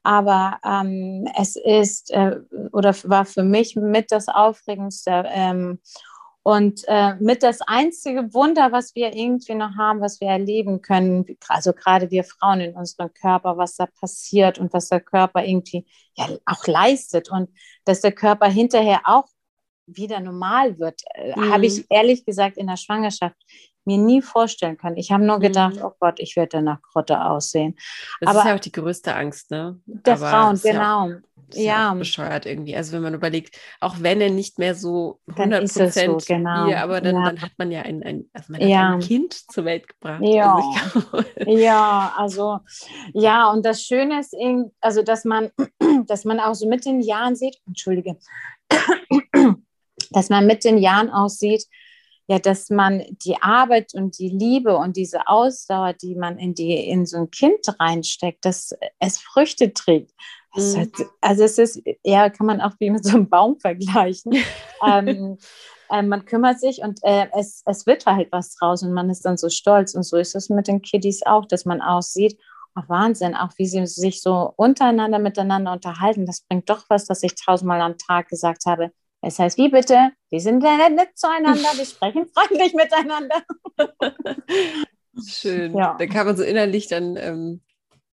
Aber 0.02 0.58
ähm, 0.64 1.28
es 1.36 1.56
ist 1.56 2.10
äh, 2.12 2.36
oder 2.72 2.94
war 3.04 3.26
für 3.26 3.42
mich 3.42 3.76
mit 3.76 4.10
das 4.10 4.28
Aufregendste, 4.28 5.24
ähm, 5.28 5.80
und 6.48 6.82
äh, 6.88 7.14
mit 7.16 7.42
das 7.42 7.60
einzige 7.60 8.32
Wunder, 8.32 8.72
was 8.72 8.94
wir 8.94 9.14
irgendwie 9.14 9.54
noch 9.54 9.76
haben, 9.76 10.00
was 10.00 10.18
wir 10.22 10.28
erleben 10.28 10.80
können, 10.80 11.26
also 11.46 11.74
gerade 11.74 12.10
wir 12.10 12.24
Frauen 12.24 12.62
in 12.62 12.74
unserem 12.74 13.12
Körper, 13.12 13.58
was 13.58 13.76
da 13.76 13.84
passiert 13.84 14.58
und 14.58 14.72
was 14.72 14.88
der 14.88 15.02
Körper 15.02 15.44
irgendwie 15.44 15.84
ja 16.14 16.26
auch 16.46 16.66
leistet. 16.66 17.30
Und 17.30 17.50
dass 17.84 18.00
der 18.00 18.12
Körper 18.12 18.46
hinterher 18.46 19.02
auch 19.04 19.26
wieder 19.88 20.20
normal 20.20 20.78
wird, 20.78 21.02
mhm. 21.36 21.52
habe 21.52 21.66
ich 21.66 21.86
ehrlich 21.90 22.24
gesagt 22.24 22.56
in 22.56 22.66
der 22.66 22.76
Schwangerschaft 22.76 23.36
mir 23.88 23.98
nie 23.98 24.22
vorstellen 24.22 24.76
können. 24.76 24.96
Ich 24.98 25.10
habe 25.10 25.24
nur 25.24 25.40
gedacht, 25.40 25.76
mhm. 25.76 25.82
oh 25.82 25.92
Gott, 25.98 26.20
ich 26.20 26.36
werde 26.36 26.62
nach 26.62 26.80
Grotte 26.82 27.24
aussehen. 27.24 27.74
Das 28.20 28.30
Aber 28.30 28.40
ist 28.40 28.46
ja 28.46 28.54
auch 28.54 28.60
die 28.60 28.72
größte 28.72 29.14
Angst, 29.14 29.50
ne? 29.50 29.80
Der 29.86 30.14
Aber 30.14 30.30
Frauen, 30.30 30.60
genau. 30.62 31.10
Ja, 31.54 31.62
ja. 31.62 31.94
bescheuert 31.94 32.44
irgendwie. 32.44 32.76
Also 32.76 32.92
wenn 32.92 33.02
man 33.02 33.14
überlegt, 33.14 33.58
auch 33.80 33.96
wenn 34.00 34.20
er 34.20 34.30
nicht 34.30 34.58
mehr 34.58 34.74
so 34.74 35.20
100 35.28 35.72
Prozent 35.72 36.20
so, 36.20 36.34
genau. 36.34 36.66
Hier, 36.66 36.82
aber 36.82 37.00
dann, 37.00 37.16
ja. 37.16 37.24
dann, 37.24 37.40
hat 37.40 37.52
man 37.56 37.70
ja 37.70 37.80
ein, 37.82 38.02
ein, 38.02 38.28
also 38.34 38.52
man 38.52 38.60
ja. 38.60 38.90
ein 38.90 39.00
Kind 39.00 39.32
zur 39.32 39.64
Welt 39.64 39.88
gebracht. 39.88 40.22
Ja. 40.22 40.54
Also 40.54 41.24
ja, 41.46 42.12
also 42.16 42.58
ja, 43.14 43.50
und 43.50 43.64
das 43.64 43.82
Schöne 43.82 44.20
ist, 44.20 44.36
also 44.82 45.02
dass 45.02 45.24
man, 45.24 45.50
dass 46.06 46.26
man 46.26 46.38
auch 46.40 46.54
so 46.54 46.68
mit 46.68 46.84
den 46.84 47.00
Jahren 47.00 47.34
sieht, 47.34 47.56
entschuldige, 47.66 48.18
dass 50.10 50.30
man 50.30 50.46
mit 50.46 50.64
den 50.64 50.78
Jahren 50.78 51.10
auch 51.10 51.28
sieht, 51.28 51.64
ja, 52.30 52.38
dass 52.38 52.68
man 52.68 53.04
die 53.24 53.40
Arbeit 53.40 53.94
und 53.94 54.18
die 54.18 54.28
Liebe 54.28 54.76
und 54.76 54.96
diese 54.96 55.28
Ausdauer, 55.28 55.94
die 55.94 56.14
man 56.14 56.38
in 56.38 56.54
die 56.54 56.74
in 56.74 57.06
so 57.06 57.16
ein 57.16 57.30
Kind 57.30 57.60
reinsteckt, 57.80 58.44
dass 58.44 58.74
es 58.98 59.18
Früchte 59.18 59.72
trägt. 59.72 60.12
Mhm. 60.54 60.80
hat, 60.80 60.88
also 61.22 61.44
es 61.44 61.58
ist, 61.58 61.82
ja, 62.04 62.28
kann 62.28 62.46
man 62.46 62.60
auch 62.60 62.72
wie 62.80 62.90
mit 62.90 63.04
so 63.04 63.16
einem 63.16 63.28
Baum 63.30 63.58
vergleichen. 63.58 64.34
ähm, 64.86 65.38
äh, 65.90 66.02
man 66.02 66.24
kümmert 66.26 66.60
sich 66.60 66.82
und 66.82 67.00
äh, 67.02 67.28
es, 67.32 67.62
es 67.64 67.86
wird 67.86 68.04
halt 68.04 68.28
was 68.30 68.54
draus 68.56 68.82
und 68.82 68.92
man 68.92 69.08
ist 69.08 69.24
dann 69.24 69.38
so 69.38 69.48
stolz. 69.48 69.94
Und 69.94 70.02
so 70.02 70.16
ist 70.16 70.34
es 70.34 70.50
mit 70.50 70.68
den 70.68 70.82
Kiddies 70.82 71.22
auch, 71.24 71.46
dass 71.46 71.64
man 71.64 71.80
aussieht, 71.80 72.38
oh, 72.76 72.82
Wahnsinn, 72.88 73.34
auch 73.36 73.52
wie 73.56 73.66
sie 73.66 73.86
sich 73.86 74.20
so 74.20 74.52
untereinander 74.56 75.18
miteinander 75.18 75.72
unterhalten. 75.72 76.26
Das 76.26 76.42
bringt 76.42 76.68
doch 76.68 76.84
was, 76.88 77.06
dass 77.06 77.22
ich 77.22 77.34
tausendmal 77.34 77.80
am 77.80 77.96
Tag 77.96 78.28
gesagt 78.28 78.66
habe, 78.66 78.90
es 79.20 79.38
heißt, 79.38 79.58
wie 79.58 79.68
bitte? 79.68 80.10
Wir 80.30 80.40
sind 80.40 80.62
nett 80.62 81.10
zueinander, 81.14 81.68
wir 81.74 81.84
sprechen 81.84 82.26
freundlich 82.34 82.74
miteinander. 82.74 83.42
Schön. 85.26 85.76
Ja. 85.76 85.96
Da 85.98 86.06
kann 86.06 86.26
man 86.26 86.36
so 86.36 86.44
innerlich 86.44 86.86
dann 86.86 87.16
ähm, 87.16 87.60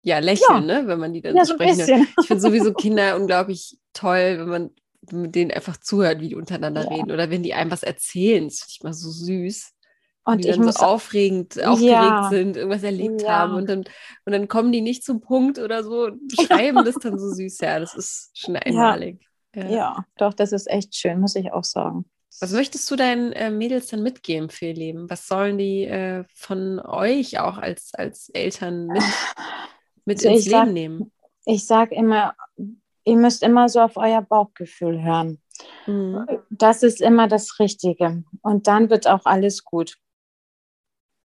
ja 0.03 0.19
lächeln, 0.19 0.69
ja. 0.69 0.83
ne? 0.83 0.87
wenn 0.87 0.99
man 0.99 1.13
die 1.13 1.23
dann 1.23 1.37
ja, 1.37 1.45
so 1.45 1.55
sprechen. 1.55 1.87
So 1.87 1.95
ich 2.21 2.27
finde 2.27 2.41
sowieso 2.41 2.73
Kinder 2.75 3.17
unglaublich 3.21 3.79
toll, 3.93 4.37
wenn 4.39 4.49
man 4.49 4.71
mit 5.11 5.35
denen 5.35 5.51
einfach 5.51 5.79
zuhört, 5.79 6.21
wie 6.21 6.29
die 6.29 6.35
untereinander 6.35 6.85
ja. 6.85 6.89
reden 6.91 7.11
oder 7.11 7.31
wenn 7.31 7.43
die 7.43 7.55
einem 7.55 7.71
was 7.71 7.83
erzählen. 7.83 8.45
Das 8.45 8.59
finde 8.59 8.73
ich 8.73 8.83
mal 8.83 8.93
so 8.93 9.11
süß. 9.11 9.73
Und 10.25 10.45
die 10.45 10.49
dann 10.49 10.71
so 10.71 10.85
aufregend, 10.85 11.65
aufgeregt 11.65 12.29
sind, 12.29 12.57
irgendwas 12.57 12.83
erlebt 12.83 13.27
haben 13.27 13.55
und 13.55 13.69
dann, 13.69 13.85
und 14.27 14.33
dann 14.33 14.49
kommen 14.49 14.71
die 14.71 14.83
nicht 14.83 15.03
zum 15.03 15.23
Punkt 15.23 15.59
oder 15.59 15.83
so 15.83 16.05
und 16.05 16.29
beschreiben 16.37 16.85
das 16.85 16.97
dann 16.97 17.19
so 17.19 17.31
süß. 17.31 17.59
Ja, 17.61 17.81
das 17.81 17.95
ist 17.95 18.31
schon 18.35 18.57
einmalig. 18.57 19.19
Ja. 19.55 19.69
ja, 19.69 20.05
doch, 20.17 20.35
das 20.35 20.53
ist 20.53 20.69
echt 20.69 20.95
schön, 20.95 21.21
muss 21.21 21.35
ich 21.35 21.53
auch 21.53 21.65
sagen. 21.65 22.05
Was 22.41 22.53
möchtest 22.53 22.91
du 22.91 22.97
deinen 22.97 23.33
äh, 23.33 23.51
Mädels 23.51 23.89
dann 23.89 24.03
mitgeben 24.03 24.49
für 24.51 24.67
ihr 24.67 24.75
Leben? 24.75 25.11
Was 25.11 25.27
sollen 25.27 25.59
die 25.59 25.85
äh, 25.85 26.25
von 26.33 26.79
euch 26.79 27.41
auch 27.41 27.59
als, 27.59 27.93
als 27.95 28.29
Eltern 28.31 28.87
mit, 28.87 29.03
mit 30.05 30.23
ins 30.23 30.47
Leben 30.47 30.51
sag, 30.51 30.73
nehmen? 30.73 31.13
Ich 31.45 31.67
sage 31.67 31.95
immer, 31.95 32.35
ihr 33.05 33.17
müsst 33.17 33.43
immer 33.43 33.69
so 33.69 33.81
auf 33.81 33.97
euer 33.97 34.23
Bauchgefühl 34.23 35.03
hören. 35.03 35.43
Mhm. 35.87 36.27
Das 36.51 36.83
ist 36.83 37.01
immer 37.01 37.29
das 37.29 37.59
Richtige. 37.59 38.25
Und 38.43 38.67
dann 38.67 38.89
wird 38.91 39.07
auch 39.07 39.27
alles 39.27 39.65
gut. 39.65 39.97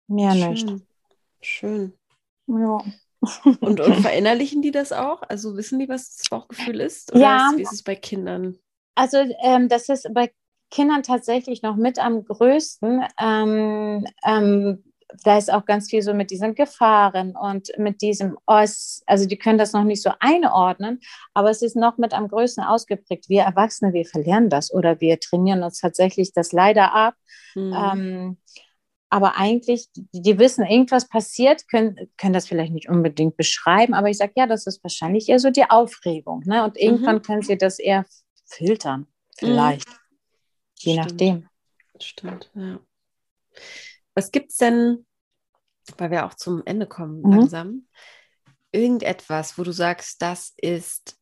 Mehr 0.07 0.33
Schön. 0.33 0.49
nicht. 0.49 0.69
Schön. 1.41 1.93
Ja. 2.47 2.83
Und, 3.59 3.79
und 3.81 3.95
verinnerlichen 3.95 4.61
die 4.61 4.71
das 4.71 4.91
auch? 4.91 5.21
Also 5.27 5.57
wissen 5.57 5.79
die, 5.79 5.89
was 5.89 6.15
das 6.15 6.29
Bauchgefühl 6.29 6.79
ist? 6.79 7.11
Oder 7.11 7.21
ja. 7.21 7.49
Ist, 7.49 7.57
wie 7.57 7.61
ist 7.63 7.73
es 7.73 7.83
bei 7.83 7.95
Kindern? 7.95 8.57
Also 8.95 9.17
ähm, 9.43 9.67
das 9.69 9.89
ist 9.89 10.07
bei 10.13 10.31
Kindern 10.71 11.03
tatsächlich 11.03 11.61
noch 11.61 11.75
mit 11.75 11.99
am 11.99 12.23
größten. 12.23 13.03
Ähm, 13.19 14.05
ähm, 14.25 14.83
da 15.23 15.37
ist 15.37 15.51
auch 15.51 15.65
ganz 15.65 15.89
viel 15.89 16.01
so 16.01 16.13
mit 16.13 16.29
diesen 16.29 16.53
Gefahren 16.53 17.35
und 17.35 17.69
mit 17.77 18.01
diesem, 18.01 18.37
Os, 18.45 19.01
also 19.07 19.25
die 19.25 19.37
können 19.37 19.57
das 19.57 19.73
noch 19.73 19.83
nicht 19.83 20.03
so 20.03 20.11
einordnen, 20.19 20.99
aber 21.33 21.49
es 21.49 21.61
ist 21.61 21.75
noch 21.75 21.97
mit 21.97 22.13
am 22.13 22.27
größten 22.27 22.63
ausgeprägt. 22.63 23.27
Wir 23.27 23.41
Erwachsene, 23.41 23.93
wir 23.93 24.05
verlernen 24.05 24.49
das 24.49 24.71
oder 24.71 25.01
wir 25.01 25.19
trainieren 25.19 25.63
uns 25.63 25.79
tatsächlich 25.79 26.31
das 26.33 26.51
leider 26.51 26.93
ab. 26.93 27.15
Mhm. 27.55 27.73
Ähm, 27.73 28.37
aber 29.09 29.37
eigentlich, 29.37 29.91
die, 29.93 30.21
die, 30.21 30.37
wissen, 30.37 30.65
irgendwas 30.65 31.07
passiert, 31.07 31.67
können, 31.67 31.95
können 32.17 32.33
das 32.33 32.47
vielleicht 32.47 32.73
nicht 32.73 32.89
unbedingt 32.89 33.37
beschreiben, 33.37 33.93
aber 33.93 34.09
ich 34.09 34.17
sage, 34.17 34.33
ja, 34.35 34.45
das 34.45 34.67
ist 34.67 34.83
wahrscheinlich 34.83 35.29
eher 35.29 35.39
so 35.39 35.49
die 35.49 35.69
Aufregung. 35.69 36.43
Ne? 36.45 36.63
Und 36.63 36.77
irgendwann 36.77 37.15
mhm. 37.15 37.21
können 37.23 37.41
sie 37.41 37.57
das 37.57 37.79
eher 37.79 38.05
filtern, 38.45 39.07
vielleicht. 39.37 39.89
Mhm. 39.89 39.93
Je 40.75 40.93
Stimmt. 40.93 41.05
nachdem. 41.05 41.49
Stimmt, 41.99 42.51
ja. 42.53 42.79
Was 44.13 44.31
gibt 44.31 44.51
es 44.51 44.57
denn, 44.57 45.05
weil 45.97 46.11
wir 46.11 46.25
auch 46.25 46.35
zum 46.35 46.61
Ende 46.65 46.85
kommen 46.85 47.21
mhm. 47.21 47.31
langsam, 47.31 47.87
irgendetwas, 48.71 49.57
wo 49.57 49.63
du 49.63 49.71
sagst, 49.71 50.21
das 50.21 50.53
ist, 50.57 51.17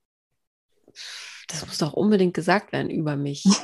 das 1.47 1.65
muss 1.65 1.77
doch 1.77 1.93
unbedingt 1.93 2.33
gesagt 2.33 2.71
werden 2.71 2.89
über 2.89 3.15
mich. 3.15 3.45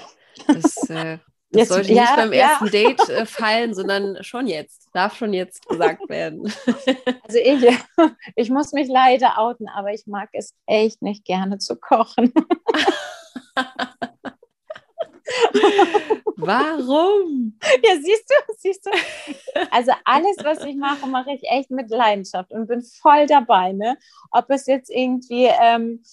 Das, 0.48 0.90
äh, 0.90 1.20
das 1.54 1.62
jetzt, 1.62 1.70
sollte 1.70 1.94
ja, 1.94 2.02
nicht 2.02 2.16
beim 2.16 2.32
ersten 2.32 2.66
ja. 2.66 2.72
Date 2.72 3.10
äh, 3.10 3.26
fallen, 3.26 3.74
sondern 3.74 4.24
schon 4.24 4.48
jetzt. 4.48 4.90
Darf 4.94 5.16
schon 5.16 5.34
jetzt 5.34 5.68
gesagt 5.68 6.10
werden. 6.10 6.52
Also 7.26 7.40
ich, 7.40 7.80
ich 8.36 8.50
muss 8.50 8.74
mich 8.74 8.90
leider 8.90 9.40
outen, 9.40 9.70
aber 9.70 9.94
ich 9.94 10.06
mag 10.06 10.30
es 10.34 10.54
echt 10.66 11.02
nicht 11.02 11.26
gerne 11.26 11.58
zu 11.58 11.76
kochen. 11.78 12.34
Warum? 16.36 17.58
Ja, 17.84 17.96
siehst 18.02 18.30
du, 18.30 18.54
siehst 18.58 18.86
du. 18.86 18.92
Also 19.72 19.94
alles, 20.04 20.38
was 20.44 20.64
ich 20.66 20.76
mache, 20.76 21.08
mache 21.08 21.32
ich 21.32 21.44
echt 21.50 21.72
mit 21.72 21.90
Leidenschaft 21.90 22.52
und 22.52 22.68
bin 22.68 22.82
voll 22.82 23.26
dabei. 23.26 23.72
Ne? 23.72 23.98
Ob 24.32 24.50
es 24.50 24.68
jetzt 24.68 24.90
irgendwie 24.90 25.50
ähm, 25.62 26.04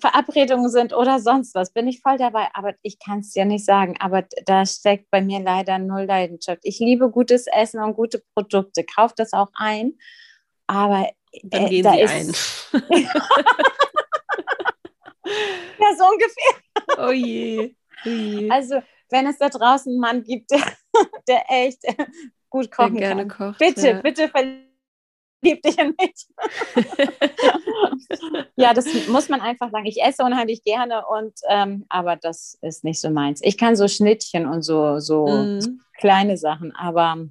Verabredungen 0.00 0.68
sind 0.68 0.92
oder 0.92 1.18
sonst 1.18 1.54
was, 1.54 1.72
bin 1.72 1.88
ich 1.88 2.00
voll 2.00 2.18
dabei. 2.18 2.48
Aber 2.54 2.74
ich 2.82 2.98
kann 2.98 3.20
es 3.20 3.32
dir 3.32 3.44
nicht 3.44 3.64
sagen. 3.64 3.96
Aber 4.00 4.24
da 4.44 4.66
steckt 4.66 5.10
bei 5.10 5.22
mir 5.22 5.40
leider 5.40 5.78
null 5.78 6.04
Leidenschaft. 6.04 6.60
Ich 6.62 6.78
liebe 6.78 7.10
gutes 7.10 7.46
Essen 7.46 7.82
und 7.82 7.94
gute 7.94 8.22
Produkte. 8.34 8.84
Kauf 8.84 9.14
das 9.14 9.32
auch 9.32 9.50
ein. 9.54 9.94
Aber 10.66 11.08
dann 11.42 11.66
äh, 11.66 11.68
gehen 11.68 11.84
da 11.84 11.92
sie 11.92 12.00
ist... 12.00 12.70
ein. 12.72 12.82
ja, 15.78 15.96
so 15.96 16.04
ungefähr. 16.04 16.54
Oh 16.98 17.10
je. 17.10 17.74
oh 18.04 18.08
je. 18.08 18.50
Also 18.50 18.82
wenn 19.10 19.26
es 19.26 19.38
da 19.38 19.48
draußen 19.48 19.90
einen 19.92 20.00
Mann 20.00 20.22
gibt, 20.22 20.50
der, 20.50 20.60
der 21.28 21.44
echt 21.48 21.82
gut 22.50 22.70
kochen 22.70 22.96
der 22.96 23.08
gerne 23.08 23.26
kann. 23.28 23.52
Kocht, 23.52 23.58
bitte, 23.58 23.88
ja. 23.88 24.00
bitte 24.00 24.28
verlieb 25.40 25.62
dich 25.62 25.78
in 25.78 25.94
mich. 25.98 26.26
ja, 28.56 28.74
das 28.74 28.86
muss 29.08 29.28
man 29.28 29.40
einfach 29.40 29.70
sagen. 29.70 29.86
Ich 29.86 30.02
esse 30.02 30.22
unheimlich 30.22 30.62
gerne 30.64 31.04
und 31.06 31.34
ähm, 31.48 31.86
aber 31.88 32.16
das 32.16 32.58
ist 32.62 32.84
nicht 32.84 33.00
so 33.00 33.10
meins. 33.10 33.40
Ich 33.42 33.56
kann 33.58 33.76
so 33.76 33.88
Schnittchen 33.88 34.46
und 34.46 34.62
so, 34.62 34.98
so 34.98 35.26
mm. 35.26 35.80
kleine 35.98 36.36
Sachen, 36.36 36.74
aber 36.74 37.28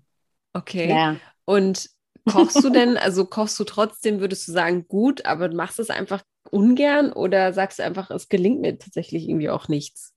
okay. 0.53 0.89
Ja. 0.89 1.15
Und 1.45 1.89
kochst 2.29 2.63
du 2.63 2.69
denn, 2.69 2.97
also 2.97 3.25
kochst 3.25 3.59
du 3.59 3.63
trotzdem, 3.63 4.19
würdest 4.19 4.47
du 4.47 4.51
sagen, 4.51 4.87
gut, 4.87 5.25
aber 5.25 5.53
machst 5.53 5.79
es 5.79 5.89
einfach 5.89 6.23
ungern 6.51 7.11
oder 7.11 7.53
sagst 7.53 7.79
du 7.79 7.83
einfach, 7.83 8.09
es 8.11 8.29
gelingt 8.29 8.61
mir 8.61 8.77
tatsächlich 8.77 9.27
irgendwie 9.27 9.49
auch 9.49 9.67
nichts? 9.67 10.13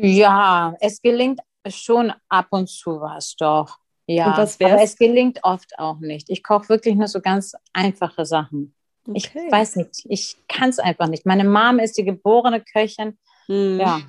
Ja, 0.00 0.74
es 0.80 1.02
gelingt 1.02 1.40
schon 1.68 2.12
ab 2.28 2.48
und 2.50 2.68
zu 2.68 3.00
was 3.00 3.34
doch. 3.36 3.78
Ja, 4.08 4.26
aber 4.28 4.82
es 4.82 4.96
gelingt 4.96 5.40
oft 5.42 5.78
auch 5.78 5.98
nicht. 5.98 6.30
Ich 6.30 6.42
koche 6.42 6.70
wirklich 6.70 6.94
nur 6.94 7.08
so 7.08 7.20
ganz 7.20 7.52
einfache 7.74 8.24
Sachen. 8.24 8.74
Okay. 9.06 9.20
Ich 9.46 9.52
weiß 9.52 9.76
nicht, 9.76 10.06
ich 10.08 10.36
kann 10.48 10.70
es 10.70 10.78
einfach 10.78 11.08
nicht. 11.08 11.26
Meine 11.26 11.44
Mom 11.44 11.78
ist 11.78 11.98
die 11.98 12.04
geborene 12.04 12.62
Köchin. 12.62 13.18
Hm. 13.46 13.78
Ja. 13.78 14.00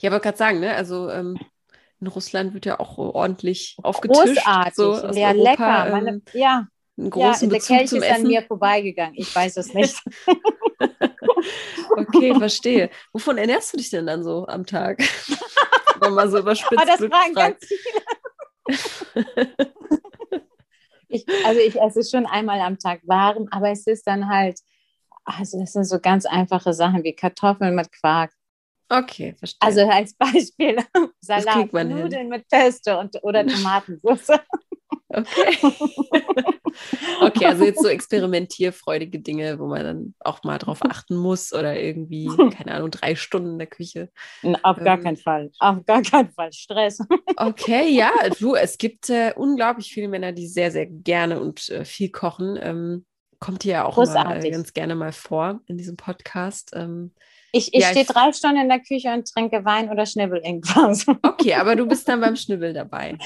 Ich 0.00 0.10
wollte 0.10 0.24
gerade 0.24 0.38
sagen, 0.38 0.60
ne? 0.60 0.74
also 0.74 1.10
ähm, 1.10 1.38
in 2.00 2.06
Russland 2.06 2.54
wird 2.54 2.64
ja 2.64 2.80
auch 2.80 2.96
ordentlich 2.96 3.76
aufgetischt. 3.82 4.36
Großartig, 4.36 4.74
so 4.74 4.92
ja, 5.12 5.28
Europa, 5.28 5.32
lecker. 5.32 5.90
Meine, 5.90 6.10
ähm, 6.10 6.22
ja, 6.32 6.66
einen 6.96 7.10
großen 7.10 7.50
ja, 7.50 7.58
der 7.58 7.60
Kelch 7.60 7.92
ist 7.92 8.02
Essen. 8.02 8.14
an 8.14 8.22
mir 8.22 8.42
vorbeigegangen. 8.42 9.14
Ich 9.14 9.34
weiß 9.34 9.58
es 9.58 9.74
nicht. 9.74 10.02
okay, 11.96 12.34
verstehe. 12.34 12.88
Wovon 13.12 13.36
ernährst 13.36 13.74
du 13.74 13.76
dich 13.76 13.90
denn 13.90 14.06
dann 14.06 14.24
so 14.24 14.46
am 14.46 14.64
Tag? 14.64 15.02
Wenn 16.00 16.14
man 16.14 16.30
so 16.30 16.38
überspitzt. 16.40 16.80
Oh, 16.80 16.86
das 16.86 16.98
fragen 16.98 17.34
ganz 17.34 17.64
viele. 17.66 18.04
ich, 21.08 21.26
also 21.44 21.60
ich 21.60 21.80
esse 21.80 22.04
schon 22.04 22.26
einmal 22.26 22.60
am 22.60 22.78
Tag 22.78 23.00
warm, 23.04 23.48
aber 23.50 23.70
es 23.70 23.86
ist 23.86 24.06
dann 24.06 24.28
halt, 24.28 24.60
also 25.24 25.58
das 25.60 25.72
sind 25.72 25.84
so 25.84 25.98
ganz 26.00 26.26
einfache 26.26 26.72
Sachen 26.72 27.02
wie 27.04 27.14
Kartoffeln 27.14 27.74
mit 27.74 27.90
Quark. 27.92 28.32
Okay, 28.88 29.34
verstehe. 29.38 29.58
Also 29.60 29.82
als 29.88 30.14
Beispiel 30.14 30.78
Salat, 31.20 31.72
Nudeln 31.72 32.10
hin. 32.10 32.28
mit 32.28 32.48
Pesto 32.48 32.98
und, 32.98 33.22
oder 33.22 33.46
Tomatensauce. 33.46 34.38
Okay. 35.08 35.56
okay, 37.20 37.46
also 37.46 37.64
jetzt 37.64 37.82
so 37.82 37.88
experimentierfreudige 37.88 39.20
Dinge, 39.20 39.58
wo 39.58 39.66
man 39.66 39.84
dann 39.84 40.14
auch 40.20 40.42
mal 40.44 40.58
drauf 40.58 40.80
achten 40.88 41.16
muss 41.16 41.52
oder 41.52 41.78
irgendwie, 41.80 42.28
keine 42.50 42.74
Ahnung, 42.74 42.90
drei 42.90 43.14
Stunden 43.14 43.52
in 43.52 43.58
der 43.58 43.68
Küche. 43.68 44.10
Auf 44.62 44.76
gar 44.78 44.98
ähm, 44.98 45.04
keinen 45.04 45.16
Fall. 45.16 45.50
Auf 45.58 45.84
gar 45.86 46.02
keinen 46.02 46.30
Fall. 46.30 46.52
Stress. 46.52 46.98
Okay, 47.40 47.90
ja, 47.90 48.10
du, 48.40 48.56
es 48.56 48.78
gibt 48.78 49.10
äh, 49.10 49.32
unglaublich 49.36 49.92
viele 49.92 50.08
Männer, 50.08 50.32
die 50.32 50.48
sehr, 50.48 50.72
sehr 50.72 50.86
gerne 50.86 51.40
und 51.40 51.68
äh, 51.68 51.84
viel 51.84 52.10
kochen. 52.10 52.58
Ähm, 52.60 53.06
kommt 53.38 53.62
hier 53.62 53.72
ja 53.74 53.84
auch 53.84 53.96
mal, 53.96 54.44
äh, 54.44 54.50
ganz 54.50 54.72
gerne 54.72 54.96
mal 54.96 55.12
vor 55.12 55.60
in 55.66 55.78
diesem 55.78 55.96
Podcast. 55.96 56.72
Ähm, 56.74 57.12
ich, 57.52 57.72
ich 57.72 57.80
ja, 57.82 57.90
stehe 57.90 58.04
drei 58.04 58.32
Stunden 58.32 58.58
in 58.58 58.68
der 58.68 58.80
Küche 58.80 59.12
und 59.12 59.30
trinke 59.30 59.64
Wein 59.64 59.90
oder 59.90 60.04
schnibbel 60.06 60.40
irgendwas. 60.44 61.06
Okay, 61.22 61.54
aber 61.54 61.76
du 61.76 61.86
bist 61.86 62.08
dann 62.08 62.20
beim 62.20 62.36
Schnibbel 62.36 62.72
dabei. 62.72 63.16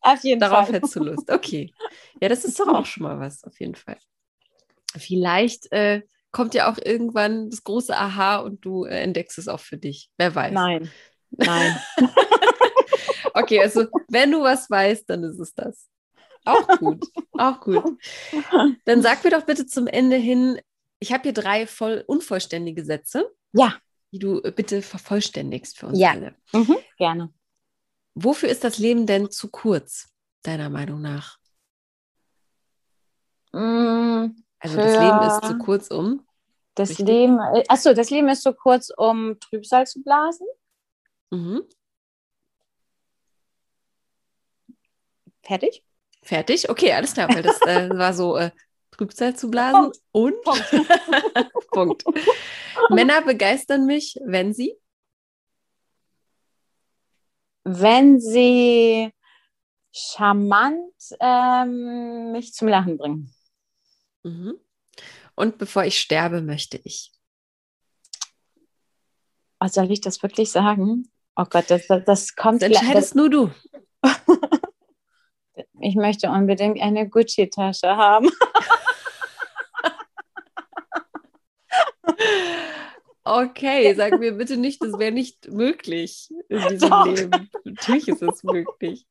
auf 0.00 0.22
jeden 0.22 0.40
Darauf 0.40 0.66
Fall. 0.66 0.76
hättest 0.76 0.96
du 0.96 1.04
Lust. 1.04 1.30
Okay. 1.30 1.72
Ja, 2.20 2.28
das 2.28 2.44
ist 2.44 2.58
doch 2.60 2.68
auch 2.68 2.86
schon 2.86 3.04
mal 3.04 3.18
was, 3.18 3.44
auf 3.44 3.58
jeden 3.58 3.74
Fall. 3.74 3.96
Vielleicht 4.96 5.70
äh, 5.72 6.02
kommt 6.30 6.54
ja 6.54 6.70
auch 6.70 6.78
irgendwann 6.82 7.50
das 7.50 7.64
große 7.64 7.96
Aha 7.96 8.38
und 8.38 8.64
du 8.64 8.84
äh, 8.84 9.00
entdeckst 9.00 9.38
es 9.38 9.48
auch 9.48 9.60
für 9.60 9.78
dich. 9.78 10.10
Wer 10.18 10.34
weiß. 10.34 10.52
Nein. 10.52 10.90
Nein. 11.30 11.78
okay, 13.34 13.60
also 13.60 13.86
wenn 14.08 14.32
du 14.32 14.42
was 14.42 14.68
weißt, 14.70 15.08
dann 15.08 15.24
ist 15.24 15.38
es 15.38 15.54
das. 15.54 15.88
Auch 16.44 16.66
gut, 16.78 17.04
auch 17.32 17.60
gut. 17.60 17.98
Dann 18.84 19.02
sag 19.02 19.22
mir 19.22 19.30
doch 19.30 19.42
bitte 19.42 19.66
zum 19.66 19.86
Ende 19.86 20.16
hin, 20.16 20.58
ich 21.00 21.12
habe 21.12 21.24
hier 21.24 21.32
drei 21.32 21.66
voll 21.66 22.04
unvollständige 22.06 22.84
Sätze. 22.84 23.32
Ja. 23.52 23.74
Die 24.12 24.18
du 24.18 24.40
äh, 24.42 24.52
bitte 24.52 24.82
vervollständigst 24.82 25.78
für 25.78 25.86
uns 25.86 25.98
ja. 25.98 26.10
alle. 26.10 26.34
Mhm, 26.52 26.76
gerne. 26.96 27.32
Wofür 28.14 28.48
ist 28.48 28.64
das 28.64 28.78
Leben 28.78 29.06
denn 29.06 29.30
zu 29.30 29.48
kurz, 29.48 30.08
deiner 30.42 30.70
Meinung 30.70 31.00
nach? 31.00 31.38
Mm, 33.52 34.34
also 34.58 34.76
das 34.76 34.98
Leben 34.98 35.22
ist 35.22 35.44
zu 35.44 35.58
kurz, 35.58 35.88
um. 35.88 36.26
Das 36.74 36.90
richtig? 36.90 37.06
Leben, 37.06 37.38
äh, 37.38 37.64
achso, 37.68 37.92
das 37.92 38.10
Leben 38.10 38.28
ist 38.28 38.42
zu 38.42 38.52
kurz, 38.54 38.90
um 38.96 39.38
Trübsal 39.40 39.86
zu 39.86 40.02
blasen. 40.02 40.46
Mhm. 41.30 41.62
Fertig? 45.42 45.84
Fertig? 46.22 46.68
Okay, 46.68 46.92
alles 46.92 47.14
klar, 47.14 47.28
weil 47.28 47.42
das 47.42 47.60
äh, 47.62 47.88
war 47.96 48.12
so 48.12 48.36
äh, 48.36 48.50
Trübsal 48.90 49.36
zu 49.36 49.50
blasen 49.50 49.92
Punkt. 49.92 49.98
und 50.12 50.42
Punkt. 50.42 51.68
Punkt. 51.70 52.04
Männer 52.90 53.22
begeistern 53.22 53.86
mich, 53.86 54.18
wenn 54.24 54.52
sie? 54.52 54.74
Wenn 57.64 58.18
sie 58.18 59.12
charmant 59.92 60.92
ähm, 61.20 62.32
mich 62.32 62.52
zum 62.52 62.68
Lachen 62.68 62.96
bringen. 62.98 63.34
Mhm. 64.22 64.58
Und 65.34 65.58
bevor 65.58 65.84
ich 65.84 65.98
sterbe, 65.98 66.40
möchte 66.40 66.80
ich. 66.82 67.12
Oh, 69.60 69.68
soll 69.68 69.90
ich 69.90 70.00
das 70.00 70.22
wirklich 70.22 70.50
sagen? 70.50 71.10
Oh 71.36 71.44
Gott, 71.44 71.66
das, 71.68 71.86
das, 71.86 72.04
das 72.04 72.36
kommt. 72.36 72.62
Das 72.62 72.70
entscheidest 72.70 73.10
das, 73.10 73.14
nur 73.14 73.30
du. 73.30 73.50
ich 75.80 75.94
möchte 75.94 76.30
unbedingt 76.30 76.80
eine 76.80 77.08
Gucci-Tasche 77.08 77.96
haben. 77.96 78.30
Okay, 83.28 83.94
sag 83.94 84.18
mir 84.18 84.32
bitte 84.32 84.56
nicht, 84.56 84.82
das 84.82 84.98
wäre 84.98 85.12
nicht 85.12 85.50
möglich 85.50 86.32
in 86.48 86.60
diesem 86.70 86.88
Doch. 86.88 87.04
Leben. 87.04 87.50
Natürlich 87.64 88.08
ist 88.08 88.22
es 88.22 88.42
möglich. 88.42 89.06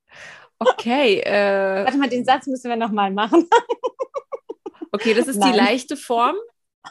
Okay. 0.57 1.20
Äh, 1.20 1.86
Warte 1.86 1.97
mal, 1.97 2.09
den 2.09 2.26
Satz 2.26 2.47
müssen 2.47 2.68
wir 2.68 2.78
nochmal 2.78 3.11
machen. 3.11 3.47
okay, 4.91 5.13
das 5.13 5.28
ist 5.28 5.38
Nein. 5.38 5.51
die 5.51 5.57
leichte 5.57 5.95
Form. 5.95 6.36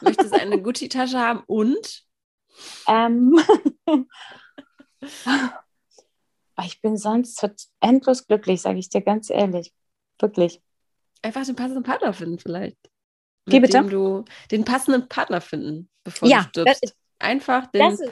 Möchtest 0.01 0.33
eine 0.33 0.61
Gucci-Tasche 0.61 1.19
haben 1.19 1.43
und? 1.47 2.05
Ähm. 2.87 3.37
ich 6.63 6.81
bin 6.81 6.95
sonst 6.95 7.45
endlos 7.81 8.25
glücklich, 8.25 8.61
sage 8.61 8.79
ich 8.79 8.87
dir 8.87 9.01
ganz 9.01 9.29
ehrlich. 9.29 9.73
Wirklich. 10.19 10.61
Einfach 11.23 11.45
den 11.45 11.57
passenden 11.57 11.83
Partner 11.83 12.13
finden, 12.13 12.39
vielleicht. 12.39 12.77
Wie 13.47 13.59
bitte? 13.59 13.83
du 13.83 14.23
den 14.51 14.63
passenden 14.63 15.09
Partner 15.09 15.41
finden, 15.41 15.89
bevor 16.05 16.29
ja, 16.29 16.43
du 16.53 16.61
stirbst. 16.61 16.95
Einfach 17.19 17.67
den, 17.67 17.91
ist, 17.91 18.03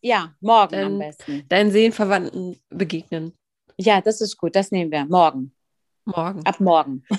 ja, 0.00 0.34
morgen 0.40 0.72
dein, 0.72 0.86
am 0.86 0.98
besten. 0.98 1.44
Deinen 1.48 1.70
Seelenverwandten 1.70 2.60
begegnen. 2.70 3.32
Ja, 3.76 4.00
das 4.00 4.20
ist 4.20 4.36
gut. 4.36 4.56
Das 4.56 4.70
nehmen 4.70 4.90
wir. 4.90 5.04
Morgen. 5.06 5.52
Morgen. 6.04 6.44
Ab 6.44 6.60
morgen. 6.60 7.04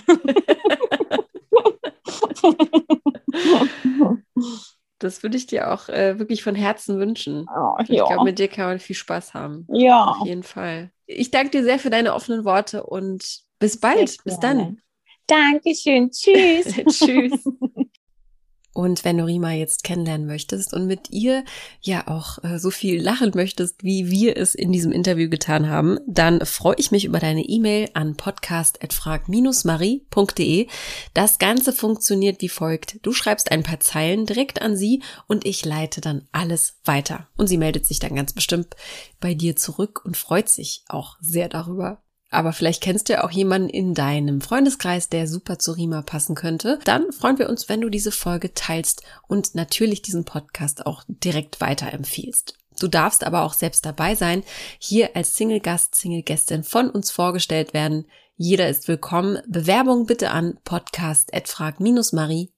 das 5.00 5.24
würde 5.24 5.38
ich 5.38 5.48
dir 5.48 5.72
auch 5.72 5.89
äh, 5.89 6.20
wirklich 6.20 6.44
von 6.44 6.56
Herzen 6.56 7.00
wünschen. 7.00 7.48
Oh, 7.56 7.78
ich 7.80 7.88
glaube, 7.88 8.24
mit 8.24 8.38
dir 8.39 8.48
kann 8.48 8.66
man 8.68 8.80
viel 8.80 8.96
Spaß 8.96 9.34
haben. 9.34 9.68
Ja. 9.72 10.06
Auf 10.06 10.28
jeden 10.28 10.44
Fall. 10.44 10.92
Ich 11.06 11.32
danke 11.32 11.50
dir 11.52 11.64
sehr 11.64 11.80
für 11.80 11.89
deine 11.89 12.14
offenen 12.14 12.46
Worte 12.46 12.84
und 12.84 13.42
bis 13.60 13.80
bald. 13.80 14.18
Bis 14.24 14.39
dann. 14.39 14.80
Dankeschön. 15.28 16.12
Tschüss. 16.12 16.76
Tschüss. 16.88 17.44
Und 18.74 19.03
wenn 19.03 19.17
du 19.17 19.26
Rima 19.26 19.51
jetzt 19.51 19.84
kennenlernen 19.84 20.28
möchtest 20.28 20.74
und 20.74 20.88
mit 20.88 21.09
ihr 21.09 21.43
ja 21.82 22.07
auch 22.07 22.41
äh, 22.43 22.57
so 22.57 22.72
viel 22.72 23.01
lachen 23.01 23.34
möchtest, 23.36 23.84
wie 23.84 24.09
wir 24.09 24.38
es 24.38 24.55
in 24.55 24.72
diesem 24.72 24.93
Interview 24.93 25.30
getan 25.30 25.67
haben, 25.67 25.99
dann 26.07 26.45
freue 26.45 26.78
ich 26.78 26.91
mich 26.91 27.03
über 27.03 27.19
deine 27.19 27.43
E-Mail 27.43 27.89
an 27.93 28.15
podcast.frag-marie.de. 28.15 30.67
Das 31.13 31.38
Ganze 31.38 31.74
funktioniert 31.74 32.41
wie 32.41 32.49
folgt. 32.49 33.05
Du 33.05 33.11
schreibst 33.11 33.51
ein 33.51 33.63
paar 33.63 33.82
Zeilen 33.82 34.26
direkt 34.26 34.61
an 34.61 34.78
sie 34.78 35.03
und 35.28 35.45
ich 35.45 35.65
leite 35.65 35.99
dann 35.99 36.30
alles 36.32 36.76
weiter. 36.86 37.28
Und 37.36 37.47
sie 37.47 37.57
meldet 37.57 37.86
sich 37.86 37.99
dann 37.99 38.15
ganz 38.15 38.32
bestimmt 38.32 38.78
bei 39.19 39.34
dir 39.34 39.57
zurück 39.57 40.05
und 40.05 40.15
freut 40.15 40.47
sich 40.47 40.86
auch 40.88 41.17
sehr 41.19 41.49
darüber. 41.49 42.01
Aber 42.32 42.53
vielleicht 42.53 42.82
kennst 42.82 43.09
du 43.09 43.13
ja 43.13 43.23
auch 43.25 43.29
jemanden 43.29 43.69
in 43.69 43.93
deinem 43.93 44.39
Freundeskreis, 44.41 45.09
der 45.09 45.27
super 45.27 45.59
zu 45.59 45.73
Rima 45.73 46.01
passen 46.01 46.34
könnte. 46.34 46.79
Dann 46.86 47.11
freuen 47.11 47.38
wir 47.38 47.49
uns, 47.49 47.67
wenn 47.69 47.82
du 47.82 47.89
diese 47.89 48.13
Folge 48.13 48.53
teilst 48.53 49.03
und 49.27 49.53
natürlich 49.53 50.01
diesen 50.01 50.23
Podcast 50.23 50.86
auch 50.86 51.03
direkt 51.07 51.59
weiterempfiehlst. 51.59 52.57
Du 52.79 52.88
darfst 52.88 53.25
aber 53.25 53.43
auch 53.43 53.53
selbst 53.53 53.86
dabei 53.86 54.15
sein, 54.15 54.43
hier 54.79 55.15
als 55.15 55.36
Single-Gast, 55.36 55.93
Single-Gästin 55.93 56.63
von 56.63 56.89
uns 56.89 57.11
vorgestellt 57.11 57.73
werden. 57.73 58.05
Jeder 58.38 58.69
ist 58.69 58.88
willkommen. 58.88 59.39
Bewerbung 59.47 60.05
bitte 60.05 60.32
an 60.32 60.57
podcast.de. 60.63 62.51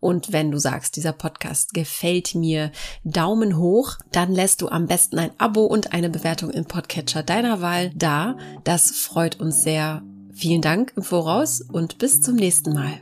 Und 0.00 0.32
wenn 0.32 0.50
du 0.50 0.58
sagst, 0.58 0.96
dieser 0.96 1.12
Podcast 1.12 1.74
gefällt 1.74 2.34
mir, 2.34 2.72
Daumen 3.04 3.56
hoch, 3.56 3.98
dann 4.10 4.32
lässt 4.32 4.62
du 4.62 4.68
am 4.68 4.86
besten 4.86 5.18
ein 5.18 5.30
Abo 5.38 5.64
und 5.64 5.92
eine 5.92 6.10
Bewertung 6.10 6.50
im 6.50 6.64
Podcatcher 6.64 7.22
deiner 7.22 7.60
Wahl 7.60 7.90
da. 7.94 8.36
Das 8.64 8.90
freut 8.90 9.40
uns 9.40 9.62
sehr. 9.62 10.02
Vielen 10.32 10.62
Dank 10.62 10.92
im 10.96 11.02
Voraus 11.02 11.60
und 11.60 11.98
bis 11.98 12.20
zum 12.20 12.36
nächsten 12.36 12.72
Mal. 12.72 13.00